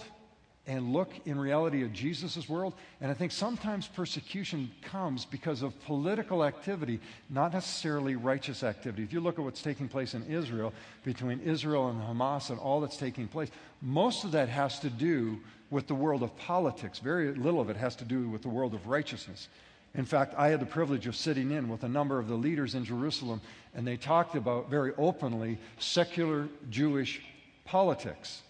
and 0.66 0.92
look 0.92 1.10
in 1.26 1.38
reality 1.38 1.82
at 1.84 1.92
Jesus' 1.92 2.48
world. 2.48 2.74
And 3.00 3.10
I 3.10 3.14
think 3.14 3.32
sometimes 3.32 3.88
persecution 3.88 4.70
comes 4.82 5.24
because 5.24 5.62
of 5.62 5.78
political 5.84 6.44
activity, 6.44 7.00
not 7.28 7.52
necessarily 7.52 8.14
righteous 8.14 8.62
activity. 8.62 9.02
If 9.02 9.12
you 9.12 9.20
look 9.20 9.38
at 9.38 9.44
what's 9.44 9.62
taking 9.62 9.88
place 9.88 10.14
in 10.14 10.24
Israel, 10.26 10.72
between 11.04 11.40
Israel 11.40 11.88
and 11.88 12.00
Hamas 12.00 12.50
and 12.50 12.58
all 12.58 12.80
that's 12.80 12.96
taking 12.96 13.26
place, 13.26 13.50
most 13.80 14.24
of 14.24 14.32
that 14.32 14.48
has 14.48 14.78
to 14.80 14.90
do 14.90 15.40
with 15.70 15.86
the 15.86 15.94
world 15.94 16.22
of 16.22 16.36
politics. 16.36 16.98
Very 16.98 17.32
little 17.34 17.60
of 17.60 17.70
it 17.70 17.76
has 17.76 17.96
to 17.96 18.04
do 18.04 18.28
with 18.28 18.42
the 18.42 18.48
world 18.48 18.74
of 18.74 18.86
righteousness. 18.86 19.48
In 19.94 20.04
fact, 20.04 20.34
I 20.36 20.48
had 20.48 20.60
the 20.60 20.66
privilege 20.66 21.06
of 21.06 21.16
sitting 21.16 21.50
in 21.50 21.68
with 21.68 21.82
a 21.82 21.88
number 21.88 22.18
of 22.18 22.28
the 22.28 22.34
leaders 22.34 22.74
in 22.74 22.84
Jerusalem, 22.84 23.40
and 23.74 23.86
they 23.86 23.96
talked 23.96 24.36
about 24.36 24.70
very 24.70 24.92
openly 24.96 25.58
secular 25.78 26.48
Jewish 26.68 27.20
politics. 27.64 28.42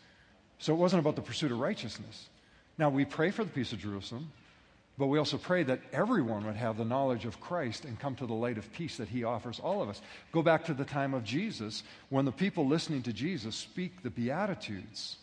So 0.60 0.74
it 0.74 0.76
wasn't 0.76 1.00
about 1.00 1.16
the 1.16 1.22
pursuit 1.22 1.50
of 1.50 1.58
righteousness. 1.58 2.28
Now, 2.76 2.90
we 2.90 3.06
pray 3.06 3.30
for 3.30 3.44
the 3.44 3.50
peace 3.50 3.72
of 3.72 3.78
Jerusalem, 3.78 4.30
but 4.98 5.06
we 5.06 5.18
also 5.18 5.38
pray 5.38 5.62
that 5.62 5.80
everyone 5.92 6.44
would 6.44 6.56
have 6.56 6.76
the 6.76 6.84
knowledge 6.84 7.24
of 7.24 7.40
Christ 7.40 7.86
and 7.86 7.98
come 7.98 8.14
to 8.16 8.26
the 8.26 8.34
light 8.34 8.58
of 8.58 8.70
peace 8.74 8.98
that 8.98 9.08
he 9.08 9.24
offers 9.24 9.58
all 9.58 9.82
of 9.82 9.88
us. 9.88 10.02
Go 10.32 10.42
back 10.42 10.66
to 10.66 10.74
the 10.74 10.84
time 10.84 11.14
of 11.14 11.24
Jesus 11.24 11.82
when 12.10 12.26
the 12.26 12.32
people 12.32 12.66
listening 12.66 13.02
to 13.04 13.12
Jesus 13.12 13.56
speak 13.56 14.02
the 14.02 14.10
Beatitudes. 14.10 15.16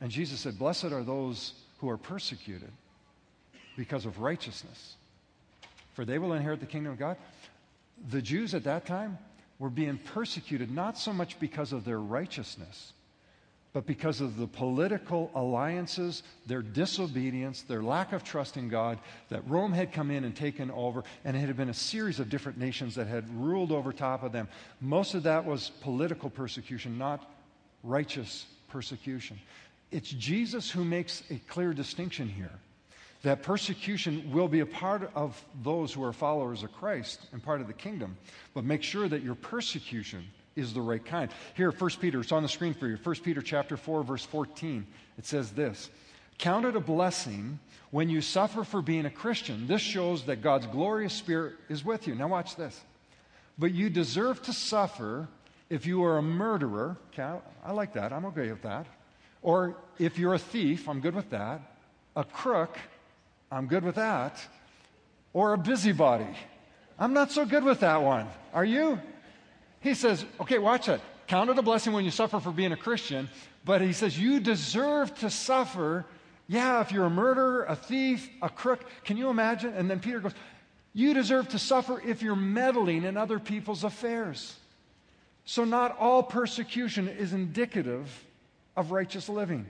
And 0.00 0.10
Jesus 0.10 0.40
said, 0.40 0.58
Blessed 0.58 0.86
are 0.86 1.04
those 1.04 1.52
who 1.78 1.90
are 1.90 1.98
persecuted 1.98 2.72
because 3.76 4.06
of 4.06 4.20
righteousness, 4.20 4.96
for 5.92 6.06
they 6.06 6.18
will 6.18 6.32
inherit 6.32 6.60
the 6.60 6.66
kingdom 6.66 6.92
of 6.92 6.98
God. 6.98 7.18
The 8.10 8.22
Jews 8.22 8.54
at 8.54 8.64
that 8.64 8.86
time 8.86 9.18
were 9.58 9.68
being 9.68 9.98
persecuted 9.98 10.70
not 10.70 10.96
so 10.96 11.12
much 11.12 11.38
because 11.38 11.74
of 11.74 11.84
their 11.84 12.00
righteousness 12.00 12.94
but 13.72 13.86
because 13.86 14.20
of 14.20 14.36
the 14.36 14.46
political 14.46 15.30
alliances, 15.34 16.22
their 16.46 16.62
disobedience, 16.62 17.62
their 17.62 17.82
lack 17.82 18.12
of 18.12 18.24
trust 18.24 18.56
in 18.56 18.68
God, 18.68 18.98
that 19.28 19.48
Rome 19.48 19.72
had 19.72 19.92
come 19.92 20.10
in 20.10 20.24
and 20.24 20.34
taken 20.34 20.70
over, 20.72 21.04
and 21.24 21.36
it 21.36 21.40
had 21.40 21.56
been 21.56 21.68
a 21.68 21.74
series 21.74 22.18
of 22.18 22.28
different 22.28 22.58
nations 22.58 22.96
that 22.96 23.06
had 23.06 23.28
ruled 23.36 23.70
over 23.70 23.92
top 23.92 24.22
of 24.24 24.32
them. 24.32 24.48
Most 24.80 25.14
of 25.14 25.22
that 25.22 25.44
was 25.44 25.70
political 25.82 26.30
persecution, 26.30 26.98
not 26.98 27.30
righteous 27.84 28.46
persecution. 28.68 29.38
It's 29.92 30.10
Jesus 30.10 30.70
who 30.70 30.84
makes 30.84 31.22
a 31.30 31.36
clear 31.48 31.72
distinction 31.72 32.28
here 32.28 32.58
that 33.22 33.42
persecution 33.42 34.32
will 34.32 34.48
be 34.48 34.60
a 34.60 34.66
part 34.66 35.10
of 35.14 35.42
those 35.62 35.92
who 35.92 36.02
are 36.02 36.12
followers 36.12 36.62
of 36.62 36.72
Christ 36.72 37.26
and 37.32 37.42
part 37.42 37.60
of 37.60 37.66
the 37.66 37.72
kingdom, 37.72 38.16
but 38.54 38.64
make 38.64 38.82
sure 38.82 39.08
that 39.08 39.22
your 39.22 39.34
persecution 39.34 40.24
is 40.56 40.74
the 40.74 40.80
right 40.80 41.04
kind. 41.04 41.30
Here, 41.54 41.70
1 41.70 41.90
Peter, 42.00 42.20
it's 42.20 42.32
on 42.32 42.42
the 42.42 42.48
screen 42.48 42.74
for 42.74 42.86
you. 42.86 42.96
1 43.02 43.16
Peter 43.16 43.42
chapter 43.42 43.76
4, 43.76 44.02
verse 44.02 44.24
14. 44.24 44.86
It 45.18 45.26
says 45.26 45.50
this 45.50 45.90
Count 46.38 46.64
it 46.64 46.76
a 46.76 46.80
blessing 46.80 47.58
when 47.90 48.08
you 48.08 48.20
suffer 48.20 48.64
for 48.64 48.82
being 48.82 49.06
a 49.06 49.10
Christian. 49.10 49.66
This 49.66 49.82
shows 49.82 50.24
that 50.24 50.42
God's 50.42 50.66
glorious 50.66 51.12
spirit 51.12 51.54
is 51.68 51.84
with 51.84 52.06
you. 52.06 52.14
Now 52.14 52.28
watch 52.28 52.56
this. 52.56 52.80
But 53.58 53.72
you 53.72 53.90
deserve 53.90 54.42
to 54.42 54.52
suffer 54.52 55.28
if 55.68 55.86
you 55.86 56.02
are 56.04 56.18
a 56.18 56.22
murderer. 56.22 56.96
Okay, 57.12 57.38
I 57.64 57.72
like 57.72 57.92
that. 57.94 58.12
I'm 58.12 58.24
okay 58.26 58.50
with 58.50 58.62
that. 58.62 58.86
Or 59.42 59.76
if 59.98 60.18
you're 60.18 60.34
a 60.34 60.38
thief, 60.38 60.88
I'm 60.88 61.00
good 61.00 61.14
with 61.14 61.30
that. 61.30 61.60
A 62.16 62.24
crook, 62.24 62.78
I'm 63.52 63.66
good 63.66 63.84
with 63.84 63.96
that. 63.96 64.40
Or 65.32 65.52
a 65.52 65.58
busybody. 65.58 66.26
I'm 66.98 67.12
not 67.12 67.30
so 67.30 67.46
good 67.46 67.64
with 67.64 67.80
that 67.80 68.02
one. 68.02 68.26
Are 68.52 68.64
you? 68.64 68.98
He 69.80 69.94
says, 69.94 70.24
okay, 70.40 70.58
watch 70.58 70.86
that. 70.86 71.00
Count 71.26 71.50
it 71.50 71.58
a 71.58 71.62
blessing 71.62 71.92
when 71.92 72.04
you 72.04 72.10
suffer 72.10 72.40
for 72.40 72.50
being 72.50 72.72
a 72.72 72.76
Christian, 72.76 73.28
but 73.64 73.80
he 73.80 73.92
says, 73.92 74.18
you 74.18 74.40
deserve 74.40 75.14
to 75.20 75.30
suffer. 75.30 76.04
Yeah, 76.48 76.80
if 76.80 76.92
you're 76.92 77.04
a 77.04 77.10
murderer, 77.10 77.64
a 77.64 77.76
thief, 77.76 78.28
a 78.42 78.48
crook, 78.48 78.84
can 79.04 79.16
you 79.16 79.28
imagine? 79.28 79.74
And 79.74 79.88
then 79.88 80.00
Peter 80.00 80.20
goes, 80.20 80.34
you 80.92 81.14
deserve 81.14 81.48
to 81.50 81.58
suffer 81.58 82.02
if 82.04 82.20
you're 82.20 82.34
meddling 82.36 83.04
in 83.04 83.16
other 83.16 83.38
people's 83.38 83.84
affairs. 83.84 84.56
So, 85.44 85.64
not 85.64 85.96
all 85.98 86.22
persecution 86.22 87.08
is 87.08 87.32
indicative 87.32 88.24
of 88.76 88.90
righteous 88.90 89.28
living. 89.28 89.66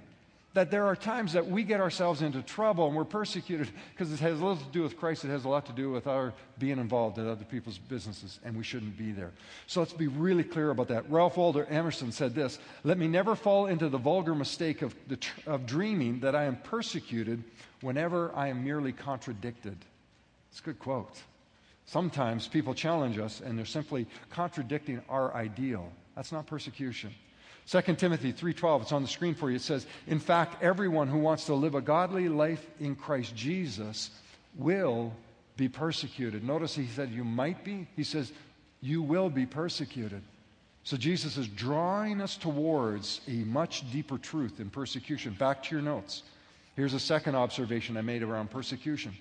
That 0.55 0.73
there 0.73 0.87
are 0.87 0.97
times 0.97 1.35
that 1.35 1.47
we 1.47 1.63
get 1.63 1.81
ourselves 1.81 2.23
into 2.23 2.43
trouble 2.43 2.89
and 2.89 2.97
we're 2.97 3.05
persecuted 3.05 3.69
because 3.93 4.13
it 4.13 4.19
has 4.19 4.41
little 4.41 4.57
to 4.57 4.73
do 4.73 4.83
with 4.83 4.97
Christ, 4.97 5.25
it 5.25 5.29
has 5.29 5.45
a 5.45 5.49
lot 5.49 5.67
to 5.67 5.73
do 5.73 5.93
with 5.93 6.09
our 6.09 6.33
being 6.59 6.79
involved 6.79 7.19
in 7.19 7.29
other 7.29 7.45
people's 7.45 7.79
businesses, 7.79 8.41
and 8.45 8.57
we 8.57 8.65
shouldn't 8.65 8.99
be 8.99 9.13
there. 9.13 9.31
So 9.69 9.79
let's 9.81 9.93
be 9.93 10.09
really 10.09 10.43
clear 10.43 10.71
about 10.71 10.89
that. 10.89 11.09
Ralph 11.09 11.37
Waldo 11.37 11.65
Emerson 11.69 12.11
said 12.11 12.35
this 12.35 12.59
Let 12.83 12.99
me 12.99 13.07
never 13.07 13.37
fall 13.37 13.67
into 13.67 13.89
the 13.89 13.99
vulgar 13.99 14.35
mistake 14.35 14.83
of, 14.83 14.95
the, 15.07 15.19
of 15.47 15.67
dreaming 15.67 16.21
that 16.21 16.35
I 16.35 16.45
am 16.45 16.57
persecuted 16.57 17.45
whenever 17.81 18.35
I 18.35 18.49
am 18.49 18.65
merely 18.65 18.93
contradicted. 18.93 19.77
It's 20.51 20.61
a 20.61 20.65
good 20.65 20.81
quote. 20.81 21.23
Sometimes 21.87 22.47
people 22.47 22.75
challenge 22.75 23.19
us 23.19 23.41
and 23.41 23.59
they're 23.59 23.67
simply 23.67 24.07
contradicting 24.31 25.03
our 25.09 25.35
ideal. 25.35 25.91
That's 26.15 26.33
not 26.33 26.47
persecution. 26.47 27.13
2 27.70 27.96
Timothy 27.96 28.33
3:12 28.33 28.83
it's 28.83 28.92
on 28.92 29.02
the 29.02 29.09
screen 29.09 29.35
for 29.35 29.48
you 29.48 29.56
it 29.56 29.62
says 29.62 29.87
in 30.06 30.18
fact 30.18 30.62
everyone 30.62 31.09
who 31.09 31.18
wants 31.18 31.46
to 31.46 31.54
live 31.54 31.74
a 31.74 31.80
godly 31.80 32.28
life 32.28 32.66
in 32.80 32.96
Christ 32.96 33.35
Jesus 33.37 34.11
will 34.56 35.12
be 35.56 35.68
persecuted. 35.68 36.42
Notice 36.42 36.74
he 36.74 36.87
said 36.87 37.11
you 37.11 37.22
might 37.22 37.64
be. 37.64 37.87
He 37.94 38.02
says 38.02 38.33
you 38.80 39.02
will 39.02 39.28
be 39.28 39.46
persecuted. 39.46 40.22
So 40.85 40.96
Jesus 40.96 41.37
is 41.37 41.46
drawing 41.48 42.20
us 42.22 42.37
towards 42.37 43.20
a 43.28 43.44
much 43.44 43.90
deeper 43.92 44.16
truth 44.16 44.59
in 44.59 44.70
persecution. 44.70 45.37
Back 45.38 45.62
to 45.64 45.74
your 45.74 45.83
notes. 45.83 46.22
Here's 46.76 46.94
a 46.94 47.00
second 47.00 47.35
observation 47.35 47.98
I 47.98 48.00
made 48.00 48.22
around 48.22 48.50
persecution. 48.50 49.12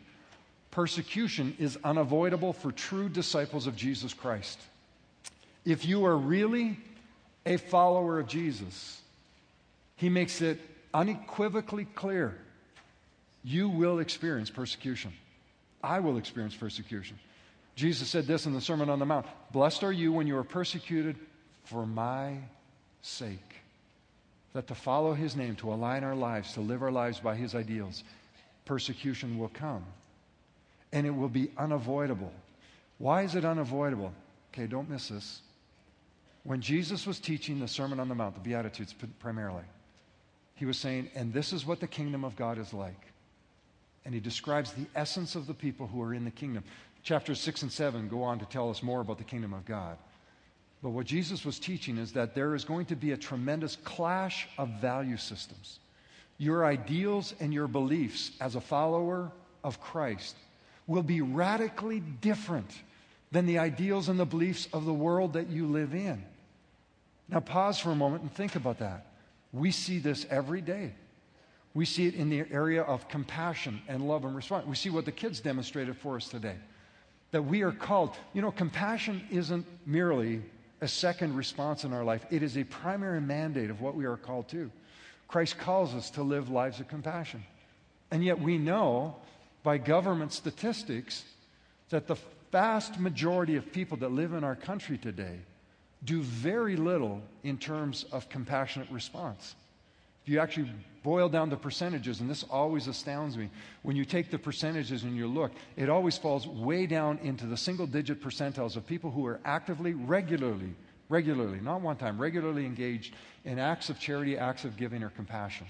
Persecution 0.71 1.55
is 1.59 1.77
unavoidable 1.83 2.53
for 2.53 2.71
true 2.71 3.09
disciples 3.09 3.67
of 3.67 3.75
Jesus 3.75 4.13
Christ. 4.13 4.59
If 5.65 5.85
you 5.85 6.05
are 6.05 6.15
really 6.15 6.77
a 7.49 7.57
follower 7.57 8.19
of 8.19 8.27
Jesus, 8.27 9.01
he 9.95 10.07
makes 10.07 10.41
it 10.41 10.61
unequivocally 10.93 11.85
clear 11.95 12.37
you 13.43 13.67
will 13.67 13.99
experience 13.99 14.49
persecution. 14.49 15.11
I 15.83 15.99
will 15.99 16.17
experience 16.17 16.55
persecution. 16.55 17.17
Jesus 17.75 18.07
said 18.07 18.27
this 18.27 18.45
in 18.45 18.53
the 18.53 18.61
Sermon 18.61 18.89
on 18.89 18.99
the 18.99 19.05
Mount 19.05 19.25
Blessed 19.51 19.83
are 19.83 19.91
you 19.91 20.13
when 20.13 20.27
you 20.27 20.37
are 20.37 20.43
persecuted 20.43 21.15
for 21.63 21.85
my 21.85 22.37
sake. 23.01 23.55
That 24.53 24.67
to 24.67 24.75
follow 24.75 25.13
his 25.13 25.35
name, 25.35 25.55
to 25.57 25.73
align 25.73 26.03
our 26.03 26.15
lives, 26.15 26.53
to 26.53 26.61
live 26.61 26.83
our 26.83 26.91
lives 26.91 27.19
by 27.19 27.35
his 27.35 27.55
ideals, 27.55 28.03
persecution 28.65 29.39
will 29.39 29.49
come. 29.49 29.85
And 30.91 31.07
it 31.07 31.11
will 31.11 31.29
be 31.29 31.51
unavoidable. 31.57 32.33
Why 32.97 33.23
is 33.23 33.35
it 33.35 33.45
unavoidable? 33.45 34.11
Okay, 34.51 34.67
don't 34.67 34.89
miss 34.89 35.09
this. 35.09 35.41
When 36.49 36.61
Jesus 36.61 37.05
was 37.05 37.19
teaching 37.19 37.59
the 37.59 37.67
Sermon 37.67 37.99
on 37.99 38.09
the 38.09 38.15
Mount, 38.15 38.33
the 38.33 38.41
Beatitudes 38.41 38.95
primarily, 39.19 39.61
he 40.55 40.65
was 40.65 40.79
saying, 40.79 41.11
and 41.13 41.31
this 41.31 41.53
is 41.53 41.63
what 41.63 41.79
the 41.79 41.85
kingdom 41.85 42.25
of 42.25 42.35
God 42.35 42.57
is 42.57 42.73
like. 42.73 43.05
And 44.03 44.15
he 44.15 44.19
describes 44.19 44.73
the 44.73 44.87
essence 44.95 45.35
of 45.35 45.45
the 45.45 45.53
people 45.53 45.85
who 45.85 46.01
are 46.01 46.11
in 46.11 46.25
the 46.25 46.31
kingdom. 46.31 46.63
Chapters 47.03 47.39
6 47.39 47.61
and 47.61 47.71
7 47.71 48.07
go 48.07 48.23
on 48.23 48.39
to 48.39 48.45
tell 48.45 48.71
us 48.71 48.81
more 48.81 49.01
about 49.01 49.19
the 49.19 49.23
kingdom 49.25 49.53
of 49.53 49.63
God. 49.63 49.95
But 50.81 50.89
what 50.89 51.05
Jesus 51.05 51.45
was 51.45 51.59
teaching 51.59 51.99
is 51.99 52.13
that 52.13 52.33
there 52.33 52.55
is 52.55 52.65
going 52.65 52.87
to 52.87 52.95
be 52.95 53.11
a 53.11 53.17
tremendous 53.17 53.75
clash 53.83 54.47
of 54.57 54.69
value 54.81 55.17
systems. 55.17 55.77
Your 56.39 56.65
ideals 56.65 57.35
and 57.39 57.53
your 57.53 57.67
beliefs 57.67 58.31
as 58.41 58.55
a 58.55 58.61
follower 58.61 59.31
of 59.63 59.79
Christ 59.79 60.35
will 60.87 61.03
be 61.03 61.21
radically 61.21 61.99
different 61.99 62.71
than 63.31 63.45
the 63.45 63.59
ideals 63.59 64.09
and 64.09 64.19
the 64.19 64.25
beliefs 64.25 64.67
of 64.73 64.85
the 64.85 64.91
world 64.91 65.33
that 65.33 65.49
you 65.49 65.67
live 65.67 65.93
in. 65.93 66.23
Now, 67.31 67.39
pause 67.39 67.79
for 67.79 67.91
a 67.91 67.95
moment 67.95 68.23
and 68.23 68.33
think 68.33 68.55
about 68.55 68.79
that. 68.79 69.05
We 69.53 69.71
see 69.71 69.99
this 69.99 70.25
every 70.29 70.61
day. 70.61 70.93
We 71.73 71.85
see 71.85 72.07
it 72.07 72.15
in 72.15 72.29
the 72.29 72.45
area 72.51 72.81
of 72.81 73.07
compassion 73.07 73.81
and 73.87 74.07
love 74.07 74.25
and 74.25 74.35
response. 74.35 74.65
We 74.65 74.75
see 74.75 74.89
what 74.89 75.05
the 75.05 75.11
kids 75.11 75.39
demonstrated 75.39 75.95
for 75.97 76.15
us 76.15 76.27
today. 76.27 76.55
That 77.31 77.43
we 77.43 77.61
are 77.61 77.71
called, 77.71 78.15
you 78.33 78.41
know, 78.41 78.51
compassion 78.51 79.21
isn't 79.29 79.65
merely 79.85 80.41
a 80.81 80.87
second 80.87 81.35
response 81.35 81.83
in 81.83 81.93
our 81.93 82.03
life, 82.03 82.25
it 82.31 82.41
is 82.41 82.57
a 82.57 82.63
primary 82.63 83.19
mandate 83.19 83.69
of 83.69 83.81
what 83.81 83.95
we 83.95 84.05
are 84.05 84.17
called 84.17 84.47
to. 84.49 84.71
Christ 85.27 85.57
calls 85.57 85.93
us 85.93 86.09
to 86.11 86.23
live 86.23 86.49
lives 86.49 86.79
of 86.79 86.87
compassion. 86.87 87.43
And 88.11 88.23
yet 88.23 88.39
we 88.39 88.57
know 88.57 89.15
by 89.61 89.77
government 89.77 90.33
statistics 90.33 91.23
that 91.89 92.07
the 92.07 92.15
vast 92.51 92.99
majority 92.99 93.57
of 93.57 93.71
people 93.71 93.97
that 93.97 94.11
live 94.11 94.33
in 94.33 94.43
our 94.43 94.55
country 94.55 94.97
today 94.97 95.39
do 96.03 96.21
very 96.21 96.75
little 96.75 97.21
in 97.43 97.57
terms 97.57 98.05
of 98.11 98.29
compassionate 98.29 98.89
response. 98.89 99.55
If 100.23 100.29
you 100.29 100.39
actually 100.39 100.71
boil 101.03 101.29
down 101.29 101.49
the 101.49 101.57
percentages, 101.57 102.19
and 102.19 102.29
this 102.29 102.43
always 102.49 102.87
astounds 102.87 103.37
me, 103.37 103.49
when 103.83 103.95
you 103.95 104.05
take 104.05 104.31
the 104.31 104.37
percentages 104.37 105.03
and 105.03 105.15
you 105.15 105.27
look, 105.27 105.51
it 105.75 105.89
always 105.89 106.17
falls 106.17 106.47
way 106.47 106.85
down 106.85 107.19
into 107.19 107.45
the 107.45 107.57
single 107.57 107.87
digit 107.87 108.21
percentiles 108.21 108.75
of 108.75 108.85
people 108.85 109.11
who 109.11 109.25
are 109.25 109.39
actively, 109.45 109.93
regularly, 109.93 110.75
regularly, 111.09 111.59
not 111.59 111.81
one 111.81 111.97
time, 111.97 112.19
regularly 112.19 112.65
engaged 112.65 113.15
in 113.45 113.59
acts 113.59 113.89
of 113.89 113.99
charity, 113.99 114.37
acts 114.37 114.65
of 114.65 114.77
giving, 114.77 115.03
or 115.03 115.09
compassion. 115.09 115.67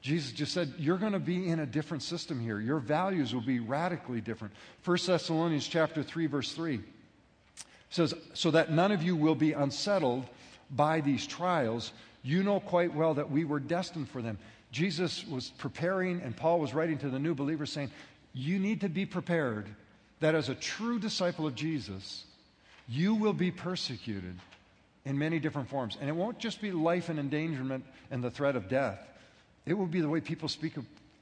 Jesus 0.00 0.32
just 0.32 0.52
said, 0.52 0.72
You're 0.78 0.98
going 0.98 1.14
to 1.14 1.18
be 1.18 1.48
in 1.48 1.60
a 1.60 1.66
different 1.66 2.02
system 2.02 2.38
here. 2.38 2.60
Your 2.60 2.78
values 2.78 3.34
will 3.34 3.40
be 3.40 3.58
radically 3.58 4.20
different. 4.20 4.54
1 4.84 4.98
Thessalonians 5.06 5.66
chapter 5.66 6.02
3, 6.02 6.26
verse 6.26 6.52
3 6.52 6.80
says, 7.96 8.14
So 8.34 8.50
that 8.52 8.70
none 8.70 8.92
of 8.92 9.02
you 9.02 9.16
will 9.16 9.34
be 9.34 9.52
unsettled 9.52 10.24
by 10.70 11.00
these 11.00 11.26
trials. 11.26 11.92
You 12.22 12.42
know 12.42 12.60
quite 12.60 12.94
well 12.94 13.14
that 13.14 13.30
we 13.30 13.44
were 13.44 13.60
destined 13.60 14.08
for 14.08 14.22
them. 14.22 14.38
Jesus 14.70 15.26
was 15.26 15.50
preparing, 15.58 16.20
and 16.20 16.36
Paul 16.36 16.60
was 16.60 16.74
writing 16.74 16.98
to 16.98 17.08
the 17.08 17.18
new 17.18 17.34
believers 17.34 17.72
saying, 17.72 17.90
You 18.34 18.58
need 18.58 18.82
to 18.82 18.88
be 18.88 19.06
prepared 19.06 19.66
that 20.20 20.34
as 20.34 20.48
a 20.48 20.54
true 20.54 20.98
disciple 20.98 21.46
of 21.46 21.54
Jesus, 21.54 22.24
you 22.88 23.14
will 23.14 23.32
be 23.32 23.50
persecuted 23.50 24.36
in 25.04 25.18
many 25.18 25.38
different 25.38 25.68
forms. 25.68 25.96
And 26.00 26.08
it 26.08 26.16
won't 26.16 26.38
just 26.38 26.60
be 26.60 26.72
life 26.72 27.08
and 27.08 27.18
endangerment 27.18 27.84
and 28.10 28.22
the 28.22 28.30
threat 28.30 28.56
of 28.56 28.68
death. 28.68 28.98
It 29.64 29.74
will 29.74 29.86
be 29.86 30.00
the 30.00 30.08
way 30.08 30.20
people 30.20 30.48
speak 30.48 30.74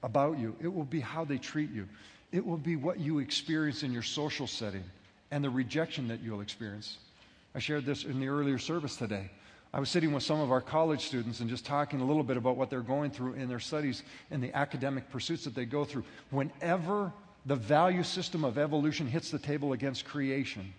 about 0.02 0.38
you. 0.38 0.54
It 0.60 0.68
will 0.72 0.84
be 0.84 1.00
how 1.00 1.24
they 1.24 1.38
treat 1.38 1.70
you. 1.70 1.88
It 2.32 2.44
will 2.44 2.58
be 2.58 2.76
what 2.76 2.98
you 2.98 3.18
experience 3.18 3.82
in 3.82 3.92
your 3.92 4.02
social 4.02 4.46
setting 4.46 4.84
and 5.34 5.42
the 5.42 5.50
rejection 5.50 6.06
that 6.06 6.22
you'll 6.22 6.42
experience. 6.42 6.96
I 7.56 7.58
shared 7.58 7.84
this 7.84 8.04
in 8.04 8.20
the 8.20 8.28
earlier 8.28 8.56
service 8.56 8.94
today. 8.94 9.32
I 9.72 9.80
was 9.80 9.90
sitting 9.90 10.12
with 10.12 10.22
some 10.22 10.38
of 10.38 10.52
our 10.52 10.60
college 10.60 11.06
students 11.06 11.40
and 11.40 11.50
just 11.50 11.66
talking 11.66 12.00
a 12.00 12.04
little 12.04 12.22
bit 12.22 12.36
about 12.36 12.56
what 12.56 12.70
they're 12.70 12.82
going 12.82 13.10
through 13.10 13.32
in 13.32 13.48
their 13.48 13.58
studies 13.58 14.04
and 14.30 14.40
the 14.40 14.56
academic 14.56 15.10
pursuits 15.10 15.42
that 15.42 15.56
they 15.56 15.64
go 15.64 15.84
through. 15.84 16.04
Whenever 16.30 17.12
the 17.46 17.56
value 17.56 18.04
system 18.04 18.44
of 18.44 18.58
evolution 18.58 19.08
hits 19.08 19.32
the 19.32 19.40
table 19.40 19.72
against 19.72 20.04
creation, 20.04 20.72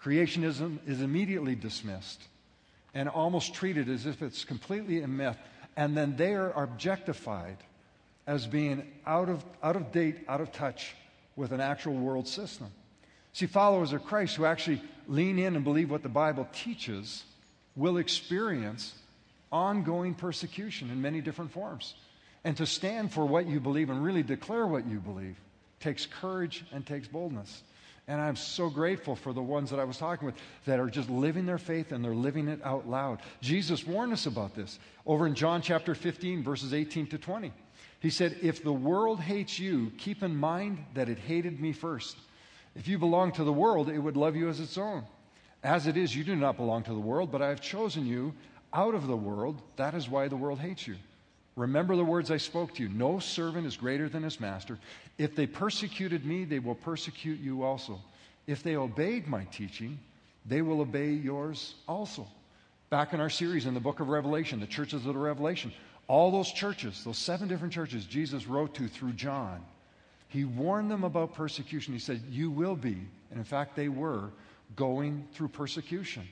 creationism 0.00 0.78
is 0.86 1.02
immediately 1.02 1.56
dismissed 1.56 2.22
and 2.94 3.08
almost 3.08 3.54
treated 3.54 3.88
as 3.88 4.06
if 4.06 4.22
it's 4.22 4.44
completely 4.44 5.02
a 5.02 5.08
myth 5.08 5.36
and 5.76 5.96
then 5.96 6.14
they 6.14 6.34
are 6.34 6.52
objectified 6.62 7.56
as 8.28 8.46
being 8.46 8.86
out 9.04 9.28
of, 9.28 9.44
out 9.64 9.74
of 9.74 9.90
date, 9.90 10.18
out 10.28 10.40
of 10.40 10.52
touch 10.52 10.94
with 11.34 11.50
an 11.50 11.60
actual 11.60 11.94
world 11.94 12.28
system. 12.28 12.68
See, 13.34 13.46
followers 13.46 13.92
of 13.92 14.04
Christ 14.04 14.36
who 14.36 14.44
actually 14.44 14.80
lean 15.08 15.40
in 15.40 15.56
and 15.56 15.64
believe 15.64 15.90
what 15.90 16.04
the 16.04 16.08
Bible 16.08 16.48
teaches 16.52 17.24
will 17.74 17.98
experience 17.98 18.94
ongoing 19.50 20.14
persecution 20.14 20.88
in 20.90 21.02
many 21.02 21.20
different 21.20 21.52
forms. 21.52 21.94
And 22.44 22.56
to 22.58 22.64
stand 22.64 23.12
for 23.12 23.26
what 23.26 23.46
you 23.46 23.58
believe 23.58 23.90
and 23.90 24.04
really 24.04 24.22
declare 24.22 24.66
what 24.66 24.86
you 24.86 25.00
believe 25.00 25.36
takes 25.80 26.06
courage 26.06 26.64
and 26.72 26.86
takes 26.86 27.08
boldness. 27.08 27.62
And 28.06 28.20
I'm 28.20 28.36
so 28.36 28.70
grateful 28.70 29.16
for 29.16 29.32
the 29.32 29.42
ones 29.42 29.70
that 29.70 29.80
I 29.80 29.84
was 29.84 29.98
talking 29.98 30.26
with 30.26 30.36
that 30.66 30.78
are 30.78 30.88
just 30.88 31.10
living 31.10 31.44
their 31.44 31.58
faith 31.58 31.90
and 31.90 32.04
they're 32.04 32.14
living 32.14 32.46
it 32.46 32.60
out 32.62 32.88
loud. 32.88 33.20
Jesus 33.40 33.84
warned 33.84 34.12
us 34.12 34.26
about 34.26 34.54
this 34.54 34.78
over 35.06 35.26
in 35.26 35.34
John 35.34 35.60
chapter 35.60 35.96
15, 35.96 36.44
verses 36.44 36.72
18 36.72 37.08
to 37.08 37.18
20. 37.18 37.52
He 37.98 38.10
said, 38.10 38.36
If 38.42 38.62
the 38.62 38.72
world 38.72 39.18
hates 39.18 39.58
you, 39.58 39.90
keep 39.98 40.22
in 40.22 40.36
mind 40.36 40.84
that 40.94 41.08
it 41.08 41.18
hated 41.18 41.58
me 41.58 41.72
first. 41.72 42.16
If 42.74 42.88
you 42.88 42.98
belong 42.98 43.32
to 43.32 43.44
the 43.44 43.52
world, 43.52 43.88
it 43.88 43.98
would 43.98 44.16
love 44.16 44.36
you 44.36 44.48
as 44.48 44.60
its 44.60 44.78
own. 44.78 45.04
As 45.62 45.86
it 45.86 45.96
is, 45.96 46.14
you 46.14 46.24
do 46.24 46.36
not 46.36 46.56
belong 46.56 46.82
to 46.84 46.92
the 46.92 46.98
world, 46.98 47.30
but 47.30 47.40
I 47.40 47.48
have 47.48 47.60
chosen 47.60 48.06
you 48.06 48.34
out 48.72 48.94
of 48.94 49.06
the 49.06 49.16
world. 49.16 49.62
That 49.76 49.94
is 49.94 50.08
why 50.08 50.28
the 50.28 50.36
world 50.36 50.58
hates 50.58 50.86
you. 50.86 50.96
Remember 51.56 51.94
the 51.94 52.04
words 52.04 52.30
I 52.30 52.36
spoke 52.36 52.74
to 52.74 52.82
you. 52.82 52.88
No 52.88 53.20
servant 53.20 53.66
is 53.66 53.76
greater 53.76 54.08
than 54.08 54.24
his 54.24 54.40
master. 54.40 54.78
If 55.18 55.36
they 55.36 55.46
persecuted 55.46 56.24
me, 56.24 56.44
they 56.44 56.58
will 56.58 56.74
persecute 56.74 57.40
you 57.40 57.62
also. 57.62 58.00
If 58.46 58.62
they 58.62 58.76
obeyed 58.76 59.28
my 59.28 59.44
teaching, 59.44 59.98
they 60.44 60.62
will 60.62 60.80
obey 60.80 61.10
yours 61.10 61.74
also. 61.86 62.26
Back 62.90 63.12
in 63.12 63.20
our 63.20 63.30
series 63.30 63.66
in 63.66 63.74
the 63.74 63.80
book 63.80 64.00
of 64.00 64.08
Revelation, 64.08 64.60
the 64.60 64.66
churches 64.66 65.06
of 65.06 65.14
the 65.14 65.20
Revelation, 65.20 65.72
all 66.08 66.30
those 66.30 66.50
churches, 66.50 67.02
those 67.04 67.18
seven 67.18 67.48
different 67.48 67.72
churches 67.72 68.04
Jesus 68.04 68.46
wrote 68.46 68.74
to 68.74 68.88
through 68.88 69.12
John, 69.12 69.64
he 70.28 70.44
warned 70.44 70.90
them 70.90 71.04
about 71.04 71.34
persecution. 71.34 71.92
He 71.92 72.00
said, 72.00 72.22
You 72.28 72.50
will 72.50 72.76
be, 72.76 72.96
and 73.30 73.38
in 73.38 73.44
fact, 73.44 73.76
they 73.76 73.88
were, 73.88 74.30
going 74.76 75.26
through 75.32 75.48
persecution. 75.48 76.26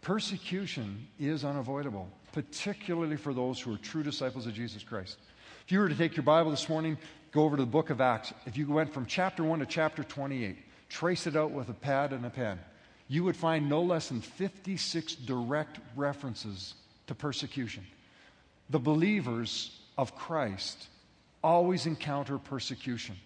Persecution 0.00 1.06
is 1.18 1.44
unavoidable, 1.44 2.08
particularly 2.32 3.16
for 3.16 3.32
those 3.32 3.60
who 3.60 3.74
are 3.74 3.78
true 3.78 4.02
disciples 4.02 4.46
of 4.46 4.54
Jesus 4.54 4.82
Christ. 4.82 5.18
If 5.64 5.72
you 5.72 5.78
were 5.78 5.88
to 5.88 5.94
take 5.94 6.16
your 6.16 6.24
Bible 6.24 6.50
this 6.50 6.68
morning, 6.68 6.98
go 7.30 7.44
over 7.44 7.56
to 7.56 7.62
the 7.62 7.70
book 7.70 7.90
of 7.90 8.00
Acts. 8.00 8.32
If 8.46 8.56
you 8.56 8.66
went 8.66 8.92
from 8.92 9.06
chapter 9.06 9.44
1 9.44 9.60
to 9.60 9.66
chapter 9.66 10.02
28, 10.02 10.56
trace 10.88 11.26
it 11.26 11.36
out 11.36 11.52
with 11.52 11.68
a 11.68 11.74
pad 11.74 12.12
and 12.12 12.26
a 12.26 12.30
pen, 12.30 12.58
you 13.08 13.24
would 13.24 13.36
find 13.36 13.68
no 13.68 13.82
less 13.82 14.08
than 14.08 14.20
56 14.20 15.14
direct 15.16 15.78
references 15.96 16.74
to 17.06 17.14
persecution. 17.14 17.84
The 18.70 18.78
believers 18.78 19.80
of 19.98 20.16
Christ 20.16 20.88
always 21.42 21.86
encounter 21.86 22.38
persecution. 22.38 23.16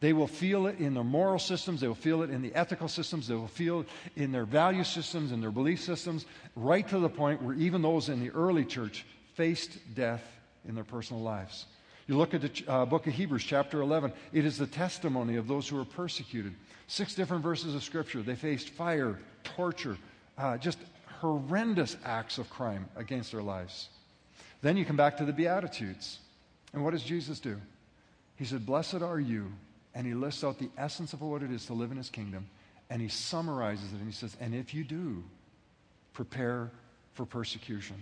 They 0.00 0.12
will 0.12 0.26
feel 0.26 0.66
it 0.66 0.78
in 0.78 0.94
their 0.94 1.04
moral 1.04 1.38
systems, 1.38 1.80
they 1.80 1.88
will 1.88 1.94
feel 1.94 2.22
it 2.22 2.30
in 2.30 2.42
the 2.42 2.54
ethical 2.54 2.88
systems, 2.88 3.26
they 3.26 3.34
will 3.34 3.48
feel 3.48 3.80
it 3.80 3.88
in 4.16 4.32
their 4.32 4.44
value 4.44 4.84
systems, 4.84 5.32
in 5.32 5.40
their 5.40 5.50
belief 5.50 5.80
systems, 5.80 6.26
right 6.56 6.86
to 6.88 6.98
the 6.98 7.08
point 7.08 7.42
where 7.42 7.54
even 7.54 7.80
those 7.80 8.08
in 8.08 8.20
the 8.20 8.30
early 8.30 8.64
church 8.64 9.06
faced 9.34 9.78
death 9.94 10.22
in 10.68 10.74
their 10.74 10.84
personal 10.84 11.22
lives. 11.22 11.66
You 12.06 12.18
look 12.18 12.34
at 12.34 12.42
the 12.42 12.64
uh, 12.68 12.84
book 12.84 13.06
of 13.06 13.14
Hebrews, 13.14 13.44
chapter 13.44 13.80
11, 13.80 14.12
it 14.32 14.44
is 14.44 14.58
the 14.58 14.66
testimony 14.66 15.36
of 15.36 15.48
those 15.48 15.68
who 15.68 15.76
were 15.76 15.86
persecuted. 15.86 16.54
Six 16.86 17.14
different 17.14 17.42
verses 17.42 17.74
of 17.74 17.82
scripture. 17.82 18.20
They 18.20 18.34
faced 18.34 18.70
fire, 18.70 19.18
torture, 19.42 19.96
uh, 20.36 20.58
just 20.58 20.78
horrendous 21.20 21.96
acts 22.04 22.36
of 22.36 22.50
crime 22.50 22.86
against 22.96 23.32
their 23.32 23.42
lives. 23.42 23.88
Then 24.60 24.76
you 24.76 24.84
come 24.84 24.96
back 24.96 25.16
to 25.16 25.24
the 25.24 25.32
Beatitudes. 25.32 26.18
And 26.74 26.84
what 26.84 26.90
does 26.90 27.04
Jesus 27.04 27.40
do? 27.40 27.58
He 28.36 28.44
said, 28.44 28.66
Blessed 28.66 29.00
are 29.00 29.20
you 29.20 29.52
and 29.94 30.06
he 30.06 30.14
lists 30.14 30.42
out 30.42 30.58
the 30.58 30.70
essence 30.76 31.12
of 31.12 31.22
what 31.22 31.42
it 31.42 31.52
is 31.52 31.66
to 31.66 31.72
live 31.72 31.90
in 31.90 31.96
his 31.96 32.10
kingdom, 32.10 32.46
and 32.90 33.00
he 33.00 33.08
summarizes 33.08 33.92
it, 33.92 33.96
and 33.96 34.06
he 34.06 34.12
says, 34.12 34.36
And 34.40 34.54
if 34.54 34.74
you 34.74 34.84
do, 34.84 35.22
prepare 36.12 36.70
for 37.14 37.24
persecution. 37.24 37.96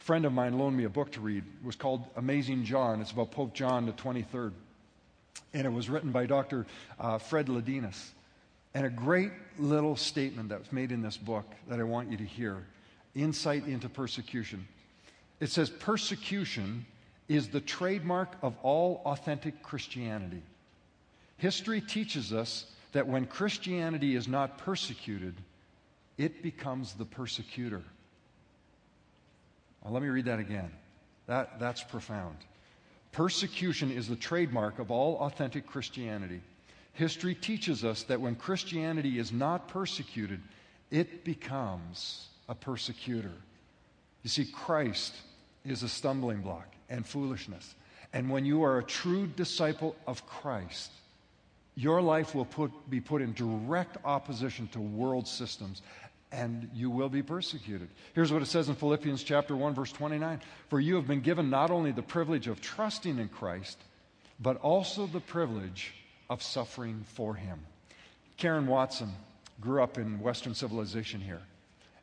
A 0.00 0.04
friend 0.04 0.26
of 0.26 0.32
mine 0.32 0.58
loaned 0.58 0.76
me 0.76 0.84
a 0.84 0.90
book 0.90 1.12
to 1.12 1.20
read. 1.20 1.42
It 1.42 1.66
was 1.66 1.76
called 1.76 2.04
Amazing 2.16 2.64
John. 2.64 3.00
It's 3.00 3.10
about 3.10 3.30
Pope 3.30 3.54
John 3.54 3.86
the 3.86 3.92
23rd. 3.92 4.52
And 5.54 5.66
it 5.66 5.72
was 5.72 5.88
written 5.88 6.12
by 6.12 6.26
Dr. 6.26 6.66
Uh, 7.00 7.18
Fred 7.18 7.46
Ladinas. 7.46 8.10
And 8.74 8.84
a 8.84 8.90
great 8.90 9.30
little 9.58 9.96
statement 9.96 10.50
that 10.50 10.58
was 10.58 10.72
made 10.72 10.92
in 10.92 11.00
this 11.00 11.16
book 11.16 11.46
that 11.68 11.80
I 11.80 11.84
want 11.84 12.10
you 12.10 12.18
to 12.18 12.24
hear 12.24 12.64
insight 13.14 13.66
into 13.66 13.88
persecution. 13.88 14.66
It 15.40 15.48
says, 15.48 15.70
Persecution 15.70 16.84
is 17.28 17.48
the 17.48 17.60
trademark 17.60 18.36
of 18.42 18.54
all 18.62 19.02
authentic 19.04 19.62
Christianity. 19.62 20.42
History 21.36 21.80
teaches 21.80 22.32
us 22.32 22.66
that 22.92 23.06
when 23.06 23.26
Christianity 23.26 24.14
is 24.14 24.28
not 24.28 24.58
persecuted, 24.58 25.34
it 26.16 26.42
becomes 26.42 26.94
the 26.94 27.04
persecutor. 27.04 27.82
Well, 29.82 29.92
let 29.92 30.02
me 30.02 30.08
read 30.08 30.26
that 30.26 30.38
again. 30.38 30.70
That, 31.26 31.58
that's 31.58 31.82
profound. 31.82 32.36
Persecution 33.12 33.90
is 33.90 34.08
the 34.08 34.16
trademark 34.16 34.78
of 34.78 34.90
all 34.90 35.18
authentic 35.18 35.66
Christianity. 35.66 36.40
History 36.92 37.34
teaches 37.34 37.84
us 37.84 38.04
that 38.04 38.20
when 38.20 38.34
Christianity 38.34 39.18
is 39.18 39.32
not 39.32 39.68
persecuted, 39.68 40.40
it 40.90 41.24
becomes 41.24 42.28
a 42.48 42.54
persecutor. 42.54 43.32
You 44.22 44.30
see, 44.30 44.44
Christ 44.44 45.14
is 45.64 45.82
a 45.82 45.88
stumbling 45.88 46.40
block 46.40 46.66
and 46.88 47.06
foolishness. 47.06 47.74
And 48.12 48.30
when 48.30 48.44
you 48.44 48.62
are 48.64 48.78
a 48.78 48.84
true 48.84 49.26
disciple 49.26 49.96
of 50.06 50.26
Christ, 50.26 50.92
your 51.74 52.00
life 52.00 52.34
will 52.34 52.44
put, 52.44 52.70
be 52.88 53.00
put 53.00 53.22
in 53.22 53.32
direct 53.32 53.96
opposition 54.04 54.68
to 54.68 54.80
world 54.80 55.26
systems 55.26 55.82
and 56.30 56.68
you 56.74 56.90
will 56.90 57.08
be 57.08 57.22
persecuted. 57.22 57.88
Here's 58.12 58.32
what 58.32 58.42
it 58.42 58.46
says 58.46 58.68
in 58.68 58.74
Philippians 58.74 59.22
chapter 59.22 59.56
1 59.56 59.74
verse 59.74 59.92
29, 59.92 60.40
for 60.68 60.80
you 60.80 60.96
have 60.96 61.06
been 61.06 61.20
given 61.20 61.48
not 61.48 61.70
only 61.70 61.92
the 61.92 62.02
privilege 62.02 62.48
of 62.48 62.60
trusting 62.60 63.18
in 63.18 63.28
Christ, 63.28 63.78
but 64.40 64.56
also 64.56 65.06
the 65.06 65.20
privilege 65.20 65.92
of 66.28 66.42
suffering 66.42 67.04
for 67.14 67.34
him. 67.34 67.60
Karen 68.36 68.66
Watson 68.66 69.12
grew 69.60 69.82
up 69.82 69.96
in 69.96 70.20
western 70.20 70.54
civilization 70.54 71.20
here, 71.20 71.42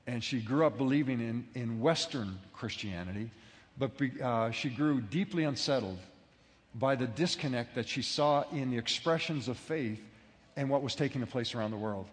and 0.08 0.24
she 0.24 0.39
grew 0.39 0.65
up 0.65 0.78
believing 0.78 1.19
in, 1.19 1.47
in 1.54 1.82
western 1.82 2.39
Christianity, 2.54 3.30
but 3.77 3.91
uh, 4.21 4.51
she 4.51 4.69
grew 4.69 5.01
deeply 5.01 5.43
unsettled 5.43 5.99
by 6.75 6.95
the 6.95 7.07
disconnect 7.07 7.75
that 7.75 7.88
she 7.88 8.01
saw 8.01 8.43
in 8.51 8.71
the 8.71 8.77
expressions 8.77 9.47
of 9.47 9.57
faith 9.57 10.01
and 10.55 10.69
what 10.69 10.84
was 10.84 10.95
taking 10.95 11.25
place 11.25 11.55
around 11.55 11.71
the 11.71 11.77
world. 11.77 12.07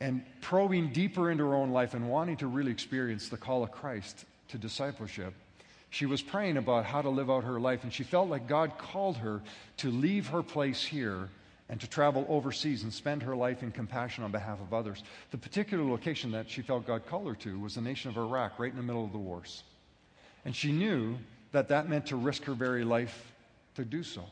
And 0.00 0.24
probing 0.40 0.92
deeper 0.92 1.30
into 1.30 1.44
her 1.44 1.54
own 1.54 1.70
life 1.70 1.94
and 1.94 2.08
wanting 2.08 2.36
to 2.38 2.46
really 2.46 2.72
experience 2.72 3.28
the 3.28 3.36
call 3.36 3.62
of 3.62 3.70
Christ 3.70 4.24
to 4.48 4.58
discipleship, 4.58 5.32
she 5.90 6.06
was 6.06 6.20
praying 6.20 6.56
about 6.56 6.84
how 6.84 7.00
to 7.00 7.08
live 7.08 7.30
out 7.30 7.44
her 7.44 7.60
life. 7.60 7.84
And 7.84 7.92
she 7.92 8.02
felt 8.02 8.28
like 8.28 8.48
God 8.48 8.76
called 8.78 9.16
her 9.18 9.40
to 9.78 9.90
leave 9.90 10.28
her 10.28 10.42
place 10.42 10.84
here 10.84 11.30
and 11.68 11.80
to 11.80 11.88
travel 11.88 12.26
overseas 12.28 12.82
and 12.82 12.92
spend 12.92 13.22
her 13.22 13.34
life 13.34 13.62
in 13.62 13.70
compassion 13.70 14.24
on 14.24 14.30
behalf 14.30 14.60
of 14.60 14.74
others. 14.74 15.02
The 15.30 15.38
particular 15.38 15.84
location 15.84 16.32
that 16.32 16.50
she 16.50 16.62
felt 16.62 16.86
God 16.86 17.06
called 17.06 17.28
her 17.28 17.34
to 17.36 17.58
was 17.58 17.76
the 17.76 17.80
nation 17.80 18.10
of 18.10 18.16
Iraq, 18.18 18.58
right 18.58 18.70
in 18.70 18.76
the 18.76 18.82
middle 18.82 19.04
of 19.04 19.12
the 19.12 19.18
wars. 19.18 19.62
And 20.44 20.54
she 20.54 20.72
knew 20.72 21.16
that 21.52 21.68
that 21.68 21.88
meant 21.88 22.06
to 22.06 22.16
risk 22.16 22.44
her 22.44 22.54
very 22.54 22.84
life 22.84 23.32
to 23.76 23.84
do 23.84 24.02
so. 24.02 24.24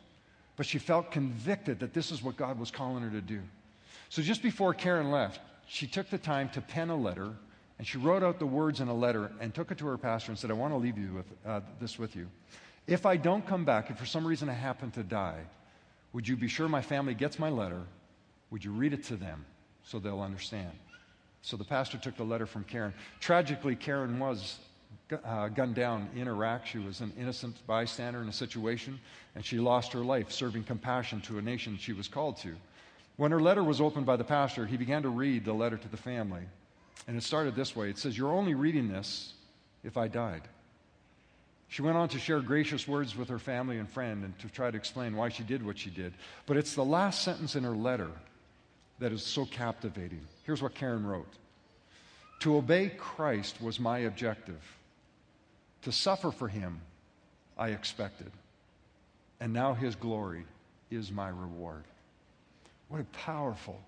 But 0.56 0.66
she 0.66 0.78
felt 0.78 1.10
convicted 1.10 1.80
that 1.80 1.94
this 1.94 2.10
is 2.10 2.22
what 2.22 2.36
God 2.36 2.58
was 2.58 2.70
calling 2.70 3.02
her 3.02 3.10
to 3.10 3.20
do. 3.20 3.40
So 4.08 4.22
just 4.22 4.42
before 4.42 4.74
Karen 4.74 5.10
left, 5.10 5.40
she 5.66 5.86
took 5.86 6.10
the 6.10 6.18
time 6.18 6.50
to 6.50 6.60
pen 6.60 6.90
a 6.90 6.96
letter 6.96 7.32
and 7.78 7.86
she 7.86 7.98
wrote 7.98 8.22
out 8.22 8.38
the 8.38 8.46
words 8.46 8.80
in 8.80 8.88
a 8.88 8.94
letter 8.94 9.32
and 9.40 9.54
took 9.54 9.70
it 9.70 9.78
to 9.78 9.86
her 9.86 9.96
pastor 9.96 10.30
and 10.30 10.38
said, 10.38 10.50
I 10.50 10.54
want 10.54 10.72
to 10.72 10.76
leave 10.76 10.98
you 10.98 11.14
with, 11.14 11.26
uh, 11.46 11.60
this 11.80 11.98
with 11.98 12.14
you. 12.14 12.28
If 12.86 13.06
I 13.06 13.16
don't 13.16 13.46
come 13.46 13.64
back, 13.64 13.90
if 13.90 13.98
for 13.98 14.06
some 14.06 14.26
reason 14.26 14.48
I 14.48 14.52
happen 14.52 14.90
to 14.92 15.02
die, 15.02 15.40
would 16.12 16.28
you 16.28 16.36
be 16.36 16.48
sure 16.48 16.68
my 16.68 16.82
family 16.82 17.14
gets 17.14 17.38
my 17.38 17.48
letter? 17.48 17.80
Would 18.50 18.64
you 18.64 18.72
read 18.72 18.92
it 18.92 19.02
to 19.04 19.16
them 19.16 19.44
so 19.82 19.98
they'll 19.98 20.20
understand? 20.20 20.72
So 21.40 21.56
the 21.56 21.64
pastor 21.64 21.98
took 21.98 22.16
the 22.16 22.24
letter 22.24 22.46
from 22.46 22.64
Karen. 22.64 22.92
Tragically, 23.18 23.74
Karen 23.74 24.18
was 24.18 24.58
uh, 25.24 25.48
gunned 25.48 25.74
down 25.74 26.08
in 26.16 26.28
Iraq. 26.28 26.66
She 26.66 26.78
was 26.78 27.00
an 27.00 27.12
innocent 27.18 27.56
bystander 27.66 28.20
in 28.22 28.28
a 28.28 28.32
situation, 28.32 28.98
and 29.34 29.44
she 29.44 29.58
lost 29.58 29.92
her 29.92 30.00
life 30.00 30.30
serving 30.30 30.64
compassion 30.64 31.20
to 31.22 31.38
a 31.38 31.42
nation 31.42 31.76
she 31.78 31.92
was 31.92 32.08
called 32.08 32.36
to. 32.38 32.54
When 33.16 33.30
her 33.30 33.40
letter 33.40 33.62
was 33.62 33.80
opened 33.80 34.06
by 34.06 34.16
the 34.16 34.24
pastor, 34.24 34.66
he 34.66 34.76
began 34.76 35.02
to 35.02 35.08
read 35.08 35.44
the 35.44 35.52
letter 35.52 35.76
to 35.76 35.88
the 35.88 35.96
family. 35.96 36.42
And 37.06 37.16
it 37.16 37.22
started 37.22 37.54
this 37.54 37.74
way 37.74 37.90
It 37.90 37.98
says, 37.98 38.16
You're 38.16 38.32
only 38.32 38.54
reading 38.54 38.88
this 38.88 39.34
if 39.84 39.96
I 39.96 40.08
died. 40.08 40.42
She 41.68 41.82
went 41.82 41.96
on 41.96 42.08
to 42.10 42.18
share 42.18 42.40
gracious 42.40 42.86
words 42.86 43.16
with 43.16 43.30
her 43.30 43.38
family 43.38 43.78
and 43.78 43.88
friend 43.88 44.24
and 44.24 44.38
to 44.40 44.48
try 44.48 44.70
to 44.70 44.76
explain 44.76 45.16
why 45.16 45.30
she 45.30 45.42
did 45.42 45.64
what 45.64 45.78
she 45.78 45.88
did. 45.88 46.12
But 46.44 46.58
it's 46.58 46.74
the 46.74 46.84
last 46.84 47.22
sentence 47.22 47.56
in 47.56 47.64
her 47.64 47.74
letter 47.74 48.10
that 48.98 49.10
is 49.10 49.22
so 49.22 49.46
captivating. 49.46 50.20
Here's 50.44 50.60
what 50.60 50.74
Karen 50.74 51.06
wrote 51.06 51.32
To 52.40 52.56
obey 52.56 52.90
Christ 52.90 53.60
was 53.62 53.80
my 53.80 54.00
objective. 54.00 54.60
To 55.82 55.92
suffer 55.92 56.30
for 56.30 56.48
him, 56.48 56.80
I 57.58 57.68
expected. 57.68 58.30
And 59.40 59.52
now 59.52 59.74
his 59.74 59.94
glory 59.94 60.44
is 60.90 61.10
my 61.10 61.28
reward. 61.28 61.84
What 62.88 63.00
a 63.00 63.04
powerful 63.16 63.80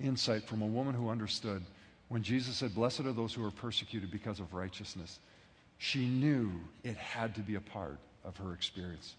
insight 0.00 0.46
from 0.46 0.62
a 0.62 0.66
woman 0.66 0.94
who 0.94 1.08
understood 1.08 1.62
when 2.08 2.22
Jesus 2.22 2.56
said, 2.56 2.74
Blessed 2.74 3.00
are 3.00 3.12
those 3.12 3.32
who 3.32 3.44
are 3.44 3.50
persecuted 3.50 4.10
because 4.10 4.40
of 4.40 4.52
righteousness. 4.52 5.18
She 5.78 6.06
knew 6.06 6.50
it 6.84 6.96
had 6.96 7.34
to 7.36 7.40
be 7.40 7.54
a 7.54 7.60
part 7.60 7.96
of 8.24 8.36
her 8.36 8.52
experience. 8.52 9.14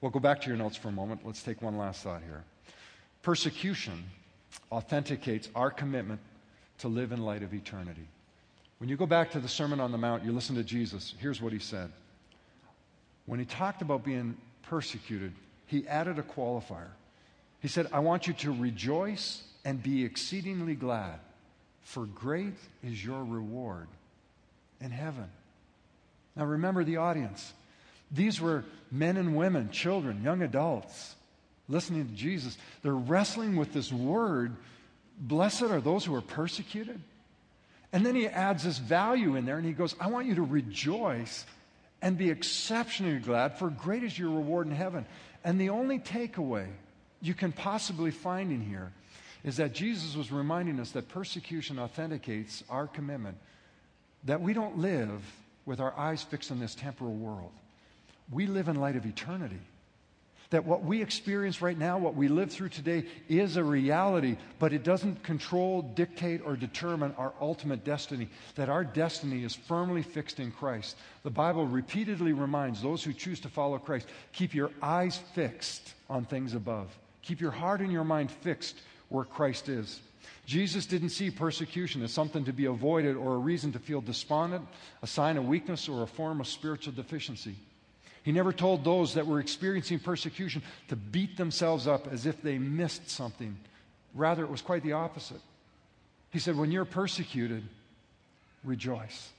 Well, 0.00 0.10
go 0.10 0.18
back 0.18 0.40
to 0.40 0.48
your 0.48 0.56
notes 0.56 0.76
for 0.76 0.88
a 0.88 0.92
moment. 0.92 1.20
Let's 1.24 1.42
take 1.42 1.62
one 1.62 1.76
last 1.76 2.02
thought 2.02 2.22
here. 2.22 2.42
Persecution 3.22 4.04
authenticates 4.72 5.48
our 5.54 5.70
commitment 5.70 6.20
to 6.78 6.88
live 6.88 7.12
in 7.12 7.22
light 7.22 7.42
of 7.42 7.52
eternity. 7.52 8.08
When 8.80 8.88
you 8.88 8.96
go 8.96 9.04
back 9.04 9.32
to 9.32 9.40
the 9.40 9.48
Sermon 9.48 9.78
on 9.78 9.92
the 9.92 9.98
Mount, 9.98 10.24
you 10.24 10.32
listen 10.32 10.56
to 10.56 10.64
Jesus, 10.64 11.14
here's 11.18 11.42
what 11.42 11.52
he 11.52 11.58
said. 11.58 11.92
When 13.26 13.38
he 13.38 13.44
talked 13.44 13.82
about 13.82 14.04
being 14.04 14.38
persecuted, 14.62 15.34
he 15.66 15.86
added 15.86 16.18
a 16.18 16.22
qualifier. 16.22 16.88
He 17.60 17.68
said, 17.68 17.88
I 17.92 17.98
want 17.98 18.26
you 18.26 18.32
to 18.32 18.52
rejoice 18.52 19.42
and 19.66 19.82
be 19.82 20.02
exceedingly 20.02 20.74
glad, 20.74 21.18
for 21.82 22.06
great 22.06 22.54
is 22.82 23.04
your 23.04 23.22
reward 23.22 23.86
in 24.80 24.90
heaven. 24.90 25.28
Now 26.34 26.46
remember 26.46 26.82
the 26.82 26.96
audience. 26.96 27.52
These 28.10 28.40
were 28.40 28.64
men 28.90 29.18
and 29.18 29.36
women, 29.36 29.70
children, 29.70 30.22
young 30.24 30.40
adults, 30.40 31.16
listening 31.68 32.08
to 32.08 32.14
Jesus. 32.14 32.56
They're 32.82 32.92
wrestling 32.94 33.56
with 33.56 33.74
this 33.74 33.92
word 33.92 34.56
Blessed 35.22 35.64
are 35.64 35.82
those 35.82 36.06
who 36.06 36.14
are 36.14 36.22
persecuted. 36.22 36.98
And 37.92 38.06
then 38.06 38.14
he 38.14 38.26
adds 38.26 38.64
this 38.64 38.78
value 38.78 39.36
in 39.36 39.44
there 39.44 39.56
and 39.56 39.66
he 39.66 39.72
goes, 39.72 39.96
I 40.00 40.08
want 40.08 40.26
you 40.26 40.36
to 40.36 40.42
rejoice 40.42 41.44
and 42.02 42.16
be 42.16 42.30
exceptionally 42.30 43.18
glad, 43.18 43.58
for 43.58 43.68
great 43.68 44.04
is 44.04 44.18
your 44.18 44.30
reward 44.30 44.66
in 44.66 44.72
heaven. 44.72 45.06
And 45.44 45.60
the 45.60 45.70
only 45.70 45.98
takeaway 45.98 46.66
you 47.20 47.34
can 47.34 47.52
possibly 47.52 48.10
find 48.10 48.52
in 48.52 48.60
here 48.60 48.92
is 49.44 49.56
that 49.56 49.74
Jesus 49.74 50.16
was 50.16 50.30
reminding 50.30 50.80
us 50.80 50.92
that 50.92 51.08
persecution 51.08 51.78
authenticates 51.78 52.62
our 52.68 52.86
commitment 52.86 53.36
that 54.24 54.40
we 54.40 54.52
don't 54.52 54.78
live 54.78 55.22
with 55.64 55.80
our 55.80 55.96
eyes 55.96 56.22
fixed 56.22 56.50
on 56.50 56.60
this 56.60 56.74
temporal 56.74 57.14
world. 57.14 57.52
We 58.30 58.46
live 58.46 58.68
in 58.68 58.76
light 58.76 58.96
of 58.96 59.06
eternity. 59.06 59.60
That 60.50 60.64
what 60.64 60.82
we 60.84 61.00
experience 61.00 61.62
right 61.62 61.78
now, 61.78 61.98
what 61.98 62.16
we 62.16 62.26
live 62.26 62.50
through 62.50 62.70
today, 62.70 63.06
is 63.28 63.56
a 63.56 63.62
reality, 63.62 64.36
but 64.58 64.72
it 64.72 64.82
doesn't 64.82 65.22
control, 65.22 65.82
dictate, 65.82 66.42
or 66.44 66.56
determine 66.56 67.14
our 67.16 67.32
ultimate 67.40 67.84
destiny. 67.84 68.28
That 68.56 68.68
our 68.68 68.84
destiny 68.84 69.44
is 69.44 69.54
firmly 69.54 70.02
fixed 70.02 70.40
in 70.40 70.50
Christ. 70.50 70.96
The 71.22 71.30
Bible 71.30 71.66
repeatedly 71.66 72.32
reminds 72.32 72.82
those 72.82 73.04
who 73.04 73.12
choose 73.12 73.40
to 73.40 73.48
follow 73.48 73.78
Christ 73.78 74.08
keep 74.32 74.54
your 74.54 74.70
eyes 74.82 75.18
fixed 75.34 75.94
on 76.08 76.24
things 76.24 76.54
above, 76.54 76.88
keep 77.22 77.40
your 77.40 77.52
heart 77.52 77.80
and 77.80 77.92
your 77.92 78.04
mind 78.04 78.30
fixed 78.30 78.76
where 79.08 79.24
Christ 79.24 79.68
is. 79.68 80.00
Jesus 80.46 80.86
didn't 80.86 81.10
see 81.10 81.30
persecution 81.30 82.02
as 82.02 82.12
something 82.12 82.44
to 82.44 82.52
be 82.52 82.64
avoided 82.64 83.16
or 83.16 83.34
a 83.34 83.38
reason 83.38 83.70
to 83.72 83.78
feel 83.78 84.00
despondent, 84.00 84.66
a 85.02 85.06
sign 85.06 85.36
of 85.36 85.46
weakness, 85.46 85.88
or 85.88 86.02
a 86.02 86.08
form 86.08 86.40
of 86.40 86.48
spiritual 86.48 86.92
deficiency. 86.92 87.54
He 88.22 88.32
never 88.32 88.52
told 88.52 88.84
those 88.84 89.14
that 89.14 89.26
were 89.26 89.40
experiencing 89.40 89.98
persecution 89.98 90.62
to 90.88 90.96
beat 90.96 91.36
themselves 91.36 91.86
up 91.86 92.06
as 92.12 92.26
if 92.26 92.42
they 92.42 92.58
missed 92.58 93.08
something. 93.08 93.56
Rather, 94.14 94.44
it 94.44 94.50
was 94.50 94.62
quite 94.62 94.82
the 94.82 94.92
opposite. 94.92 95.40
He 96.30 96.38
said, 96.38 96.56
When 96.56 96.70
you're 96.70 96.84
persecuted, 96.84 97.64
rejoice. 98.64 99.30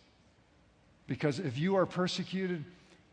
Because 1.07 1.39
if 1.39 1.57
you 1.57 1.75
are 1.75 1.85
persecuted, 1.85 2.63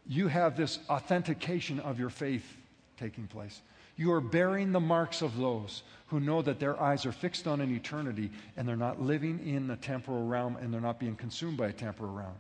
you 0.07 0.29
have 0.29 0.57
this 0.57 0.79
authentication 0.89 1.81
of 1.81 1.99
your 1.99 2.11
faith 2.11 2.57
taking 2.99 3.27
place. 3.27 3.61
You 3.97 4.13
are 4.13 4.21
bearing 4.21 4.73
the 4.73 4.81
marks 4.81 5.23
of 5.23 5.37
those 5.37 5.83
who 6.07 6.21
know 6.21 6.41
that 6.43 6.61
their 6.61 6.81
eyes 6.81 7.05
are 7.05 7.13
fixed 7.13 7.47
on 7.47 7.61
an 7.61 7.75
eternity 7.75 8.31
and 8.57 8.67
they're 8.67 8.77
not 8.77 9.03
living 9.03 9.47
in 9.47 9.71
a 9.71 9.77
temporal 9.77 10.27
realm 10.27 10.57
and 10.57 10.73
they're 10.73 10.81
not 10.81 11.01
being 11.01 11.17
consumed 11.17 11.59
by 11.59 11.69
a 11.69 11.73
temporal 11.73 12.13
realm. 12.13 12.37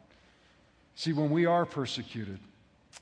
See, 0.95 1.13
when 1.13 1.31
we 1.31 1.47
are 1.47 1.67
persecuted, 1.67 2.39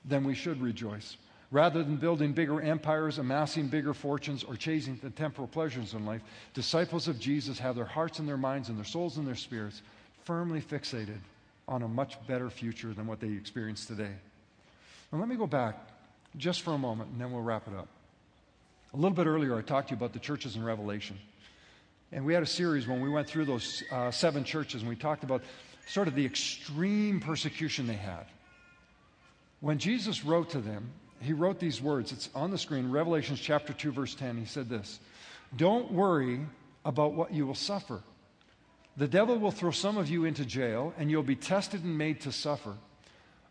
then 0.05 0.25
we 0.25 0.35
should 0.35 0.61
rejoice. 0.61 1.17
Rather 1.53 1.83
than 1.83 1.97
building 1.97 2.33
bigger 2.33 2.61
empires, 2.61 3.19
amassing 3.19 3.69
bigger 3.69 3.95
fortunes, 3.95 4.43
or 4.43 4.57
chasing 4.57 4.99
the 5.03 5.11
temporal 5.11 5.47
pleasures 5.47 5.95
in 5.95 6.05
life, 6.05 6.23
disciples 6.55 7.07
of 7.07 7.21
Jesus 7.21 7.59
have 7.59 7.77
their 7.77 7.85
hearts 7.85 8.19
and 8.19 8.29
their 8.29 8.37
minds 8.37 8.69
and 8.69 8.77
their 8.77 8.85
souls 8.85 9.17
and 9.17 9.27
their 9.27 9.37
spirits 9.37 9.83
firmly 10.25 10.61
fixated 10.61 11.19
on 11.69 11.83
a 11.83 11.89
much 11.89 12.19
better 12.27 12.51
future 12.51 12.93
than 12.93 13.07
what 13.07 13.21
they 13.21 13.29
experience 13.29 13.87
today. 13.87 14.13
Now, 15.13 15.19
let 15.19 15.29
me 15.29 15.37
go 15.37 15.47
back 15.47 15.79
just 16.37 16.63
for 16.63 16.75
a 16.75 16.79
moment 16.79 17.11
and 17.13 17.21
then 17.21 17.31
we'll 17.31 17.43
wrap 17.43 17.69
it 17.69 17.75
up. 17.75 17.89
A 18.93 18.97
little 18.97 19.17
bit 19.17 19.27
earlier, 19.27 19.57
I 19.57 19.63
talked 19.63 19.89
to 19.89 19.95
you 19.95 19.99
about 19.99 20.13
the 20.13 20.19
churches 20.19 20.57
in 20.57 20.65
Revelation. 20.65 21.19
And 22.13 22.25
we 22.25 22.35
had 22.35 22.43
a 22.43 22.47
series 22.47 22.87
when 22.87 23.01
we 23.01 23.09
went 23.09 23.29
through 23.29 23.45
those 23.45 23.83
uh, 23.91 24.11
seven 24.11 24.45
churches 24.45 24.83
and 24.83 24.89
we 24.89 24.97
talked 24.97 25.25
about 25.25 25.43
sort 25.87 26.09
of 26.09 26.15
the 26.15 26.25
extreme 26.25 27.21
persecution 27.21 27.87
they 27.87 27.95
had. 27.95 28.27
When 29.61 29.79
Jesus 29.79 30.25
wrote 30.25 30.51
to 30.51 30.61
them, 30.61 30.91
he 31.21 31.33
wrote 31.33 31.59
these 31.59 31.81
words. 31.81 32.13
It's 32.13 32.29
on 32.35 32.51
the 32.51 32.59
screen, 32.59 32.91
Revelations 32.91 33.41
chapter 33.41 33.73
2, 33.73 33.93
verse 33.93 34.15
10. 34.15 34.37
He 34.37 34.45
said 34.45 34.69
this 34.69 35.01
Don't 35.57 35.93
worry 35.93 36.41
about 36.85 37.15
what 37.15 37.33
you 37.33 37.47
will 37.47 37.55
suffer. 37.55 38.03
The 38.97 39.09
devil 39.09 39.39
will 39.39 39.51
throw 39.51 39.73
some 39.73 39.99
of 39.99 40.09
you 40.09 40.25
into 40.25 40.45
jail, 40.45 40.95
and 40.99 41.11
you'll 41.11 41.23
be 41.23 41.37
tested 41.37 41.85
and 41.85 41.99
made 41.99 42.23
to 42.23 42.33
suffer. 42.33 42.75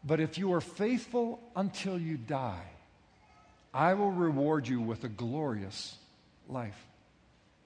But 0.03 0.19
if 0.19 0.37
you 0.37 0.53
are 0.53 0.61
faithful 0.61 1.39
until 1.55 1.99
you 1.99 2.17
die, 2.17 2.65
I 3.73 3.93
will 3.93 4.11
reward 4.11 4.67
you 4.67 4.81
with 4.81 5.03
a 5.03 5.09
glorious 5.09 5.97
life. 6.47 6.79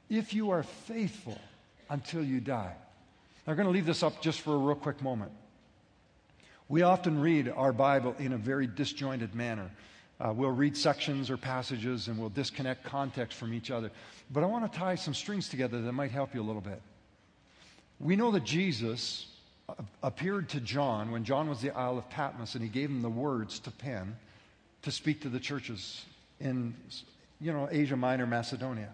If 0.10 0.34
you 0.34 0.52
are 0.52 0.64
faithful 0.64 1.40
until 1.90 2.24
you 2.24 2.40
die. 2.40 2.74
I'm 3.48 3.56
going 3.56 3.68
to 3.68 3.72
leave 3.72 3.86
this 3.86 4.04
up 4.04 4.22
just 4.22 4.42
for 4.42 4.54
a 4.54 4.58
real 4.58 4.76
quick 4.76 5.02
moment. 5.02 5.32
We 6.70 6.84
often 6.84 7.20
read 7.20 7.50
our 7.50 7.74
Bible 7.74 8.16
in 8.20 8.34
a 8.34 8.38
very 8.38 8.68
disjointed 8.68 9.34
manner. 9.34 9.72
Uh, 10.20 10.32
we'll 10.36 10.52
read 10.52 10.78
sections 10.78 11.32
or 11.32 11.38
passages 11.38 12.08
and 12.08 12.20
we'll 12.20 12.30
disconnect 12.30 12.84
context 12.84 13.40
from 13.40 13.56
each 13.56 13.72
other. 13.72 13.90
But 14.30 14.44
I 14.44 14.46
want 14.46 14.72
to 14.72 14.78
tie 14.78 14.94
some 14.94 15.16
strings 15.16 15.50
together 15.50 15.82
that 15.82 15.92
might 15.94 16.12
help 16.12 16.36
you 16.36 16.42
a 16.42 16.44
little 16.44 16.62
bit. 16.62 16.80
We 18.00 18.16
know 18.16 18.30
that 18.32 18.44
Jesus 18.44 19.26
appeared 20.04 20.48
to 20.50 20.60
John 20.60 21.10
when 21.10 21.24
John 21.24 21.50
was 21.50 21.60
the 21.60 21.72
Isle 21.72 21.98
of 21.98 22.08
Patmos 22.12 22.54
and 22.54 22.64
he 22.64 22.70
gave 22.70 22.90
him 22.90 23.02
the 23.02 23.10
words 23.10 23.58
to 23.60 23.72
pen 23.72 24.16
to 24.84 24.92
speak 24.92 25.22
to 25.22 25.30
the 25.30 25.40
churches 25.40 26.06
in 26.40 26.76
you 27.42 27.52
know 27.52 27.68
Asia 27.72 27.98
Minor 27.98 28.28
Macedonia. 28.28 28.90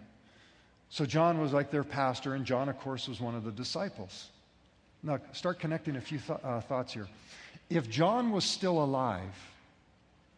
So 0.89 1.05
John 1.05 1.41
was 1.41 1.51
like 1.51 1.71
their 1.71 1.83
pastor 1.83 2.35
and 2.35 2.45
John 2.45 2.69
of 2.69 2.79
course 2.79 3.09
was 3.09 3.19
one 3.19 3.35
of 3.35 3.43
the 3.43 3.51
disciples. 3.51 4.29
Now 5.03 5.19
start 5.33 5.59
connecting 5.59 5.97
a 5.97 6.01
few 6.01 6.19
th- 6.19 6.39
uh, 6.41 6.61
thoughts 6.61 6.93
here. 6.93 7.07
If 7.69 7.89
John 7.89 8.31
was 8.31 8.45
still 8.45 8.83
alive 8.83 9.33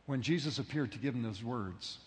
when 0.06 0.22
Jesus 0.22 0.60
appeared 0.60 0.92
to 0.94 1.00
give 1.00 1.14
him 1.14 1.24
those 1.24 1.44
words, 1.44 1.98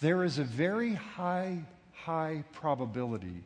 there 0.00 0.24
is 0.24 0.38
a 0.38 0.44
very 0.44 0.94
high, 0.94 1.58
high 1.92 2.44
probability 2.52 3.42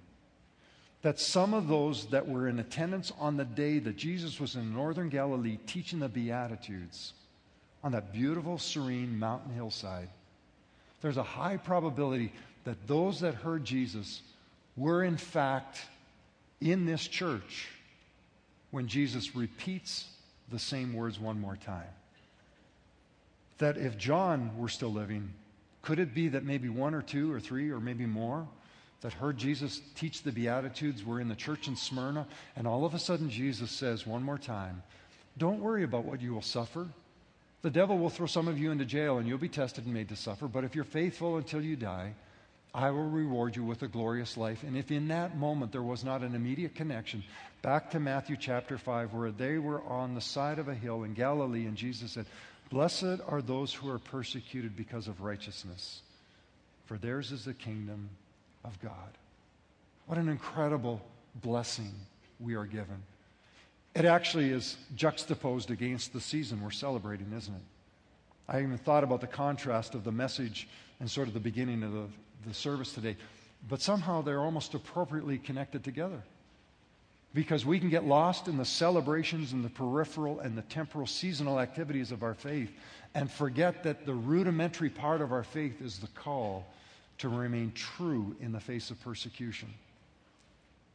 that 1.02 1.18
some 1.18 1.54
of 1.54 1.68
those 1.68 2.06
that 2.06 2.28
were 2.28 2.48
in 2.48 2.58
attendance 2.58 3.10
on 3.18 3.36
the 3.36 3.44
day 3.44 3.78
that 3.78 3.96
Jesus 3.96 4.38
was 4.38 4.56
in 4.56 4.74
northern 4.74 5.08
Galilee 5.08 5.58
teaching 5.66 5.98
the 5.98 6.08
Beatitudes 6.08 7.14
on 7.82 7.92
that 7.92 8.12
beautiful, 8.12 8.58
serene 8.58 9.18
mountain 9.18 9.54
hillside, 9.54 10.10
there's 11.00 11.16
a 11.16 11.22
high 11.22 11.56
probability 11.56 12.32
that 12.64 12.86
those 12.86 13.20
that 13.20 13.34
heard 13.34 13.64
Jesus 13.64 14.20
were 14.76 15.02
in 15.02 15.16
fact 15.16 15.80
in 16.60 16.84
this 16.84 17.06
church 17.06 17.68
when 18.70 18.86
Jesus 18.86 19.34
repeats 19.34 20.06
the 20.50 20.58
same 20.58 20.92
words 20.92 21.18
one 21.18 21.40
more 21.40 21.56
time. 21.56 21.88
That 23.58 23.76
if 23.76 23.96
John 23.98 24.56
were 24.56 24.68
still 24.68 24.92
living, 24.92 25.32
could 25.82 25.98
it 25.98 26.14
be 26.14 26.28
that 26.28 26.44
maybe 26.44 26.68
one 26.68 26.94
or 26.94 27.02
two 27.02 27.32
or 27.32 27.40
three 27.40 27.70
or 27.70 27.80
maybe 27.80 28.06
more 28.06 28.46
that 29.00 29.12
heard 29.14 29.38
Jesus 29.38 29.80
teach 29.94 30.22
the 30.22 30.32
Beatitudes 30.32 31.04
were 31.04 31.20
in 31.20 31.28
the 31.28 31.34
church 31.34 31.68
in 31.68 31.76
Smyrna, 31.76 32.26
and 32.56 32.66
all 32.66 32.84
of 32.84 32.94
a 32.94 32.98
sudden 32.98 33.30
Jesus 33.30 33.70
says 33.70 34.06
one 34.06 34.22
more 34.22 34.38
time, 34.38 34.82
Don't 35.38 35.60
worry 35.60 35.84
about 35.84 36.04
what 36.04 36.20
you 36.20 36.34
will 36.34 36.42
suffer. 36.42 36.88
The 37.62 37.70
devil 37.70 37.98
will 37.98 38.10
throw 38.10 38.26
some 38.26 38.48
of 38.48 38.58
you 38.58 38.70
into 38.70 38.84
jail 38.84 39.18
and 39.18 39.28
you'll 39.28 39.38
be 39.38 39.48
tested 39.48 39.84
and 39.84 39.92
made 39.92 40.08
to 40.08 40.16
suffer, 40.16 40.48
but 40.48 40.64
if 40.64 40.74
you're 40.74 40.84
faithful 40.84 41.36
until 41.36 41.62
you 41.62 41.76
die, 41.76 42.14
I 42.74 42.90
will 42.90 43.08
reward 43.08 43.56
you 43.56 43.64
with 43.64 43.82
a 43.82 43.88
glorious 43.88 44.36
life. 44.36 44.62
And 44.62 44.76
if 44.76 44.90
in 44.90 45.08
that 45.08 45.36
moment 45.36 45.72
there 45.72 45.82
was 45.82 46.04
not 46.04 46.22
an 46.22 46.34
immediate 46.34 46.74
connection 46.74 47.24
back 47.62 47.90
to 47.90 48.00
Matthew 48.00 48.36
chapter 48.36 48.78
5, 48.78 49.12
where 49.12 49.32
they 49.32 49.58
were 49.58 49.82
on 49.82 50.14
the 50.14 50.20
side 50.20 50.58
of 50.58 50.68
a 50.68 50.74
hill 50.74 51.02
in 51.02 51.14
Galilee, 51.14 51.66
and 51.66 51.76
Jesus 51.76 52.12
said, 52.12 52.26
Blessed 52.70 53.20
are 53.26 53.42
those 53.42 53.74
who 53.74 53.90
are 53.90 53.98
persecuted 53.98 54.76
because 54.76 55.08
of 55.08 55.20
righteousness, 55.20 56.02
for 56.86 56.96
theirs 56.96 57.32
is 57.32 57.44
the 57.44 57.54
kingdom 57.54 58.08
of 58.64 58.80
God. 58.80 59.18
What 60.06 60.18
an 60.18 60.28
incredible 60.28 61.00
blessing 61.34 61.92
we 62.38 62.54
are 62.54 62.64
given. 62.64 63.02
It 63.94 64.04
actually 64.04 64.50
is 64.50 64.76
juxtaposed 64.94 65.70
against 65.70 66.12
the 66.12 66.20
season 66.20 66.62
we're 66.62 66.70
celebrating, 66.70 67.32
isn't 67.36 67.54
it? 67.54 67.60
I 68.48 68.62
even 68.62 68.78
thought 68.78 69.04
about 69.04 69.20
the 69.20 69.26
contrast 69.26 69.94
of 69.94 70.04
the 70.04 70.12
message 70.12 70.68
and 71.00 71.10
sort 71.10 71.28
of 71.28 71.34
the 71.34 71.40
beginning 71.40 71.82
of 71.82 71.92
the, 71.92 72.06
the 72.46 72.54
service 72.54 72.92
today, 72.92 73.16
but 73.68 73.80
somehow 73.80 74.22
they're 74.22 74.40
almost 74.40 74.74
appropriately 74.74 75.38
connected 75.38 75.84
together. 75.84 76.22
Because 77.32 77.64
we 77.64 77.78
can 77.78 77.90
get 77.90 78.04
lost 78.04 78.48
in 78.48 78.56
the 78.56 78.64
celebrations 78.64 79.52
and 79.52 79.64
the 79.64 79.68
peripheral 79.68 80.40
and 80.40 80.58
the 80.58 80.62
temporal 80.62 81.06
seasonal 81.06 81.60
activities 81.60 82.10
of 82.10 82.24
our 82.24 82.34
faith 82.34 82.72
and 83.14 83.30
forget 83.30 83.84
that 83.84 84.04
the 84.04 84.14
rudimentary 84.14 84.90
part 84.90 85.20
of 85.20 85.32
our 85.32 85.44
faith 85.44 85.80
is 85.80 85.98
the 85.98 86.08
call 86.08 86.66
to 87.18 87.28
remain 87.28 87.70
true 87.72 88.34
in 88.40 88.50
the 88.50 88.58
face 88.58 88.90
of 88.90 89.00
persecution. 89.02 89.68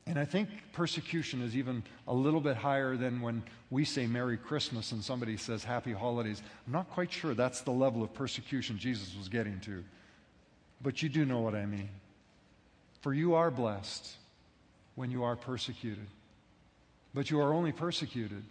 And 0.08 0.19
I 0.19 0.25
think 0.25 0.49
persecution 0.73 1.41
is 1.41 1.55
even 1.55 1.84
a 2.08 2.13
little 2.13 2.41
bit 2.41 2.55
higher 2.55 2.96
than 2.96 3.21
when 3.21 3.41
we 3.71 3.85
say 3.85 4.06
Merry 4.06 4.37
Christmas 4.37 4.91
and 4.91 5.04
somebody 5.04 5.35
says 5.35 5.63
Happy 5.63 5.93
Holidays. 5.93 6.43
I'm 6.67 6.73
not 6.73 6.89
quite 6.91 7.12
sure 7.12 7.33
that's 7.33 7.62
the 7.62 7.71
level 7.71 8.04
of 8.04 8.13
persecution 8.13 8.77
Jesus 8.77 9.15
was 9.17 9.29
getting 9.29 9.60
to. 9.62 9.83
But 10.86 11.02
you 11.02 11.10
do 11.10 11.25
know 11.25 11.40
what 11.40 11.56
I 11.56 11.65
mean. 11.65 11.90
For 13.02 13.12
you 13.12 13.33
are 13.33 13.50
blessed 13.50 14.08
when 14.94 15.10
you 15.10 15.23
are 15.23 15.36
persecuted. 15.36 16.06
But 17.12 17.31
you 17.31 17.40
are 17.42 17.56
only 17.56 17.71
persecuted 17.71 18.44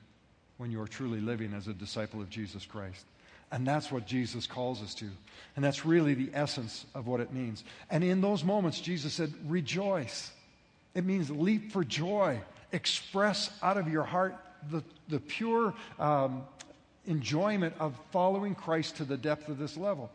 when 0.56 0.72
you 0.72 0.82
are 0.82 0.88
truly 0.88 1.20
living 1.20 1.54
as 1.54 1.68
a 1.68 1.72
disciple 1.72 2.20
of 2.20 2.30
Jesus 2.30 2.66
Christ. 2.66 3.06
And 3.52 3.64
that's 3.64 3.92
what 3.92 4.04
Jesus 4.04 4.48
calls 4.48 4.82
us 4.82 4.96
to. 4.96 5.08
And 5.54 5.64
that's 5.64 5.86
really 5.86 6.14
the 6.14 6.30
essence 6.34 6.86
of 6.92 7.06
what 7.06 7.20
it 7.20 7.32
means. 7.32 7.62
And 7.88 8.02
in 8.02 8.20
those 8.20 8.42
moments, 8.42 8.80
Jesus 8.80 9.12
said, 9.12 9.32
Rejoice. 9.46 10.32
It 10.96 11.04
means 11.04 11.30
leap 11.30 11.70
for 11.70 11.84
joy. 11.84 12.40
Express 12.72 13.48
out 13.62 13.76
of 13.76 13.86
your 13.86 14.02
heart 14.02 14.34
the, 14.72 14.82
the 15.08 15.20
pure 15.20 15.72
um, 16.00 16.42
enjoyment 17.06 17.74
of 17.78 17.94
following 18.10 18.56
Christ 18.56 18.96
to 18.96 19.04
the 19.04 19.16
depth 19.16 19.48
of 19.48 19.56
this 19.56 19.76
level. 19.76 20.10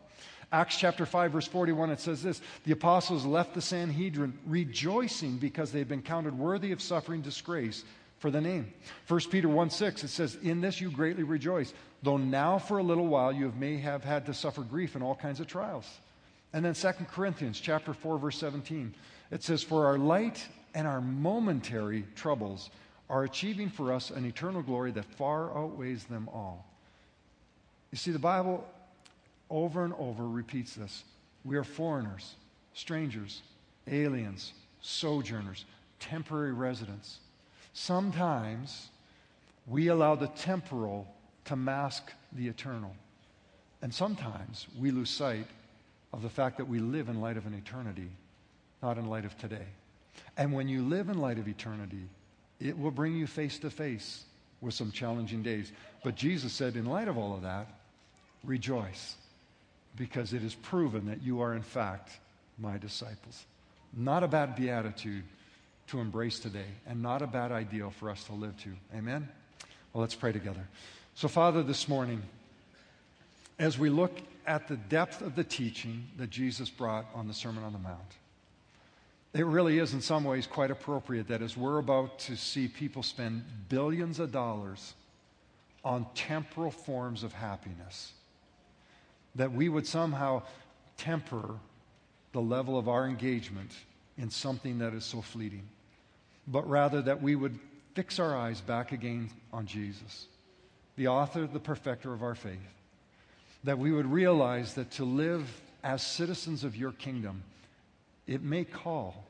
Acts 0.52 0.76
chapter 0.76 1.06
5, 1.06 1.32
verse 1.32 1.46
41, 1.46 1.90
it 1.90 2.00
says 2.00 2.22
this 2.22 2.40
The 2.64 2.72
apostles 2.72 3.24
left 3.24 3.54
the 3.54 3.62
Sanhedrin 3.62 4.36
rejoicing 4.46 5.36
because 5.38 5.70
they 5.70 5.78
had 5.78 5.88
been 5.88 6.02
counted 6.02 6.36
worthy 6.36 6.72
of 6.72 6.82
suffering 6.82 7.20
disgrace 7.20 7.84
for 8.18 8.30
the 8.30 8.40
name. 8.40 8.72
1 9.06 9.20
Peter 9.30 9.48
1 9.48 9.70
6, 9.70 10.04
it 10.04 10.08
says, 10.08 10.36
In 10.42 10.60
this 10.60 10.80
you 10.80 10.90
greatly 10.90 11.22
rejoice, 11.22 11.72
though 12.02 12.16
now 12.16 12.58
for 12.58 12.78
a 12.78 12.82
little 12.82 13.06
while 13.06 13.32
you 13.32 13.52
may 13.58 13.78
have 13.78 14.02
had 14.02 14.26
to 14.26 14.34
suffer 14.34 14.62
grief 14.62 14.96
in 14.96 15.02
all 15.02 15.14
kinds 15.14 15.38
of 15.38 15.46
trials. 15.46 15.86
And 16.52 16.64
then 16.64 16.74
2 16.74 16.88
Corinthians 17.12 17.60
chapter 17.60 17.94
4, 17.94 18.18
verse 18.18 18.38
17, 18.38 18.92
it 19.30 19.44
says, 19.44 19.62
For 19.62 19.86
our 19.86 19.98
light 19.98 20.44
and 20.74 20.86
our 20.86 21.00
momentary 21.00 22.04
troubles 22.16 22.70
are 23.08 23.22
achieving 23.22 23.70
for 23.70 23.92
us 23.92 24.10
an 24.10 24.24
eternal 24.24 24.62
glory 24.62 24.90
that 24.92 25.04
far 25.04 25.56
outweighs 25.56 26.04
them 26.04 26.28
all. 26.32 26.66
You 27.92 27.98
see, 27.98 28.10
the 28.10 28.18
Bible 28.18 28.64
over 29.50 29.84
and 29.84 29.92
over 29.98 30.26
repeats 30.26 30.74
this. 30.74 31.04
We 31.44 31.56
are 31.56 31.64
foreigners, 31.64 32.34
strangers, 32.74 33.42
aliens, 33.90 34.52
sojourners, 34.80 35.64
temporary 35.98 36.52
residents. 36.52 37.18
Sometimes 37.72 38.88
we 39.66 39.88
allow 39.88 40.14
the 40.14 40.28
temporal 40.28 41.06
to 41.46 41.56
mask 41.56 42.12
the 42.32 42.48
eternal. 42.48 42.94
And 43.82 43.92
sometimes 43.92 44.66
we 44.78 44.90
lose 44.90 45.10
sight 45.10 45.46
of 46.12 46.22
the 46.22 46.28
fact 46.28 46.58
that 46.58 46.68
we 46.68 46.78
live 46.78 47.08
in 47.08 47.20
light 47.20 47.36
of 47.36 47.46
an 47.46 47.54
eternity, 47.54 48.10
not 48.82 48.98
in 48.98 49.06
light 49.06 49.24
of 49.24 49.36
today. 49.38 49.66
And 50.36 50.52
when 50.52 50.68
you 50.68 50.82
live 50.82 51.08
in 51.08 51.18
light 51.18 51.38
of 51.38 51.48
eternity, 51.48 52.08
it 52.60 52.78
will 52.78 52.90
bring 52.90 53.16
you 53.16 53.26
face 53.26 53.58
to 53.60 53.70
face 53.70 54.24
with 54.60 54.74
some 54.74 54.92
challenging 54.92 55.42
days. 55.42 55.72
But 56.04 56.16
Jesus 56.16 56.52
said, 56.52 56.76
in 56.76 56.84
light 56.84 57.08
of 57.08 57.16
all 57.16 57.34
of 57.34 57.42
that, 57.42 57.66
rejoice, 58.44 59.14
because 59.96 60.32
it 60.32 60.42
is 60.42 60.54
proven 60.54 61.06
that 61.06 61.22
you 61.22 61.40
are, 61.40 61.54
in 61.54 61.62
fact, 61.62 62.10
my 62.58 62.78
disciples. 62.78 63.44
Not 63.96 64.22
a 64.22 64.28
bad 64.28 64.56
beatitude 64.56 65.24
to 65.88 66.00
embrace 66.00 66.38
today, 66.38 66.66
and 66.86 67.02
not 67.02 67.22
a 67.22 67.26
bad 67.26 67.50
ideal 67.50 67.90
for 67.90 68.10
us 68.10 68.24
to 68.24 68.32
live 68.32 68.56
to. 68.62 68.70
Amen? 68.96 69.28
Well, 69.92 70.00
let's 70.00 70.14
pray 70.14 70.32
together. 70.32 70.66
So, 71.14 71.26
Father, 71.26 71.62
this 71.62 71.88
morning, 71.88 72.22
as 73.58 73.78
we 73.78 73.90
look 73.90 74.12
at 74.46 74.68
the 74.68 74.76
depth 74.76 75.20
of 75.20 75.34
the 75.34 75.44
teaching 75.44 76.06
that 76.16 76.30
Jesus 76.30 76.70
brought 76.70 77.06
on 77.14 77.26
the 77.26 77.34
Sermon 77.34 77.64
on 77.64 77.72
the 77.72 77.78
Mount, 77.78 77.98
it 79.32 79.46
really 79.46 79.78
is, 79.78 79.92
in 79.92 80.00
some 80.00 80.24
ways, 80.24 80.46
quite 80.46 80.70
appropriate 80.70 81.28
that 81.28 81.42
as 81.42 81.56
we're 81.56 81.78
about 81.78 82.18
to 82.20 82.36
see 82.36 82.66
people 82.66 83.02
spend 83.02 83.44
billions 83.68 84.18
of 84.18 84.32
dollars 84.32 84.94
on 85.84 86.06
temporal 86.14 86.70
forms 86.70 87.22
of 87.22 87.32
happiness, 87.32 88.12
that 89.34 89.52
we 89.52 89.68
would 89.68 89.86
somehow 89.86 90.42
temper 90.96 91.54
the 92.32 92.40
level 92.40 92.78
of 92.78 92.88
our 92.88 93.06
engagement 93.06 93.72
in 94.18 94.30
something 94.30 94.78
that 94.78 94.94
is 94.94 95.04
so 95.04 95.20
fleeting, 95.20 95.66
but 96.46 96.68
rather 96.68 97.02
that 97.02 97.22
we 97.22 97.34
would 97.34 97.58
fix 97.94 98.18
our 98.18 98.36
eyes 98.36 98.60
back 98.60 98.92
again 98.92 99.30
on 99.52 99.66
Jesus, 99.66 100.26
the 100.96 101.08
author, 101.08 101.46
the 101.46 101.58
perfecter 101.58 102.12
of 102.12 102.22
our 102.22 102.34
faith, 102.34 102.58
that 103.64 103.78
we 103.78 103.92
would 103.92 104.06
realize 104.06 104.74
that 104.74 104.90
to 104.92 105.04
live 105.04 105.48
as 105.82 106.02
citizens 106.02 106.64
of 106.64 106.76
your 106.76 106.92
kingdom 106.92 107.42
it 108.26 108.42
may 108.42 108.64
call 108.64 109.24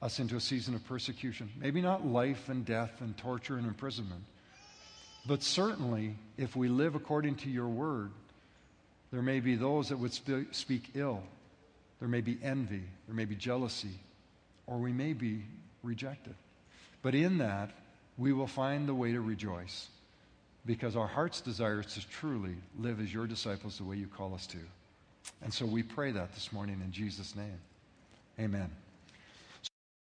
us 0.00 0.20
into 0.20 0.36
a 0.36 0.40
season 0.40 0.76
of 0.76 0.86
persecution. 0.86 1.50
Maybe 1.58 1.80
not 1.80 2.06
life 2.06 2.48
and 2.48 2.64
death 2.64 3.00
and 3.00 3.16
torture 3.16 3.56
and 3.56 3.66
imprisonment, 3.66 4.22
but 5.26 5.42
certainly 5.42 6.14
if 6.36 6.54
we 6.54 6.68
live 6.68 6.94
according 6.94 7.34
to 7.36 7.50
your 7.50 7.66
word, 7.66 8.12
there 9.10 9.22
may 9.22 9.40
be 9.40 9.56
those 9.56 9.88
that 9.88 9.98
would 9.98 10.12
sp- 10.12 10.52
speak 10.52 10.90
ill. 10.94 11.22
There 11.98 12.08
may 12.08 12.20
be 12.20 12.38
envy. 12.42 12.82
There 13.06 13.14
may 13.16 13.24
be 13.24 13.34
jealousy. 13.34 13.98
Or 14.66 14.78
we 14.78 14.92
may 14.92 15.12
be 15.12 15.42
rejected. 15.82 16.34
But 17.02 17.14
in 17.14 17.38
that, 17.38 17.70
we 18.16 18.32
will 18.32 18.46
find 18.46 18.88
the 18.88 18.94
way 18.94 19.12
to 19.12 19.20
rejoice 19.20 19.88
because 20.66 20.96
our 20.96 21.06
heart's 21.06 21.40
desire 21.40 21.80
is 21.80 21.94
to 21.94 22.06
truly 22.08 22.56
live 22.78 23.00
as 23.00 23.12
your 23.12 23.26
disciples 23.26 23.78
the 23.78 23.84
way 23.84 23.96
you 23.96 24.06
call 24.06 24.34
us 24.34 24.46
to. 24.48 24.58
And 25.42 25.52
so 25.52 25.64
we 25.64 25.82
pray 25.82 26.10
that 26.12 26.34
this 26.34 26.52
morning 26.52 26.80
in 26.84 26.92
Jesus' 26.92 27.34
name. 27.34 27.58
Amen. 28.38 28.70